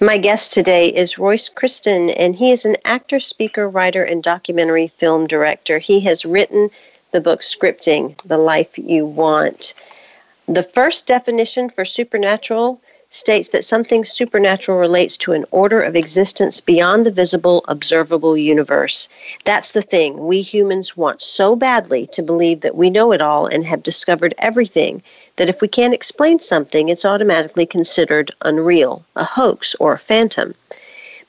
My 0.00 0.18
guest 0.18 0.52
today 0.52 0.88
is 0.88 1.18
Royce 1.18 1.48
Christyn, 1.48 2.14
and 2.18 2.34
he 2.34 2.50
is 2.50 2.64
an 2.64 2.76
actor, 2.84 3.20
speaker, 3.20 3.68
writer, 3.68 4.02
and 4.02 4.22
documentary 4.22 4.88
film 4.88 5.26
director. 5.26 5.78
He 5.78 6.00
has 6.00 6.24
written 6.24 6.70
the 7.12 7.20
book 7.20 7.42
Scripting 7.42 8.20
The 8.22 8.38
Life 8.38 8.76
You 8.76 9.06
Want. 9.06 9.74
The 10.46 10.62
first 10.62 11.06
definition 11.06 11.70
for 11.70 11.86
supernatural 11.86 12.78
states 13.08 13.48
that 13.48 13.64
something 13.64 14.04
supernatural 14.04 14.76
relates 14.76 15.16
to 15.16 15.32
an 15.32 15.46
order 15.50 15.80
of 15.80 15.96
existence 15.96 16.60
beyond 16.60 17.06
the 17.06 17.10
visible, 17.10 17.64
observable 17.66 18.36
universe. 18.36 19.08
That's 19.44 19.72
the 19.72 19.80
thing. 19.80 20.26
We 20.26 20.42
humans 20.42 20.98
want 20.98 21.22
so 21.22 21.56
badly 21.56 22.06
to 22.08 22.22
believe 22.22 22.60
that 22.60 22.76
we 22.76 22.90
know 22.90 23.12
it 23.12 23.22
all 23.22 23.46
and 23.46 23.64
have 23.64 23.82
discovered 23.82 24.34
everything 24.38 25.02
that 25.36 25.48
if 25.48 25.62
we 25.62 25.68
can't 25.68 25.94
explain 25.94 26.40
something, 26.40 26.90
it's 26.90 27.06
automatically 27.06 27.64
considered 27.64 28.30
unreal, 28.42 29.02
a 29.16 29.24
hoax, 29.24 29.74
or 29.80 29.94
a 29.94 29.98
phantom. 29.98 30.54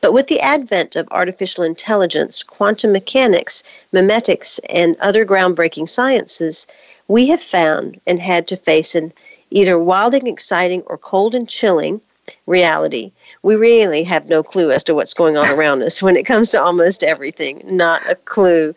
But 0.01 0.11
with 0.11 0.27
the 0.27 0.41
advent 0.41 0.95
of 0.95 1.07
artificial 1.11 1.63
intelligence, 1.63 2.43
quantum 2.43 2.91
mechanics, 2.91 3.63
memetics, 3.93 4.59
and 4.69 4.97
other 4.99 5.25
groundbreaking 5.25 5.87
sciences, 5.87 6.67
we 7.07 7.27
have 7.27 7.41
found 7.41 7.99
and 8.07 8.19
had 8.19 8.47
to 8.47 8.57
face 8.57 8.95
an 8.95 9.13
either 9.51 9.79
wild 9.79 10.13
and 10.13 10.27
exciting 10.27 10.81
or 10.87 10.97
cold 10.97 11.35
and 11.35 11.47
chilling 11.47 12.01
reality. 12.47 13.11
We 13.43 13.55
really 13.55 14.03
have 14.03 14.27
no 14.27 14.41
clue 14.41 14.71
as 14.71 14.83
to 14.85 14.95
what's 14.95 15.13
going 15.13 15.37
on 15.37 15.47
around 15.57 15.83
us 15.83 16.01
when 16.01 16.17
it 16.17 16.25
comes 16.25 16.49
to 16.51 16.61
almost 16.61 17.03
everything. 17.03 17.61
Not 17.65 18.07
a 18.09 18.15
clue. 18.15 18.73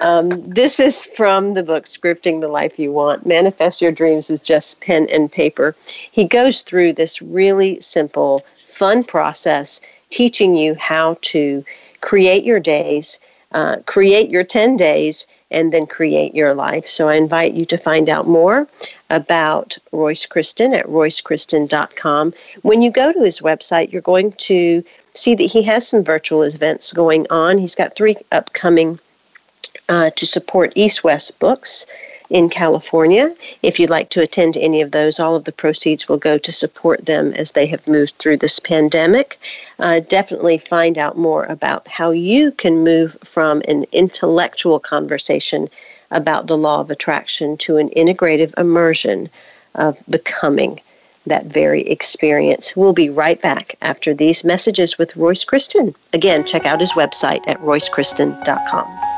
Um, 0.00 0.42
this 0.48 0.80
is 0.80 1.04
from 1.04 1.54
the 1.54 1.62
book 1.62 1.84
Scripting 1.84 2.40
the 2.40 2.48
Life 2.48 2.78
You 2.78 2.92
Want 2.92 3.26
Manifest 3.26 3.80
Your 3.80 3.92
Dreams 3.92 4.28
with 4.28 4.42
Just 4.42 4.80
Pen 4.80 5.08
and 5.10 5.30
Paper. 5.30 5.76
He 5.86 6.24
goes 6.24 6.62
through 6.62 6.94
this 6.94 7.22
really 7.22 7.80
simple, 7.80 8.44
fun 8.66 9.04
process 9.04 9.80
teaching 10.10 10.56
you 10.56 10.74
how 10.74 11.18
to 11.22 11.64
create 12.00 12.44
your 12.44 12.60
days, 12.60 13.20
uh, 13.52 13.76
create 13.86 14.30
your 14.30 14.44
10 14.44 14.76
days 14.76 15.26
and 15.50 15.72
then 15.72 15.86
create 15.86 16.34
your 16.34 16.54
life. 16.54 16.86
So 16.86 17.08
I 17.08 17.14
invite 17.14 17.54
you 17.54 17.64
to 17.66 17.78
find 17.78 18.08
out 18.08 18.26
more 18.26 18.68
about 19.10 19.78
Royce 19.92 20.26
Christyn 20.26 20.76
at 20.76 20.86
roycechristyn.com. 20.86 22.34
When 22.62 22.82
you 22.82 22.90
go 22.90 23.12
to 23.12 23.20
his 23.20 23.40
website, 23.40 23.92
you're 23.92 24.02
going 24.02 24.32
to 24.32 24.84
see 25.14 25.34
that 25.34 25.44
he 25.44 25.62
has 25.62 25.88
some 25.88 26.04
virtual 26.04 26.42
events 26.42 26.92
going 26.92 27.26
on. 27.30 27.58
He's 27.58 27.74
got 27.74 27.96
three 27.96 28.16
upcoming 28.32 28.98
uh, 29.88 30.10
to 30.10 30.26
support 30.26 30.72
East 30.74 31.02
West 31.02 31.38
Books 31.38 31.86
in 32.30 32.48
California. 32.48 33.34
If 33.62 33.80
you'd 33.80 33.90
like 33.90 34.10
to 34.10 34.22
attend 34.22 34.56
any 34.56 34.80
of 34.80 34.90
those, 34.90 35.18
all 35.18 35.34
of 35.34 35.44
the 35.44 35.52
proceeds 35.52 36.08
will 36.08 36.18
go 36.18 36.38
to 36.38 36.52
support 36.52 37.06
them 37.06 37.32
as 37.34 37.52
they 37.52 37.66
have 37.66 37.86
moved 37.86 38.14
through 38.18 38.38
this 38.38 38.58
pandemic. 38.58 39.38
Uh, 39.78 40.00
definitely 40.00 40.58
find 40.58 40.98
out 40.98 41.16
more 41.16 41.44
about 41.44 41.88
how 41.88 42.10
you 42.10 42.52
can 42.52 42.84
move 42.84 43.16
from 43.24 43.62
an 43.66 43.84
intellectual 43.92 44.78
conversation 44.78 45.68
about 46.10 46.46
the 46.46 46.56
law 46.56 46.80
of 46.80 46.90
attraction 46.90 47.56
to 47.58 47.76
an 47.76 47.90
integrative 47.90 48.58
immersion 48.58 49.28
of 49.74 49.98
becoming 50.08 50.80
that 51.26 51.46
very 51.46 51.82
experience. 51.88 52.74
We'll 52.74 52.94
be 52.94 53.10
right 53.10 53.40
back 53.40 53.74
after 53.82 54.14
these 54.14 54.44
messages 54.44 54.98
with 54.98 55.16
Royce 55.16 55.44
Christyn. 55.44 55.94
Again, 56.12 56.44
check 56.46 56.64
out 56.64 56.80
his 56.80 56.92
website 56.92 57.46
at 57.46 57.58
roycechristyn.com. 57.60 59.17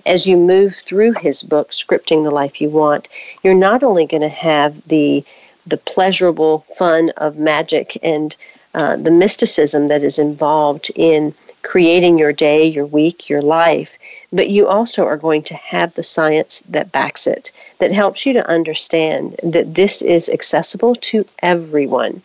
As 0.05 0.27
you 0.27 0.37
move 0.37 0.75
through 0.75 1.13
his 1.13 1.43
book, 1.43 1.71
Scripting 1.71 2.23
the 2.23 2.31
Life 2.31 2.61
You 2.61 2.69
Want, 2.69 3.09
you're 3.41 3.53
not 3.53 3.83
only 3.83 4.05
going 4.05 4.21
to 4.21 4.29
have 4.29 4.87
the 4.87 5.25
the 5.65 5.77
pleasurable 5.77 6.65
fun 6.77 7.09
of 7.17 7.37
magic 7.37 7.97
and 8.03 8.35
uh, 8.73 8.97
the 8.97 9.11
mysticism 9.11 9.87
that 9.87 10.03
is 10.03 10.19
involved 10.19 10.91
in 10.95 11.33
creating 11.63 12.19
your 12.19 12.33
day, 12.33 12.65
your 12.65 12.85
week, 12.85 13.29
your 13.29 13.41
life, 13.41 13.97
but 14.31 14.49
you 14.49 14.67
also 14.67 15.05
are 15.05 15.17
going 15.17 15.41
to 15.43 15.55
have 15.55 15.93
the 15.93 16.03
science 16.03 16.61
that 16.69 16.91
backs 16.91 17.25
it, 17.25 17.51
that 17.79 17.91
helps 17.91 18.25
you 18.25 18.33
to 18.33 18.47
understand 18.49 19.35
that 19.43 19.73
this 19.73 20.01
is 20.01 20.29
accessible 20.29 20.95
to 20.95 21.25
everyone. 21.39 22.21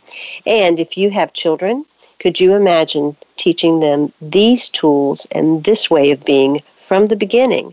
And 0.46 0.78
if 0.78 0.98
you 0.98 1.10
have 1.10 1.32
children, 1.32 1.84
could 2.18 2.40
you 2.40 2.54
imagine 2.54 3.16
teaching 3.36 3.80
them 3.80 4.12
these 4.20 4.68
tools 4.68 5.26
and 5.30 5.64
this 5.64 5.88
way 5.88 6.10
of 6.10 6.24
being 6.24 6.60
from 6.76 7.06
the 7.06 7.16
beginning 7.16 7.72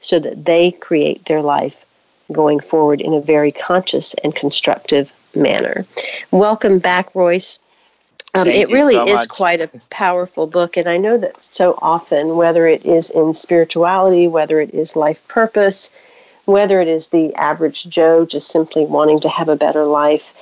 so 0.00 0.18
that 0.20 0.44
they 0.44 0.72
create 0.72 1.24
their 1.24 1.42
life 1.42 1.84
going 2.30 2.60
forward 2.60 3.00
in 3.00 3.14
a 3.14 3.20
very 3.20 3.52
conscious 3.52 4.14
and 4.22 4.34
constructive 4.34 5.12
manner? 5.34 5.86
Welcome 6.30 6.78
back, 6.78 7.14
Royce. 7.14 7.58
Um, 8.36 8.48
it 8.48 8.70
really 8.70 8.94
so 8.94 9.06
is 9.06 9.14
much. 9.14 9.28
quite 9.28 9.60
a 9.60 9.70
powerful 9.88 10.46
book, 10.46 10.76
and 10.76 10.88
I 10.88 10.96
know 10.96 11.16
that 11.18 11.42
so 11.42 11.78
often, 11.80 12.36
whether 12.36 12.66
it 12.66 12.84
is 12.84 13.10
in 13.10 13.32
spirituality, 13.34 14.28
whether 14.28 14.60
it 14.60 14.74
is 14.74 14.94
life 14.94 15.26
purpose, 15.26 15.90
whether 16.44 16.80
it 16.80 16.88
is 16.88 17.08
the 17.08 17.34
average 17.36 17.88
Joe 17.88 18.26
just 18.26 18.48
simply 18.48 18.84
wanting 18.84 19.20
to 19.20 19.28
have 19.28 19.48
a 19.48 19.56
better 19.56 19.84
life, 19.84 20.34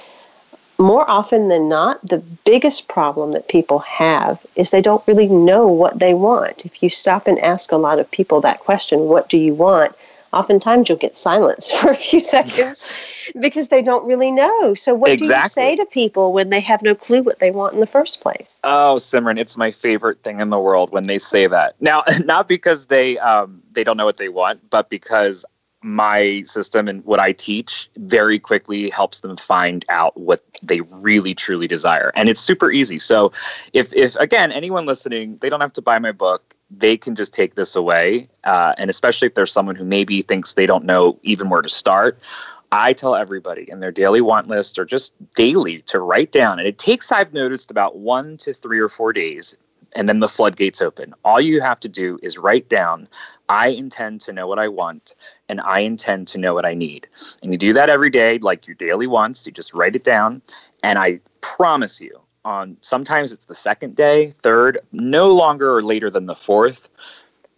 more 0.78 1.09
often 1.09 1.49
than 1.49 1.68
not, 1.68 2.07
the 2.07 2.18
biggest 2.18 2.88
problem 2.88 3.32
that 3.32 3.49
people 3.49 3.78
have 3.78 4.45
is 4.57 4.70
they 4.70 4.82
don't 4.82 5.07
really 5.07 5.28
know 5.28 5.68
what 5.68 6.01
they 6.01 6.14
want. 6.14 6.66
If 6.66 6.82
you 6.82 6.90
stop 6.90 7.28
and 7.28 7.38
ask 7.38 7.70
a 7.70 7.76
lot 7.76 8.01
of 8.01 8.11
people 8.11 8.40
that 8.40 8.61
question, 8.61 9.01
what 9.05 9.28
do 9.28 9.38
you 9.38 9.55
want? 9.55 9.95
Oftentimes 10.32 10.88
you'll 10.88 10.99
get 10.99 11.16
silence 11.16 11.70
for 11.80 11.90
a 11.90 11.97
few 11.97 12.20
seconds 12.20 12.84
because 13.40 13.68
they 13.68 13.82
don't 13.82 14.06
really 14.06 14.30
know. 14.30 14.74
So, 14.74 14.94
what 14.94 15.10
Exactly. 15.10 15.28
do 15.28 15.42
you 15.42 15.48
say 15.48 15.76
to 15.76 15.86
people 15.86 16.32
when 16.32 16.50
they 16.50 16.60
have 16.60 16.82
no 16.82 16.94
clue 16.94 17.22
what 17.22 17.38
they 17.38 17.50
want 17.50 17.74
in 17.74 17.80
the 17.80 17.86
first 17.86 18.20
place? 18.20 18.60
Oh, 18.64 18.96
Simran, 18.98 19.38
it's 19.38 19.56
my 19.56 19.70
favorite 19.70 20.22
thing 20.22 20.40
in 20.40 20.50
the 20.50 20.58
world 20.58 20.90
when 20.92 21.04
they 21.04 21.18
say 21.18 21.46
that. 21.46 21.74
Now, 21.80 22.04
not 22.24 22.48
because 22.48 22.86
they 22.86 23.18
um, 23.18 23.62
they 23.72 23.84
don't 23.84 23.96
know 23.96 24.04
what 24.04 24.18
they 24.18 24.28
want, 24.28 24.70
but 24.70 24.90
because 24.90 25.44
my 25.82 26.42
system 26.46 26.88
and 26.88 27.04
what 27.04 27.20
I 27.20 27.32
teach 27.32 27.90
very 27.98 28.38
quickly 28.38 28.88
helps 28.88 29.20
them 29.20 29.36
find 29.36 29.84
out 29.90 30.18
what 30.18 30.42
they 30.62 30.80
really 30.80 31.34
truly 31.34 31.68
desire, 31.68 32.10
and 32.14 32.28
it's 32.28 32.40
super 32.40 32.70
easy. 32.70 32.98
So, 32.98 33.32
if 33.72 33.92
if 33.94 34.16
again 34.16 34.50
anyone 34.52 34.86
listening, 34.86 35.38
they 35.40 35.48
don't 35.48 35.60
have 35.60 35.74
to 35.74 35.82
buy 35.82 35.98
my 35.98 36.12
book. 36.12 36.54
They 36.70 36.96
can 36.96 37.14
just 37.14 37.34
take 37.34 37.54
this 37.54 37.76
away, 37.76 38.28
uh, 38.44 38.74
and 38.78 38.88
especially 38.90 39.26
if 39.26 39.34
there's 39.34 39.52
someone 39.52 39.76
who 39.76 39.84
maybe 39.84 40.22
thinks 40.22 40.54
they 40.54 40.66
don't 40.66 40.84
know 40.84 41.18
even 41.22 41.50
where 41.50 41.62
to 41.62 41.68
start. 41.68 42.18
I 42.74 42.92
tell 42.92 43.14
everybody 43.14 43.70
in 43.70 43.78
their 43.78 43.92
daily 43.92 44.20
want 44.20 44.48
list 44.48 44.80
or 44.80 44.84
just 44.84 45.14
daily 45.34 45.82
to 45.82 46.00
write 46.00 46.32
down, 46.32 46.58
and 46.58 46.66
it 46.66 46.76
takes, 46.76 47.12
I've 47.12 47.32
noticed, 47.32 47.70
about 47.70 47.98
one 47.98 48.36
to 48.38 48.52
three 48.52 48.80
or 48.80 48.88
four 48.88 49.12
days, 49.12 49.56
and 49.94 50.08
then 50.08 50.18
the 50.18 50.26
floodgates 50.26 50.82
open. 50.82 51.14
All 51.24 51.40
you 51.40 51.60
have 51.60 51.78
to 51.80 51.88
do 51.88 52.18
is 52.20 52.36
write 52.36 52.68
down, 52.68 53.06
I 53.48 53.68
intend 53.68 54.22
to 54.22 54.32
know 54.32 54.48
what 54.48 54.58
I 54.58 54.66
want, 54.66 55.14
and 55.48 55.60
I 55.60 55.80
intend 55.80 56.26
to 56.28 56.38
know 56.38 56.52
what 56.52 56.66
I 56.66 56.74
need. 56.74 57.06
And 57.44 57.52
you 57.52 57.58
do 57.58 57.72
that 57.74 57.90
every 57.90 58.10
day, 58.10 58.38
like 58.38 58.66
your 58.66 58.74
daily 58.74 59.06
wants, 59.06 59.46
you 59.46 59.52
just 59.52 59.72
write 59.72 59.94
it 59.94 60.02
down, 60.02 60.42
and 60.82 60.98
I 60.98 61.20
promise 61.42 62.00
you, 62.00 62.20
on 62.44 62.76
sometimes 62.82 63.32
it's 63.32 63.46
the 63.46 63.54
second 63.54 63.94
day, 63.94 64.32
third, 64.42 64.78
no 64.90 65.32
longer 65.32 65.76
or 65.76 65.80
later 65.80 66.10
than 66.10 66.26
the 66.26 66.34
fourth, 66.34 66.88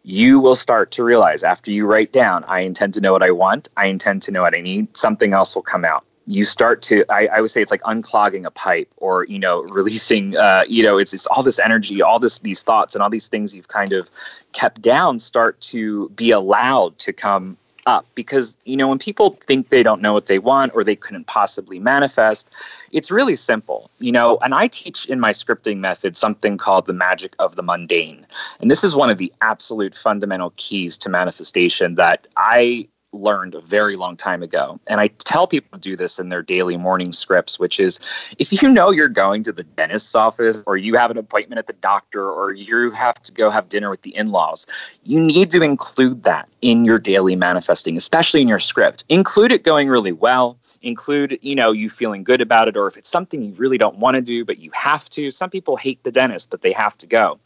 you 0.07 0.39
will 0.39 0.55
start 0.55 0.93
to 0.93 1.03
realize 1.03 1.43
after 1.43 1.73
you 1.73 1.85
write 1.85 2.13
down, 2.13 2.45
I 2.45 2.61
intend 2.61 2.95
to 2.95 3.01
know 3.01 3.11
what 3.11 3.25
I 3.25 3.33
want, 3.33 3.69
I 3.77 3.89
intend 3.89 4.23
to 4.23 4.31
know 4.31 4.43
what 4.43 4.57
I 4.57 4.61
need, 4.61 4.97
something 4.97 5.33
else 5.33 5.57
will 5.57 5.63
come 5.63 5.85
out. 5.85 6.05
You 6.27 6.45
start 6.45 6.81
to, 6.83 7.05
I, 7.11 7.27
I 7.27 7.41
would 7.41 7.51
say 7.51 7.61
it's 7.61 7.73
like 7.73 7.83
unclogging 7.83 8.47
a 8.47 8.53
pipe 8.53 8.89
or, 8.99 9.25
you 9.25 9.41
know, 9.41 9.63
releasing, 9.71 10.37
uh, 10.37 10.63
you 10.69 10.85
know, 10.85 10.97
it's, 10.97 11.13
it's 11.13 11.27
all 11.27 11.43
this 11.43 11.59
energy, 11.59 12.03
all 12.03 12.21
this, 12.21 12.39
these 12.39 12.63
thoughts 12.63 12.95
and 12.95 13.03
all 13.03 13.11
these 13.11 13.27
things 13.27 13.53
you've 13.53 13.67
kind 13.67 13.93
of 13.93 14.09
kept 14.53 14.81
down 14.81 15.19
start 15.19 15.61
to 15.63 16.09
be 16.11 16.31
allowed 16.31 16.97
to 17.01 17.13
come 17.13 17.57
up 17.87 18.07
because 18.15 18.57
you 18.65 18.77
know 18.77 18.89
when 18.89 18.99
people 18.99 19.39
think 19.47 19.71
they 19.71 19.83
don't 19.83 20.03
know 20.03 20.13
what 20.13 20.27
they 20.27 20.39
want 20.39 20.73
or 20.75 20.85
they 20.85 20.97
couldn't 20.97 21.27
possibly 21.27 21.79
manifest 21.79 22.51
it's 22.93 23.11
really 23.11 23.37
simple. 23.37 23.91
You 23.99 24.13
know 24.13 24.39
and 24.39 24.55
i 24.55 24.67
teach 24.67 25.07
in 25.07 25.21
my 25.21 25.31
scripting 25.31 25.79
method 25.79 26.17
something 26.17 26.59
called 26.59 26.87
the 26.87 26.93
magic 26.93 27.35
of 27.39 27.57
the 27.57 27.63
mundane. 27.63 28.27
And 28.61 28.71
this 28.71 28.85
is 28.85 28.95
one 28.95 29.11
of 29.11 29.19
the 29.19 29.33
absolute 29.41 29.97
fundamental 29.97 30.53
keys 30.57 30.99
to 30.99 31.09
manifestation 31.09 31.95
that 31.95 32.27
i 32.37 32.89
learned 33.17 33.55
a 33.55 33.61
very 33.61 33.97
long 33.97 34.17
time 34.17 34.43
ago. 34.43 34.79
And 34.87 35.01
I 35.01 35.09
tell 35.09 35.47
people 35.47 35.79
to 35.79 35.83
do 35.83 35.97
this 35.97 36.19
in 36.19 36.29
their 36.29 36.43
daily 36.43 36.77
morning 36.77 37.13
scripts, 37.13 37.59
which 37.59 37.81
is 37.81 37.99
if 38.39 38.63
you 38.63 38.69
know 38.69 38.91
you're 38.91 39.09
going 39.09 39.43
to 39.45 39.53
the 39.53 39.65
dentist's 39.65 40.15
office 40.15 40.63
or 40.67 40.77
you 40.77 40.95
have 40.95 41.11
an 41.11 41.19
appointment 41.19 41.59
at 41.59 41.67
the 41.67 41.73
doctor 41.75 42.31
or 42.31 42.53
you 42.53 42.91
have 42.91 43.21
to 43.23 43.33
go 43.33 43.51
have 43.51 43.69
dinner 43.69 43.91
with 43.91 44.03
the 44.03 44.15
in 44.17 44.31
laws, 44.31 44.67
you 45.05 45.21
need 45.21 45.51
to 45.53 45.63
include 45.63 46.25
that 46.25 46.49
in 46.63 46.85
your 46.85 46.99
daily 46.99 47.37
manifesting, 47.37 47.97
especially 47.97 48.43
in 48.43 48.49
your 48.49 48.59
script. 48.59 49.05
Include 49.09 49.53
it 49.53 49.63
going 49.63 49.89
really 49.89 50.13
well. 50.13 50.59
Include, 50.83 51.39
you 51.43 51.55
know, 51.55 51.73
you 51.73 51.89
feeling 51.91 52.25
good 52.25 52.41
about 52.41 52.69
it, 52.69 52.77
or 52.77 52.87
if 52.87 52.97
it's 52.97 53.09
something 53.09 53.43
you 53.43 53.55
really 53.55 53.79
don't 53.79 53.97
want 53.99 54.15
to 54.15 54.21
do, 54.23 54.45
but 54.45 54.59
you 54.59 54.71
have 54.73 55.09
to. 55.11 55.31
Some 55.31 55.51
people 55.51 55.77
hate 55.77 56.03
the 56.03 56.13
dentist, 56.13 56.51
but 56.51 56.63
they 56.63 56.73
have 56.73 56.97
to 56.99 57.07
go. 57.07 57.39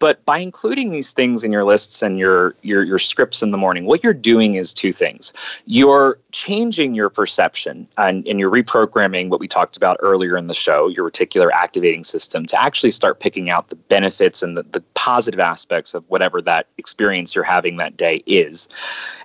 But 0.00 0.24
by 0.24 0.38
including 0.38 0.90
these 0.90 1.12
things 1.12 1.42
in 1.42 1.50
your 1.50 1.64
lists 1.64 2.02
and 2.02 2.18
your, 2.18 2.54
your 2.62 2.84
your 2.84 2.98
scripts 2.98 3.42
in 3.42 3.50
the 3.50 3.58
morning, 3.58 3.84
what 3.84 4.04
you're 4.04 4.14
doing 4.14 4.54
is 4.54 4.72
two 4.72 4.92
things. 4.92 5.32
You're 5.66 6.18
changing 6.32 6.94
your 6.94 7.10
perception 7.10 7.88
and, 7.96 8.26
and 8.26 8.38
you're 8.38 8.50
reprogramming 8.50 9.28
what 9.28 9.40
we 9.40 9.48
talked 9.48 9.76
about 9.76 9.96
earlier 10.00 10.36
in 10.36 10.46
the 10.46 10.54
show, 10.54 10.88
your 10.88 11.10
reticular 11.10 11.50
activating 11.52 12.04
system, 12.04 12.46
to 12.46 12.60
actually 12.60 12.92
start 12.92 13.20
picking 13.20 13.50
out 13.50 13.70
the 13.70 13.76
benefits 13.76 14.42
and 14.42 14.56
the, 14.56 14.62
the 14.62 14.80
positive 14.94 15.40
aspects 15.40 15.94
of 15.94 16.04
whatever 16.08 16.40
that 16.42 16.68
experience 16.78 17.34
you're 17.34 17.44
having 17.44 17.76
that 17.78 17.96
day 17.96 18.22
is. 18.26 18.68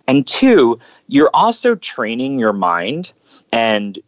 And 0.07 0.25
two, 0.25 0.79
you're 1.07 1.31
also 1.33 1.75
training 1.75 2.39
your 2.39 2.53
mind 2.53 3.13
and 3.51 3.99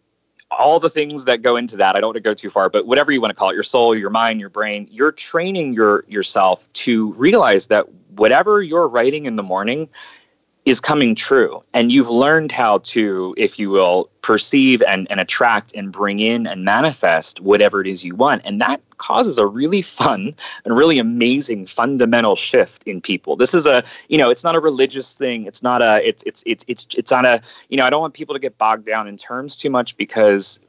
all 0.58 0.80
the 0.80 0.89
things 0.89 1.26
that 1.26 1.41
go 1.41 1.56
into 1.56 1.78
that 1.78 1.95
i 1.95 1.99
don't 1.99 2.10
want 2.10 2.16
to 2.16 2.22
go 2.22 2.34
too 2.34 2.49
far 2.49 2.70
but 2.70 2.86
whatever 2.86 3.12
you 3.12 3.22
want 3.22 3.30
to 3.32 3.36
call 3.36 3.49
it 3.49 3.53
your 3.53 3.64
soul 3.64 3.95
your 3.95 4.10
mind 4.10 4.39
your 4.39 4.49
brain 4.49 4.88
you're 4.91 5.12
training 5.12 5.74
your 5.74 6.06
yourself 6.08 6.72
to 6.74 7.14
realize 7.14 7.68
that 7.68 7.86
whatever 8.16 8.62
you're 8.62 8.88
writing 8.88 9.26
in 9.26 9.36
the 9.36 9.43
morning 9.43 9.89
is 10.66 10.80
coming 10.80 11.13
true. 11.13 11.61
And 11.74 11.91
you've 11.91 12.09
learned 12.09 12.51
how 12.51 12.80
to 12.80 13.36
if 13.38 13.59
you 13.59 13.70
will 13.70 14.09
perceive 14.22 14.82
and, 14.82 15.09
and 15.11 15.20
attract 15.20 15.74
and 15.76 15.91
bring 15.91 16.20
in 16.20 16.47
and 16.47 16.66
manifest 16.66 17.39
whatever 17.39 17.82
it 17.82 17.88
is 17.88 18.03
you 18.03 18.16
want. 18.16 18.41
And 18.43 18.59
that 18.61 18.82
causes 18.97 19.38
a 19.38 19.45
really 19.45 19.82
fun 19.84 20.36
and 20.66 20.76
really 20.76 20.97
amazing 20.97 21.68
fundamental 21.68 22.36
shift 22.36 22.84
in 22.86 22.99
people. 22.99 23.36
This 23.36 23.53
is 23.53 23.68
a 23.68 23.84
you 24.09 24.18
know 24.18 24.30
it's 24.30 24.43
not 24.43 24.55
a 24.55 24.59
religious 24.59 25.13
thing. 25.13 25.45
It's 25.45 25.61
not 25.61 25.82
a 25.82 26.05
it's 26.07 26.24
it's 26.26 26.43
it's 26.47 26.66
it's 26.68 26.88
it's 26.95 27.11
on 27.11 27.26
a 27.26 27.41
you 27.70 27.78
know 27.78 27.86
i 27.86 27.89
don't 27.89 28.01
want 28.01 28.13
people 28.13 28.34
to 28.34 28.39
get 28.39 28.57
bogged 28.57 28.86
down 28.86 29.07
in 29.07 29.18
terms 29.18 29.57
too 29.57 29.70
much 29.70 29.95
because 29.97 30.59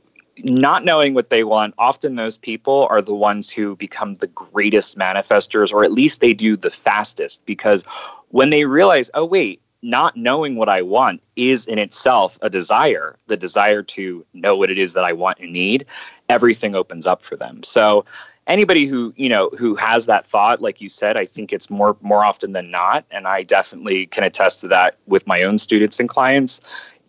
not 0.44 0.84
knowing 0.84 1.14
what 1.14 1.30
they 1.30 1.44
want, 1.44 1.74
often 1.78 2.16
those 2.16 2.36
people 2.36 2.86
are 2.90 3.00
the 3.00 3.14
ones 3.14 3.50
who 3.50 3.76
become 3.76 4.16
the 4.16 4.26
greatest 4.26 4.98
manifestors, 4.98 5.72
or 5.72 5.84
at 5.84 5.92
least 5.92 6.20
they 6.20 6.34
do 6.34 6.56
the 6.56 6.70
fastest. 6.70 7.44
Because 7.46 7.84
when 8.30 8.50
they 8.50 8.66
realize, 8.66 9.10
oh, 9.14 9.24
wait, 9.24 9.62
not 9.86 10.16
knowing 10.16 10.56
what 10.56 10.68
I 10.68 10.82
want 10.82 11.22
is 11.36 11.66
in 11.66 11.78
itself 11.78 12.38
a 12.42 12.50
desire, 12.50 13.16
the 13.28 13.36
desire 13.36 13.82
to 13.84 14.26
know 14.34 14.56
what 14.56 14.70
it 14.70 14.78
is 14.78 14.94
that 14.94 15.04
I 15.04 15.12
want 15.12 15.38
and 15.38 15.52
need, 15.52 15.86
everything 16.28 16.74
opens 16.74 17.06
up 17.06 17.22
for 17.22 17.36
them. 17.36 17.62
So 17.62 18.04
anybody 18.48 18.86
who, 18.86 19.14
you 19.16 19.28
know, 19.28 19.48
who 19.56 19.76
has 19.76 20.06
that 20.06 20.26
thought, 20.26 20.60
like 20.60 20.80
you 20.80 20.88
said, 20.88 21.16
I 21.16 21.24
think 21.24 21.52
it's 21.52 21.70
more 21.70 21.96
more 22.02 22.24
often 22.24 22.52
than 22.52 22.68
not. 22.68 23.04
And 23.12 23.28
I 23.28 23.44
definitely 23.44 24.06
can 24.06 24.24
attest 24.24 24.60
to 24.62 24.68
that 24.68 24.96
with 25.06 25.24
my 25.26 25.42
own 25.42 25.56
students 25.56 26.00
and 26.00 26.08
clients. 26.08 26.60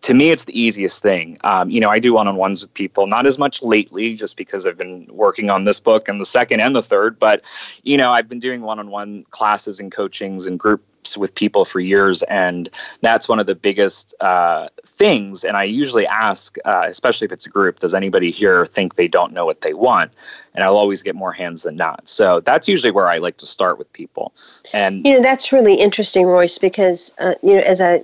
To 0.01 0.13
me, 0.13 0.30
it's 0.30 0.45
the 0.45 0.57
easiest 0.57 1.01
thing. 1.01 1.39
Um, 1.43 1.71
you 1.71 1.80
know, 1.80 1.89
I 1.89 1.97
do 1.97 2.13
one-on-ones 2.13 2.61
with 2.61 2.71
people, 2.75 3.07
not 3.07 3.25
as 3.25 3.39
much 3.39 3.63
lately, 3.63 4.13
just 4.13 4.38
because 4.38 4.67
I've 4.67 4.78
been 4.78 5.07
working 5.09 5.49
on 5.49 5.63
this 5.63 5.80
book 5.80 6.07
and 6.07 6.21
the 6.21 6.25
second 6.25 6.59
and 6.59 6.75
the 6.75 6.84
third. 6.84 7.17
But 7.17 7.43
you 7.82 7.97
know, 7.97 8.11
I've 8.11 8.30
been 8.30 8.39
doing 8.39 8.61
one-on-one 8.61 9.23
classes 9.32 9.80
and 9.80 9.91
coachings 9.91 10.45
and 10.45 10.59
group 10.59 10.84
with 11.15 11.33
people 11.35 11.63
for 11.63 11.79
years, 11.79 12.23
and 12.23 12.69
that's 13.01 13.29
one 13.29 13.39
of 13.39 13.45
the 13.45 13.55
biggest 13.55 14.15
uh, 14.19 14.67
things. 14.85 15.43
And 15.43 15.55
I 15.55 15.63
usually 15.63 16.07
ask, 16.07 16.57
uh, 16.65 16.85
especially 16.87 17.25
if 17.25 17.31
it's 17.31 17.45
a 17.45 17.49
group, 17.49 17.79
does 17.79 17.93
anybody 17.93 18.31
here 18.31 18.65
think 18.65 18.95
they 18.95 19.07
don't 19.07 19.31
know 19.31 19.45
what 19.45 19.61
they 19.61 19.73
want? 19.73 20.11
And 20.55 20.63
I'll 20.63 20.77
always 20.77 21.03
get 21.03 21.15
more 21.15 21.31
hands 21.31 21.61
than 21.61 21.75
not. 21.75 22.09
So 22.09 22.39
that's 22.39 22.67
usually 22.67 22.91
where 22.91 23.07
I 23.07 23.19
like 23.19 23.37
to 23.37 23.45
start 23.45 23.77
with 23.77 23.91
people. 23.93 24.33
And 24.73 25.05
you 25.05 25.13
know, 25.13 25.21
that's 25.21 25.53
really 25.53 25.75
interesting, 25.75 26.25
Royce, 26.25 26.57
because 26.57 27.13
uh, 27.19 27.35
you 27.43 27.55
know, 27.55 27.61
as 27.61 27.79
I 27.79 28.03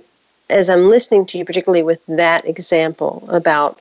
as 0.50 0.70
I'm 0.70 0.88
listening 0.88 1.26
to 1.26 1.38
you, 1.38 1.44
particularly 1.44 1.82
with 1.82 2.00
that 2.06 2.46
example 2.46 3.26
about 3.28 3.80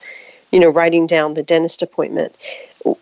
you 0.52 0.60
know 0.60 0.70
writing 0.70 1.06
down 1.06 1.36
the 1.36 1.44
dentist 1.44 1.84
appointment 1.84 2.36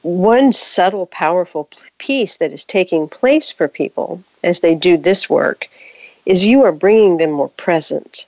one 0.01 0.53
subtle, 0.53 1.07
powerful 1.07 1.69
piece 1.97 2.37
that 2.37 2.51
is 2.51 2.65
taking 2.65 3.07
place 3.07 3.51
for 3.51 3.67
people 3.67 4.23
as 4.43 4.59
they 4.59 4.75
do 4.75 4.97
this 4.97 5.29
work 5.29 5.69
is 6.25 6.45
you 6.45 6.63
are 6.63 6.71
bringing 6.71 7.17
them 7.17 7.31
more 7.31 7.49
present. 7.49 8.25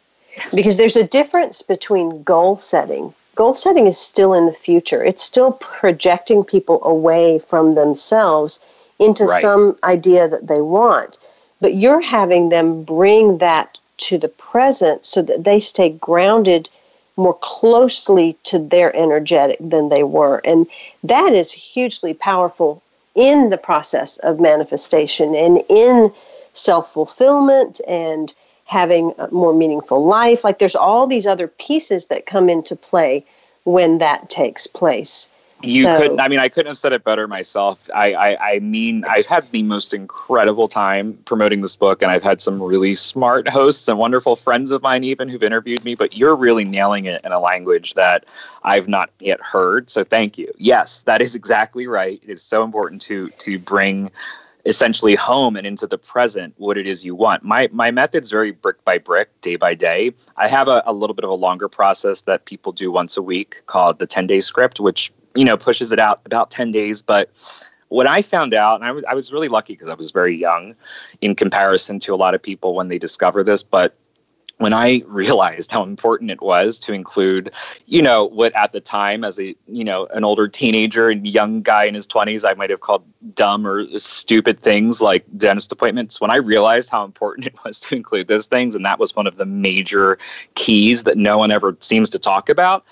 Because 0.53 0.77
there's 0.77 0.95
a 0.95 1.03
difference 1.03 1.61
between 1.61 2.23
goal 2.23 2.57
setting. 2.57 3.13
Goal 3.35 3.53
setting 3.53 3.87
is 3.87 3.97
still 3.97 4.33
in 4.33 4.45
the 4.45 4.53
future, 4.53 5.03
it's 5.03 5.23
still 5.23 5.53
projecting 5.53 6.43
people 6.43 6.83
away 6.83 7.39
from 7.39 7.75
themselves 7.75 8.59
into 8.99 9.25
right. 9.25 9.41
some 9.41 9.77
idea 9.83 10.27
that 10.27 10.47
they 10.47 10.61
want. 10.61 11.17
But 11.59 11.75
you're 11.75 12.01
having 12.01 12.49
them 12.49 12.83
bring 12.83 13.37
that 13.39 13.77
to 13.97 14.17
the 14.17 14.27
present 14.27 15.05
so 15.05 15.21
that 15.21 15.43
they 15.43 15.59
stay 15.59 15.89
grounded 15.89 16.69
more 17.15 17.37
closely 17.41 18.35
to 18.43 18.59
their 18.59 18.95
energetic 18.95 19.57
than 19.59 19.89
they 19.89 20.03
were. 20.03 20.41
And 20.43 20.67
that 21.03 21.33
is 21.33 21.51
hugely 21.51 22.13
powerful 22.13 22.81
in 23.15 23.49
the 23.49 23.57
process 23.57 24.17
of 24.17 24.39
manifestation 24.39 25.35
and 25.35 25.63
in 25.69 26.11
self 26.53 26.93
fulfillment 26.93 27.81
and 27.87 28.33
having 28.65 29.13
a 29.17 29.29
more 29.31 29.53
meaningful 29.53 30.05
life. 30.05 30.43
Like 30.43 30.59
there's 30.59 30.75
all 30.75 31.05
these 31.05 31.27
other 31.27 31.47
pieces 31.47 32.07
that 32.07 32.25
come 32.25 32.49
into 32.49 32.75
play 32.75 33.25
when 33.65 33.97
that 33.99 34.29
takes 34.29 34.67
place. 34.67 35.29
You 35.65 35.83
so, 35.83 35.97
could 35.97 36.19
I 36.19 36.27
mean, 36.27 36.39
I 36.39 36.49
couldn't 36.49 36.67
have 36.67 36.77
said 36.77 36.91
it 36.91 37.05
better 37.05 37.25
myself. 37.25 37.89
I, 37.95 38.13
I, 38.13 38.51
I 38.55 38.59
mean, 38.59 39.05
I've 39.07 39.25
had 39.25 39.43
the 39.51 39.63
most 39.63 39.93
incredible 39.93 40.67
time 40.67 41.17
promoting 41.23 41.61
this 41.61 41.75
book, 41.75 42.01
and 42.01 42.11
I've 42.11 42.23
had 42.23 42.41
some 42.41 42.61
really 42.61 42.95
smart 42.95 43.47
hosts 43.47 43.87
and 43.87 43.97
wonderful 43.97 44.35
friends 44.35 44.71
of 44.71 44.81
mine, 44.81 45.05
even 45.05 45.29
who've 45.29 45.41
interviewed 45.41 45.85
me. 45.85 45.95
But 45.95 46.17
you're 46.17 46.35
really 46.35 46.65
nailing 46.65 47.05
it 47.05 47.21
in 47.23 47.31
a 47.31 47.39
language 47.39 47.93
that 47.93 48.25
I've 48.63 48.89
not 48.89 49.09
yet 49.19 49.39
heard. 49.39 49.89
So 49.89 50.03
thank 50.03 50.37
you. 50.37 50.51
Yes, 50.57 51.03
that 51.03 51.21
is 51.21 51.33
exactly 51.33 51.87
right. 51.87 52.21
It 52.21 52.29
is 52.29 52.43
so 52.43 52.63
important 52.63 53.01
to 53.03 53.29
to 53.29 53.57
bring 53.57 54.11
essentially 54.65 55.15
home 55.15 55.55
and 55.55 55.67
into 55.67 55.85
the 55.85 55.97
present 55.97 56.53
what 56.57 56.77
it 56.77 56.87
is 56.87 57.03
you 57.03 57.15
want. 57.15 57.43
My 57.43 57.69
my 57.71 57.91
method's 57.91 58.31
very 58.31 58.51
brick 58.51 58.83
by 58.85 58.97
brick, 58.97 59.29
day 59.41 59.55
by 59.55 59.73
day. 59.73 60.13
I 60.37 60.47
have 60.47 60.67
a, 60.67 60.81
a 60.85 60.93
little 60.93 61.13
bit 61.13 61.25
of 61.25 61.29
a 61.29 61.35
longer 61.35 61.67
process 61.67 62.21
that 62.23 62.45
people 62.45 62.71
do 62.71 62.91
once 62.91 63.17
a 63.17 63.21
week 63.21 63.61
called 63.65 63.99
the 63.99 64.07
10 64.07 64.27
day 64.27 64.39
script, 64.39 64.79
which 64.79 65.11
you 65.35 65.45
know 65.45 65.57
pushes 65.57 65.91
it 65.91 65.99
out 65.99 66.21
about 66.25 66.51
10 66.51 66.71
days. 66.71 67.01
But 67.01 67.29
what 67.89 68.07
I 68.07 68.21
found 68.21 68.53
out, 68.53 68.75
and 68.75 68.85
I 68.85 68.91
was, 68.91 69.03
I 69.05 69.13
was 69.13 69.31
really 69.31 69.49
lucky 69.49 69.73
because 69.73 69.89
I 69.89 69.93
was 69.93 70.11
very 70.11 70.35
young 70.35 70.75
in 71.21 71.35
comparison 71.35 71.99
to 72.01 72.13
a 72.13 72.17
lot 72.17 72.33
of 72.33 72.41
people 72.41 72.73
when 72.73 72.87
they 72.87 72.97
discover 72.97 73.43
this, 73.43 73.61
but 73.61 73.95
when 74.57 74.73
I 74.73 75.01
realized 75.07 75.71
how 75.71 75.83
important 75.83 76.31
it 76.31 76.41
was 76.41 76.79
to 76.79 76.93
include, 76.93 77.53
you 77.85 78.01
know, 78.01 78.25
what 78.25 78.55
at 78.55 78.71
the 78.71 78.79
time 78.79 79.23
as 79.23 79.39
a, 79.39 79.55
you 79.67 79.83
know, 79.83 80.07
an 80.07 80.23
older 80.23 80.47
teenager 80.47 81.09
and 81.09 81.27
young 81.27 81.61
guy 81.61 81.85
in 81.85 81.93
his 81.93 82.07
20s, 82.07 82.47
I 82.47 82.53
might 82.53 82.69
have 82.69 82.81
called 82.81 83.03
dumb 83.35 83.65
or 83.65 83.87
stupid 83.97 84.61
things 84.61 85.01
like 85.01 85.25
dentist 85.37 85.71
appointments. 85.71 86.21
When 86.21 86.31
I 86.31 86.37
realized 86.37 86.89
how 86.89 87.03
important 87.03 87.47
it 87.47 87.55
was 87.65 87.79
to 87.81 87.95
include 87.95 88.27
those 88.27 88.47
things, 88.47 88.75
and 88.75 88.85
that 88.85 88.99
was 88.99 89.15
one 89.15 89.27
of 89.27 89.37
the 89.37 89.45
major 89.45 90.17
keys 90.55 91.03
that 91.03 91.17
no 91.17 91.37
one 91.37 91.51
ever 91.51 91.75
seems 91.79 92.09
to 92.11 92.19
talk 92.19 92.49
about, 92.49 92.85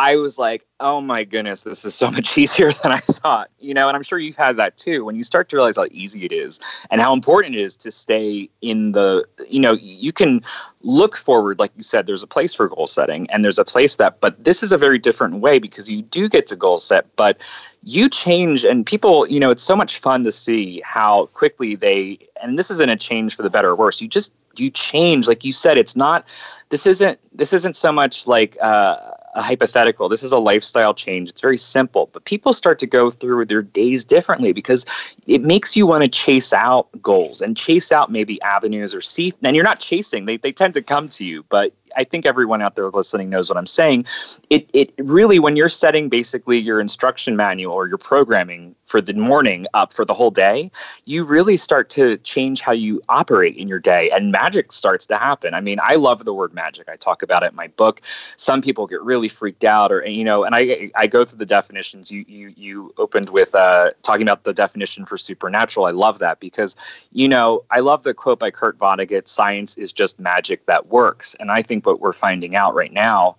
I 0.00 0.16
was 0.16 0.38
like, 0.38 0.64
oh 0.80 1.02
my 1.02 1.24
goodness, 1.24 1.64
this 1.64 1.84
is 1.84 1.94
so 1.94 2.10
much 2.16 2.38
easier 2.38 2.72
than 2.72 2.90
I 2.90 3.00
thought. 3.00 3.50
You 3.58 3.74
know, 3.74 3.86
and 3.86 3.94
I'm 3.94 4.02
sure 4.02 4.18
you've 4.18 4.34
had 4.34 4.56
that 4.56 4.78
too. 4.78 5.04
When 5.04 5.14
you 5.14 5.22
start 5.22 5.50
to 5.50 5.56
realize 5.56 5.76
how 5.76 5.88
easy 5.90 6.24
it 6.24 6.32
is 6.32 6.58
and 6.90 7.02
how 7.02 7.12
important 7.12 7.54
it 7.54 7.60
is 7.60 7.76
to 7.76 7.90
stay 7.90 8.48
in 8.62 8.92
the, 8.92 9.26
you 9.46 9.60
know, 9.60 9.72
you 9.72 10.10
can 10.10 10.40
look 10.80 11.18
forward, 11.18 11.58
like 11.58 11.70
you 11.76 11.82
said, 11.82 12.06
there's 12.06 12.22
a 12.22 12.26
place 12.26 12.54
for 12.54 12.66
goal 12.66 12.86
setting 12.86 13.28
and 13.30 13.44
there's 13.44 13.58
a 13.58 13.64
place 13.64 13.96
that, 13.96 14.22
but 14.22 14.42
this 14.42 14.62
is 14.62 14.72
a 14.72 14.78
very 14.78 14.98
different 14.98 15.40
way 15.40 15.58
because 15.58 15.90
you 15.90 16.00
do 16.00 16.30
get 16.30 16.46
to 16.46 16.56
goal 16.56 16.78
set, 16.78 17.04
but 17.16 17.46
you 17.82 18.08
change 18.08 18.64
and 18.64 18.86
people, 18.86 19.28
you 19.28 19.38
know, 19.38 19.50
it's 19.50 19.62
so 19.62 19.76
much 19.76 19.98
fun 19.98 20.24
to 20.24 20.32
see 20.32 20.80
how 20.82 21.26
quickly 21.34 21.74
they, 21.74 22.18
and 22.42 22.58
this 22.58 22.70
isn't 22.70 22.88
a 22.88 22.96
change 22.96 23.36
for 23.36 23.42
the 23.42 23.50
better 23.50 23.68
or 23.68 23.76
worse. 23.76 24.00
You 24.00 24.08
just, 24.08 24.34
you 24.56 24.70
change. 24.70 25.28
Like 25.28 25.44
you 25.44 25.52
said, 25.52 25.76
it's 25.76 25.94
not, 25.94 26.26
this 26.70 26.86
isn't, 26.86 27.18
this 27.34 27.52
isn't 27.52 27.76
so 27.76 27.92
much 27.92 28.26
like, 28.26 28.56
uh, 28.62 28.96
a 29.34 29.42
hypothetical. 29.42 30.08
This 30.08 30.22
is 30.22 30.32
a 30.32 30.38
lifestyle 30.38 30.94
change. 30.94 31.28
It's 31.28 31.40
very 31.40 31.56
simple, 31.56 32.10
but 32.12 32.24
people 32.24 32.52
start 32.52 32.78
to 32.80 32.86
go 32.86 33.10
through 33.10 33.44
their 33.46 33.62
days 33.62 34.04
differently 34.04 34.52
because 34.52 34.84
it 35.26 35.42
makes 35.42 35.76
you 35.76 35.86
want 35.86 36.04
to 36.04 36.10
chase 36.10 36.52
out 36.52 36.88
goals 37.00 37.40
and 37.40 37.56
chase 37.56 37.92
out 37.92 38.10
maybe 38.10 38.40
avenues 38.42 38.94
or 38.94 39.00
see. 39.00 39.32
And 39.42 39.54
you're 39.54 39.64
not 39.64 39.80
chasing; 39.80 40.24
they 40.24 40.36
they 40.36 40.52
tend 40.52 40.74
to 40.74 40.82
come 40.82 41.08
to 41.10 41.24
you. 41.24 41.44
But 41.48 41.72
I 41.96 42.04
think 42.04 42.26
everyone 42.26 42.62
out 42.62 42.76
there 42.76 42.88
listening 42.90 43.30
knows 43.30 43.48
what 43.48 43.56
I'm 43.56 43.66
saying. 43.66 44.06
It 44.50 44.68
it 44.72 44.92
really 44.98 45.38
when 45.38 45.56
you're 45.56 45.68
setting 45.68 46.08
basically 46.08 46.58
your 46.58 46.80
instruction 46.80 47.36
manual 47.36 47.74
or 47.74 47.86
your 47.86 47.98
programming 47.98 48.74
for 48.84 49.00
the 49.00 49.14
morning 49.14 49.66
up 49.72 49.92
for 49.92 50.04
the 50.04 50.14
whole 50.14 50.32
day, 50.32 50.70
you 51.04 51.22
really 51.22 51.56
start 51.56 51.88
to 51.90 52.16
change 52.18 52.60
how 52.60 52.72
you 52.72 53.00
operate 53.08 53.56
in 53.56 53.68
your 53.68 53.78
day 53.78 54.10
and 54.10 54.32
magic 54.32 54.72
starts 54.72 55.06
to 55.06 55.16
happen. 55.16 55.54
I 55.54 55.60
mean, 55.60 55.78
I 55.80 55.94
love 55.94 56.24
the 56.24 56.34
word 56.34 56.52
magic. 56.52 56.88
I 56.88 56.96
talk 56.96 57.22
about 57.22 57.44
it 57.44 57.52
in 57.52 57.56
my 57.56 57.68
book. 57.68 58.00
Some 58.36 58.60
people 58.60 58.86
get 58.88 59.00
really 59.02 59.28
freaked 59.28 59.64
out 59.64 59.92
or 59.92 60.04
you 60.04 60.24
know, 60.24 60.44
and 60.44 60.54
I 60.54 60.90
I 60.96 61.06
go 61.06 61.24
through 61.24 61.38
the 61.38 61.46
definitions. 61.46 62.10
You 62.10 62.24
you 62.26 62.52
you 62.56 62.94
opened 62.98 63.30
with 63.30 63.54
uh, 63.54 63.90
talking 64.02 64.22
about 64.22 64.44
the 64.44 64.52
definition 64.52 65.06
for 65.06 65.16
supernatural. 65.16 65.86
I 65.86 65.92
love 65.92 66.18
that 66.18 66.40
because 66.40 66.76
you 67.12 67.28
know, 67.28 67.64
I 67.70 67.80
love 67.80 68.02
the 68.02 68.14
quote 68.14 68.38
by 68.38 68.50
Kurt 68.50 68.78
Vonnegut, 68.78 69.28
science 69.28 69.76
is 69.76 69.92
just 69.92 70.18
magic 70.18 70.66
that 70.66 70.88
works. 70.88 71.34
And 71.40 71.50
I 71.50 71.62
think 71.62 71.79
think 71.80 71.86
what 71.86 72.00
we're 72.00 72.12
finding 72.12 72.54
out 72.54 72.74
right 72.74 72.92
now 72.92 73.36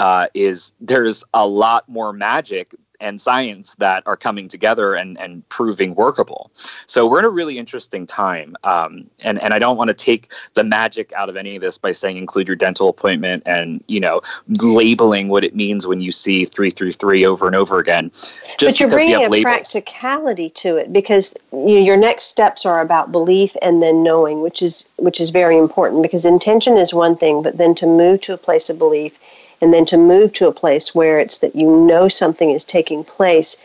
uh, 0.00 0.26
is 0.34 0.72
there's 0.80 1.24
a 1.34 1.46
lot 1.46 1.88
more 1.88 2.12
magic 2.12 2.74
and 3.04 3.20
science 3.20 3.74
that 3.76 4.02
are 4.06 4.16
coming 4.16 4.48
together 4.48 4.94
and, 4.94 5.18
and 5.20 5.46
proving 5.50 5.94
workable. 5.94 6.50
So 6.86 7.06
we're 7.06 7.18
in 7.20 7.24
a 7.24 7.30
really 7.30 7.58
interesting 7.58 8.06
time. 8.06 8.56
Um, 8.64 9.08
and, 9.20 9.40
and 9.42 9.52
I 9.52 9.58
don't 9.58 9.76
want 9.76 9.88
to 9.88 9.94
take 9.94 10.32
the 10.54 10.64
magic 10.64 11.12
out 11.12 11.28
of 11.28 11.36
any 11.36 11.54
of 11.54 11.60
this 11.60 11.76
by 11.78 11.92
saying 11.92 12.16
include 12.16 12.48
your 12.48 12.56
dental 12.56 12.88
appointment 12.88 13.42
and, 13.46 13.84
you 13.86 14.00
know, 14.00 14.22
labeling 14.48 15.28
what 15.28 15.44
it 15.44 15.54
means 15.54 15.86
when 15.86 16.00
you 16.00 16.10
see 16.10 16.46
three 16.46 16.70
through 16.70 16.92
three 16.92 17.24
over 17.26 17.46
and 17.46 17.54
over 17.54 17.78
again. 17.78 18.10
Just 18.58 18.76
but 18.76 18.80
you're 18.80 18.88
bringing 18.88 19.32
a 19.32 19.42
practicality 19.42 20.50
to 20.50 20.76
it 20.76 20.92
because 20.92 21.34
you 21.52 21.74
know, 21.78 21.84
your 21.84 21.96
next 21.96 22.24
steps 22.24 22.64
are 22.64 22.80
about 22.80 23.12
belief 23.12 23.54
and 23.60 23.82
then 23.82 24.02
knowing, 24.02 24.40
which 24.40 24.62
is 24.62 24.88
which 24.96 25.20
is 25.20 25.30
very 25.30 25.58
important 25.58 26.02
because 26.02 26.24
intention 26.24 26.78
is 26.78 26.94
one 26.94 27.16
thing, 27.16 27.42
but 27.42 27.58
then 27.58 27.74
to 27.74 27.86
move 27.86 28.20
to 28.22 28.32
a 28.32 28.38
place 28.38 28.70
of 28.70 28.78
belief 28.78 29.18
and 29.60 29.72
then 29.72 29.84
to 29.86 29.96
move 29.96 30.32
to 30.34 30.48
a 30.48 30.52
place 30.52 30.94
where 30.94 31.18
it's 31.18 31.38
that 31.38 31.54
you 31.54 31.70
know 31.70 32.08
something 32.08 32.50
is 32.50 32.64
taking 32.64 33.04
place 33.04 33.56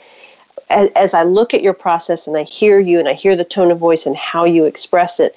as, 0.70 0.92
as, 0.96 1.14
I 1.14 1.24
look 1.24 1.54
at 1.54 1.64
your 1.64 1.74
process 1.74 2.28
and 2.28 2.38
I 2.38 2.44
hear 2.44 2.80
you 2.80 3.00
and 3.00 3.08
I 3.08 3.14
hear 3.14 3.36
the 3.36 3.44
tone 3.44 3.72
of 3.72 3.80
voice 3.80 4.06
and 4.06 4.16
how 4.16 4.46
you 4.46 4.66
express 4.66 5.20
it, 5.20 5.36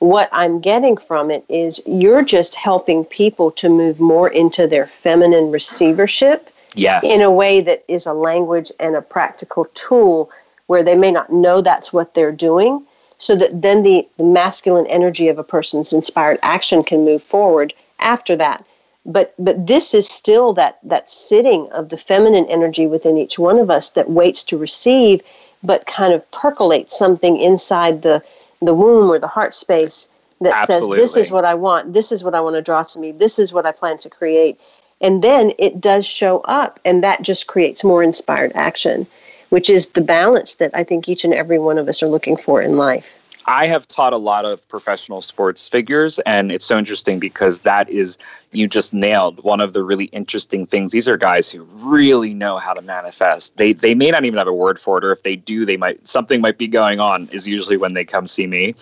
what 0.00 0.28
I'm 0.32 0.60
getting 0.60 0.96
from 0.96 1.30
it 1.30 1.44
is 1.48 1.80
you're 1.86 2.22
just 2.22 2.56
helping 2.56 3.04
people 3.04 3.52
to 3.52 3.68
move 3.68 4.00
more 4.00 4.28
into 4.28 4.66
their 4.66 4.86
feminine 4.86 5.52
receivership 5.52 6.50
yes. 6.74 7.04
in 7.04 7.22
a 7.22 7.30
way 7.30 7.60
that 7.60 7.84
is 7.86 8.06
a 8.06 8.12
language 8.12 8.72
and 8.80 8.96
a 8.96 9.02
practical 9.02 9.66
tool 9.74 10.30
where 10.66 10.82
they 10.82 10.96
may 10.96 11.12
not 11.12 11.32
know 11.32 11.60
that's 11.60 11.92
what 11.92 12.14
they're 12.14 12.32
doing, 12.32 12.84
so 13.18 13.36
that 13.36 13.62
then 13.62 13.84
the, 13.84 14.08
the 14.16 14.24
masculine 14.24 14.86
energy 14.86 15.28
of 15.28 15.38
a 15.38 15.44
person's 15.44 15.92
inspired 15.92 16.38
action 16.42 16.82
can 16.82 17.04
move 17.04 17.22
forward 17.22 17.72
after 18.00 18.34
that. 18.34 18.64
But 19.04 19.34
but 19.38 19.66
this 19.66 19.94
is 19.94 20.06
still 20.06 20.52
that 20.54 20.78
that 20.84 21.10
sitting 21.10 21.68
of 21.72 21.88
the 21.88 21.96
feminine 21.96 22.46
energy 22.46 22.86
within 22.86 23.18
each 23.18 23.38
one 23.38 23.58
of 23.58 23.70
us 23.70 23.90
that 23.90 24.10
waits 24.10 24.44
to 24.44 24.56
receive, 24.56 25.22
but 25.62 25.86
kind 25.86 26.14
of 26.14 26.28
percolates 26.30 26.96
something 26.96 27.36
inside 27.36 28.02
the 28.02 28.22
the 28.60 28.74
womb 28.74 29.10
or 29.10 29.18
the 29.18 29.28
heart 29.28 29.54
space 29.54 30.08
that 30.42 30.54
Absolutely. 30.54 30.98
says, 30.98 31.14
This 31.14 31.26
is 31.26 31.30
what 31.30 31.44
I 31.44 31.54
want, 31.54 31.92
this 31.92 32.12
is 32.12 32.22
what 32.22 32.34
I 32.34 32.40
want 32.40 32.56
to 32.56 32.62
draw 32.62 32.82
to 32.82 32.98
me, 32.98 33.12
this 33.12 33.38
is 33.38 33.52
what 33.52 33.66
I 33.66 33.72
plan 33.72 33.98
to 33.98 34.10
create. 34.10 34.58
And 35.00 35.22
then 35.22 35.52
it 35.58 35.80
does 35.80 36.06
show 36.06 36.40
up, 36.40 36.78
and 36.84 37.02
that 37.02 37.22
just 37.22 37.48
creates 37.48 37.82
more 37.82 38.04
inspired 38.04 38.52
action, 38.54 39.06
which 39.48 39.68
is 39.68 39.88
the 39.88 40.00
balance 40.00 40.54
that 40.56 40.70
I 40.74 40.84
think 40.84 41.08
each 41.08 41.24
and 41.24 41.34
every 41.34 41.58
one 41.58 41.76
of 41.76 41.88
us 41.88 42.02
are 42.02 42.08
looking 42.08 42.36
for 42.36 42.62
in 42.62 42.76
life. 42.76 43.18
I 43.46 43.66
have 43.66 43.88
taught 43.88 44.12
a 44.12 44.18
lot 44.18 44.44
of 44.44 44.66
professional 44.68 45.22
sports 45.22 45.68
figures, 45.68 46.18
and 46.20 46.52
it's 46.52 46.64
so 46.64 46.78
interesting 46.78 47.18
because 47.18 47.60
that 47.60 47.88
is, 47.90 48.18
you 48.52 48.68
just 48.68 48.94
nailed 48.94 49.42
one 49.42 49.60
of 49.60 49.72
the 49.72 49.82
really 49.82 50.04
interesting 50.06 50.66
things. 50.66 50.92
These 50.92 51.08
are 51.08 51.16
guys 51.16 51.50
who 51.50 51.64
really 51.74 52.34
know 52.34 52.58
how 52.58 52.72
to 52.72 52.82
manifest. 52.82 53.56
They, 53.56 53.72
they 53.72 53.94
may 53.94 54.10
not 54.10 54.24
even 54.24 54.38
have 54.38 54.46
a 54.46 54.52
word 54.52 54.78
for 54.78 54.98
it, 54.98 55.04
or 55.04 55.10
if 55.10 55.22
they 55.22 55.36
do, 55.36 55.64
they 55.64 55.76
might 55.76 56.06
something 56.06 56.40
might 56.40 56.58
be 56.58 56.68
going 56.68 57.00
on. 57.00 57.28
Is 57.32 57.46
usually 57.46 57.76
when 57.76 57.94
they 57.94 58.04
come 58.04 58.26
see 58.26 58.46
me. 58.46 58.74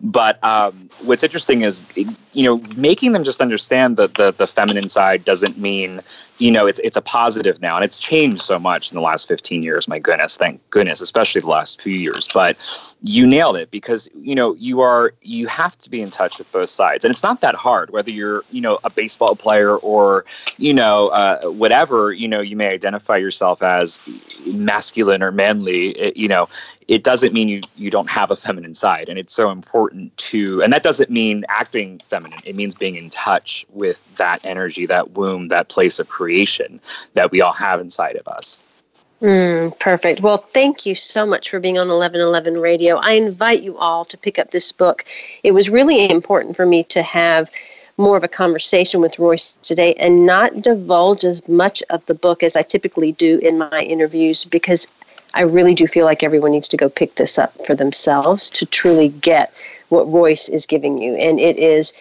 But 0.00 0.42
um, 0.42 0.88
what's 1.02 1.22
interesting 1.22 1.62
is, 1.62 1.84
you 1.94 2.42
know, 2.42 2.60
making 2.76 3.12
them 3.12 3.24
just 3.24 3.40
understand 3.40 3.96
that 3.98 4.14
the 4.14 4.32
the 4.32 4.46
feminine 4.46 4.88
side 4.88 5.24
doesn't 5.24 5.58
mean 5.58 6.02
you 6.38 6.50
know 6.50 6.66
it's 6.66 6.78
it's 6.80 6.96
a 6.96 7.02
positive 7.02 7.60
now 7.60 7.74
and 7.74 7.84
it's 7.84 7.98
changed 7.98 8.42
so 8.42 8.58
much 8.58 8.90
in 8.90 8.94
the 8.94 9.00
last 9.00 9.28
15 9.28 9.62
years 9.62 9.88
my 9.88 9.98
goodness 9.98 10.36
thank 10.36 10.60
goodness 10.70 11.00
especially 11.00 11.40
the 11.40 11.48
last 11.48 11.80
few 11.80 11.94
years 11.94 12.28
but 12.32 12.56
you 13.02 13.26
nailed 13.26 13.56
it 13.56 13.70
because 13.70 14.07
you 14.14 14.34
know 14.34 14.54
you 14.54 14.80
are 14.80 15.12
you 15.22 15.46
have 15.46 15.78
to 15.78 15.90
be 15.90 16.00
in 16.00 16.10
touch 16.10 16.38
with 16.38 16.50
both 16.52 16.68
sides. 16.68 17.04
And 17.04 17.12
it's 17.12 17.22
not 17.22 17.40
that 17.40 17.54
hard 17.54 17.90
whether 17.90 18.10
you're 18.10 18.44
you 18.50 18.60
know 18.60 18.78
a 18.84 18.90
baseball 18.90 19.36
player 19.36 19.76
or 19.76 20.24
you 20.56 20.74
know 20.74 21.08
uh, 21.08 21.42
whatever 21.50 22.12
you 22.12 22.28
know 22.28 22.40
you 22.40 22.56
may 22.56 22.68
identify 22.68 23.16
yourself 23.16 23.62
as 23.62 24.00
masculine 24.46 25.22
or 25.22 25.32
manly 25.32 25.90
it, 25.90 26.16
you 26.16 26.28
know 26.28 26.48
it 26.88 27.04
doesn't 27.04 27.32
mean 27.32 27.48
you 27.48 27.60
you 27.76 27.90
don't 27.90 28.10
have 28.10 28.30
a 28.30 28.36
feminine 28.36 28.74
side. 28.74 29.08
And 29.08 29.18
it's 29.18 29.34
so 29.34 29.50
important 29.50 30.16
to 30.18 30.62
and 30.62 30.72
that 30.72 30.82
doesn't 30.82 31.10
mean 31.10 31.44
acting 31.48 32.00
feminine. 32.08 32.38
It 32.44 32.56
means 32.56 32.74
being 32.74 32.96
in 32.96 33.10
touch 33.10 33.66
with 33.70 34.00
that 34.16 34.40
energy 34.44 34.86
that 34.86 35.12
womb 35.12 35.48
that 35.48 35.68
place 35.68 35.98
of 35.98 36.08
creation 36.08 36.80
that 37.14 37.30
we 37.30 37.40
all 37.40 37.52
have 37.52 37.80
inside 37.80 38.16
of 38.16 38.26
us 38.28 38.62
Mm, 39.20 39.76
perfect. 39.80 40.20
Well, 40.20 40.38
thank 40.38 40.86
you 40.86 40.94
so 40.94 41.26
much 41.26 41.50
for 41.50 41.58
being 41.58 41.76
on 41.76 41.88
1111 41.88 42.60
Radio. 42.60 42.96
I 42.98 43.12
invite 43.12 43.62
you 43.62 43.76
all 43.76 44.04
to 44.04 44.16
pick 44.16 44.38
up 44.38 44.52
this 44.52 44.70
book. 44.70 45.04
It 45.42 45.52
was 45.52 45.68
really 45.68 46.08
important 46.08 46.54
for 46.54 46.64
me 46.64 46.84
to 46.84 47.02
have 47.02 47.50
more 47.96 48.16
of 48.16 48.22
a 48.22 48.28
conversation 48.28 49.00
with 49.00 49.18
Royce 49.18 49.56
today 49.62 49.94
and 49.94 50.24
not 50.24 50.62
divulge 50.62 51.24
as 51.24 51.46
much 51.48 51.82
of 51.90 52.06
the 52.06 52.14
book 52.14 52.44
as 52.44 52.56
I 52.56 52.62
typically 52.62 53.10
do 53.10 53.38
in 53.38 53.58
my 53.58 53.82
interviews 53.82 54.44
because 54.44 54.86
I 55.34 55.40
really 55.40 55.74
do 55.74 55.88
feel 55.88 56.04
like 56.04 56.22
everyone 56.22 56.52
needs 56.52 56.68
to 56.68 56.76
go 56.76 56.88
pick 56.88 57.16
this 57.16 57.40
up 57.40 57.52
for 57.66 57.74
themselves 57.74 58.50
to 58.50 58.66
truly 58.66 59.08
get 59.08 59.52
what 59.88 60.10
Royce 60.10 60.48
is 60.48 60.64
giving 60.64 60.98
you. 60.98 61.16
And 61.16 61.40
it 61.40 61.58
is 61.58 61.92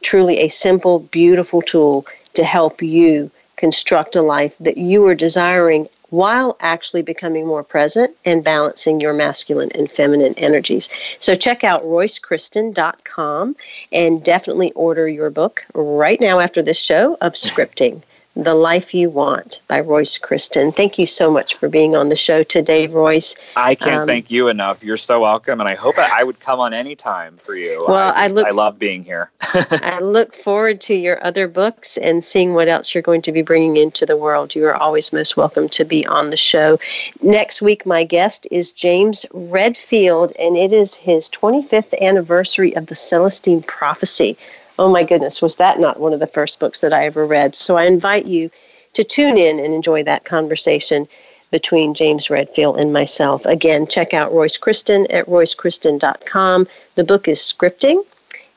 truly 0.00 0.38
a 0.38 0.48
simple, 0.48 1.00
beautiful 1.00 1.60
tool 1.60 2.06
to 2.32 2.44
help 2.44 2.80
you 2.80 3.30
construct 3.56 4.16
a 4.16 4.22
life 4.22 4.56
that 4.58 4.78
you 4.78 5.06
are 5.06 5.14
desiring 5.14 5.86
while 6.12 6.58
actually 6.60 7.00
becoming 7.00 7.46
more 7.46 7.64
present 7.64 8.14
and 8.26 8.44
balancing 8.44 9.00
your 9.00 9.14
masculine 9.14 9.70
and 9.74 9.90
feminine 9.90 10.34
energies. 10.36 10.90
So 11.20 11.34
check 11.34 11.64
out 11.64 11.80
roycechristyn.com 11.82 13.56
and 13.92 14.22
definitely 14.22 14.72
order 14.72 15.08
your 15.08 15.30
book 15.30 15.64
right 15.72 16.20
now 16.20 16.38
after 16.38 16.60
this 16.60 16.76
show 16.76 17.16
of 17.22 17.32
scripting. 17.32 18.02
The 18.34 18.54
Life 18.54 18.94
You 18.94 19.10
Want 19.10 19.60
by 19.68 19.80
Royce 19.80 20.16
Christyn. 20.16 20.74
Thank 20.74 20.98
you 20.98 21.04
so 21.04 21.30
much 21.30 21.54
for 21.54 21.68
being 21.68 21.94
on 21.94 22.08
the 22.08 22.16
show 22.16 22.42
today, 22.42 22.86
Royce. 22.86 23.36
I 23.56 23.74
can't 23.74 24.02
Um, 24.02 24.06
thank 24.06 24.30
you 24.30 24.48
enough. 24.48 24.82
You're 24.82 24.96
so 24.96 25.20
welcome, 25.20 25.60
and 25.60 25.68
I 25.68 25.74
hope 25.74 25.98
I, 25.98 26.08
I 26.20 26.24
would 26.24 26.40
come 26.40 26.58
on 26.58 26.72
any 26.72 26.94
time 26.96 27.36
for 27.36 27.54
you. 27.54 27.78
Well, 27.86 28.12
I, 28.16 28.24
I 28.24 28.26
look- 28.28 28.46
I 28.46 28.50
love 28.50 28.78
being 28.78 29.04
here. 29.04 29.30
I 29.82 29.98
look 30.00 30.34
forward 30.34 30.80
to 30.82 30.94
your 30.94 31.22
other 31.26 31.46
books 31.46 31.98
and 31.98 32.24
seeing 32.24 32.54
what 32.54 32.68
else 32.68 32.94
you're 32.94 33.02
going 33.02 33.20
to 33.22 33.32
be 33.32 33.42
bringing 33.42 33.76
into 33.76 34.06
the 34.06 34.16
world. 34.16 34.54
You 34.54 34.64
are 34.64 34.76
always 34.76 35.12
most 35.12 35.36
welcome 35.36 35.68
to 35.68 35.84
be 35.84 36.06
on 36.06 36.30
the 36.30 36.36
show. 36.38 36.78
Next 37.20 37.60
week, 37.60 37.84
my 37.84 38.02
guest 38.02 38.46
is 38.50 38.72
James 38.72 39.26
Redfield, 39.34 40.32
and 40.38 40.56
it 40.56 40.72
is 40.72 40.94
his 40.94 41.28
25th 41.28 42.00
anniversary 42.00 42.74
of 42.76 42.86
the 42.86 42.94
Celestine 42.94 43.60
Prophecy. 43.66 44.38
Oh 44.82 44.90
my 44.90 45.04
goodness, 45.04 45.40
was 45.40 45.54
that 45.56 45.78
not 45.78 46.00
one 46.00 46.12
of 46.12 46.18
the 46.18 46.26
first 46.26 46.58
books 46.58 46.80
that 46.80 46.92
I 46.92 47.06
ever 47.06 47.24
read? 47.24 47.54
So 47.54 47.76
I 47.76 47.84
invite 47.84 48.26
you 48.26 48.50
to 48.94 49.04
tune 49.04 49.38
in 49.38 49.60
and 49.60 49.72
enjoy 49.72 50.02
that 50.02 50.24
conversation 50.24 51.06
between 51.52 51.94
James 51.94 52.28
Redfield 52.28 52.80
and 52.80 52.92
myself. 52.92 53.46
Again, 53.46 53.86
check 53.86 54.12
out 54.12 54.32
Royce 54.32 54.58
Christyn 54.58 55.06
at 55.08 55.24
roycechristyn.com. 55.26 56.66
The 56.96 57.04
book 57.04 57.28
is 57.28 57.38
Scripting, 57.38 58.04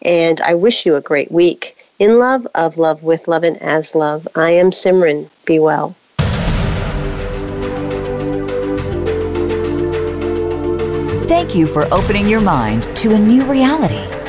and 0.02 0.42
I 0.42 0.56
wish 0.56 0.84
you 0.84 0.96
a 0.96 1.00
great 1.00 1.32
week. 1.32 1.78
In 2.00 2.18
love, 2.18 2.48
of 2.56 2.80
love, 2.80 3.04
with 3.04 3.28
love, 3.28 3.44
and 3.44 3.62
as 3.62 3.94
love. 3.94 4.28
I 4.34 4.50
am 4.50 4.72
Simran. 4.72 5.30
Be 5.46 5.60
well. 5.60 5.96
Thank 11.28 11.54
you 11.54 11.68
for 11.68 11.86
opening 11.94 12.28
your 12.28 12.42
mind 12.42 12.84
to 12.98 13.14
a 13.14 13.20
new 13.20 13.44
reality, 13.44 14.02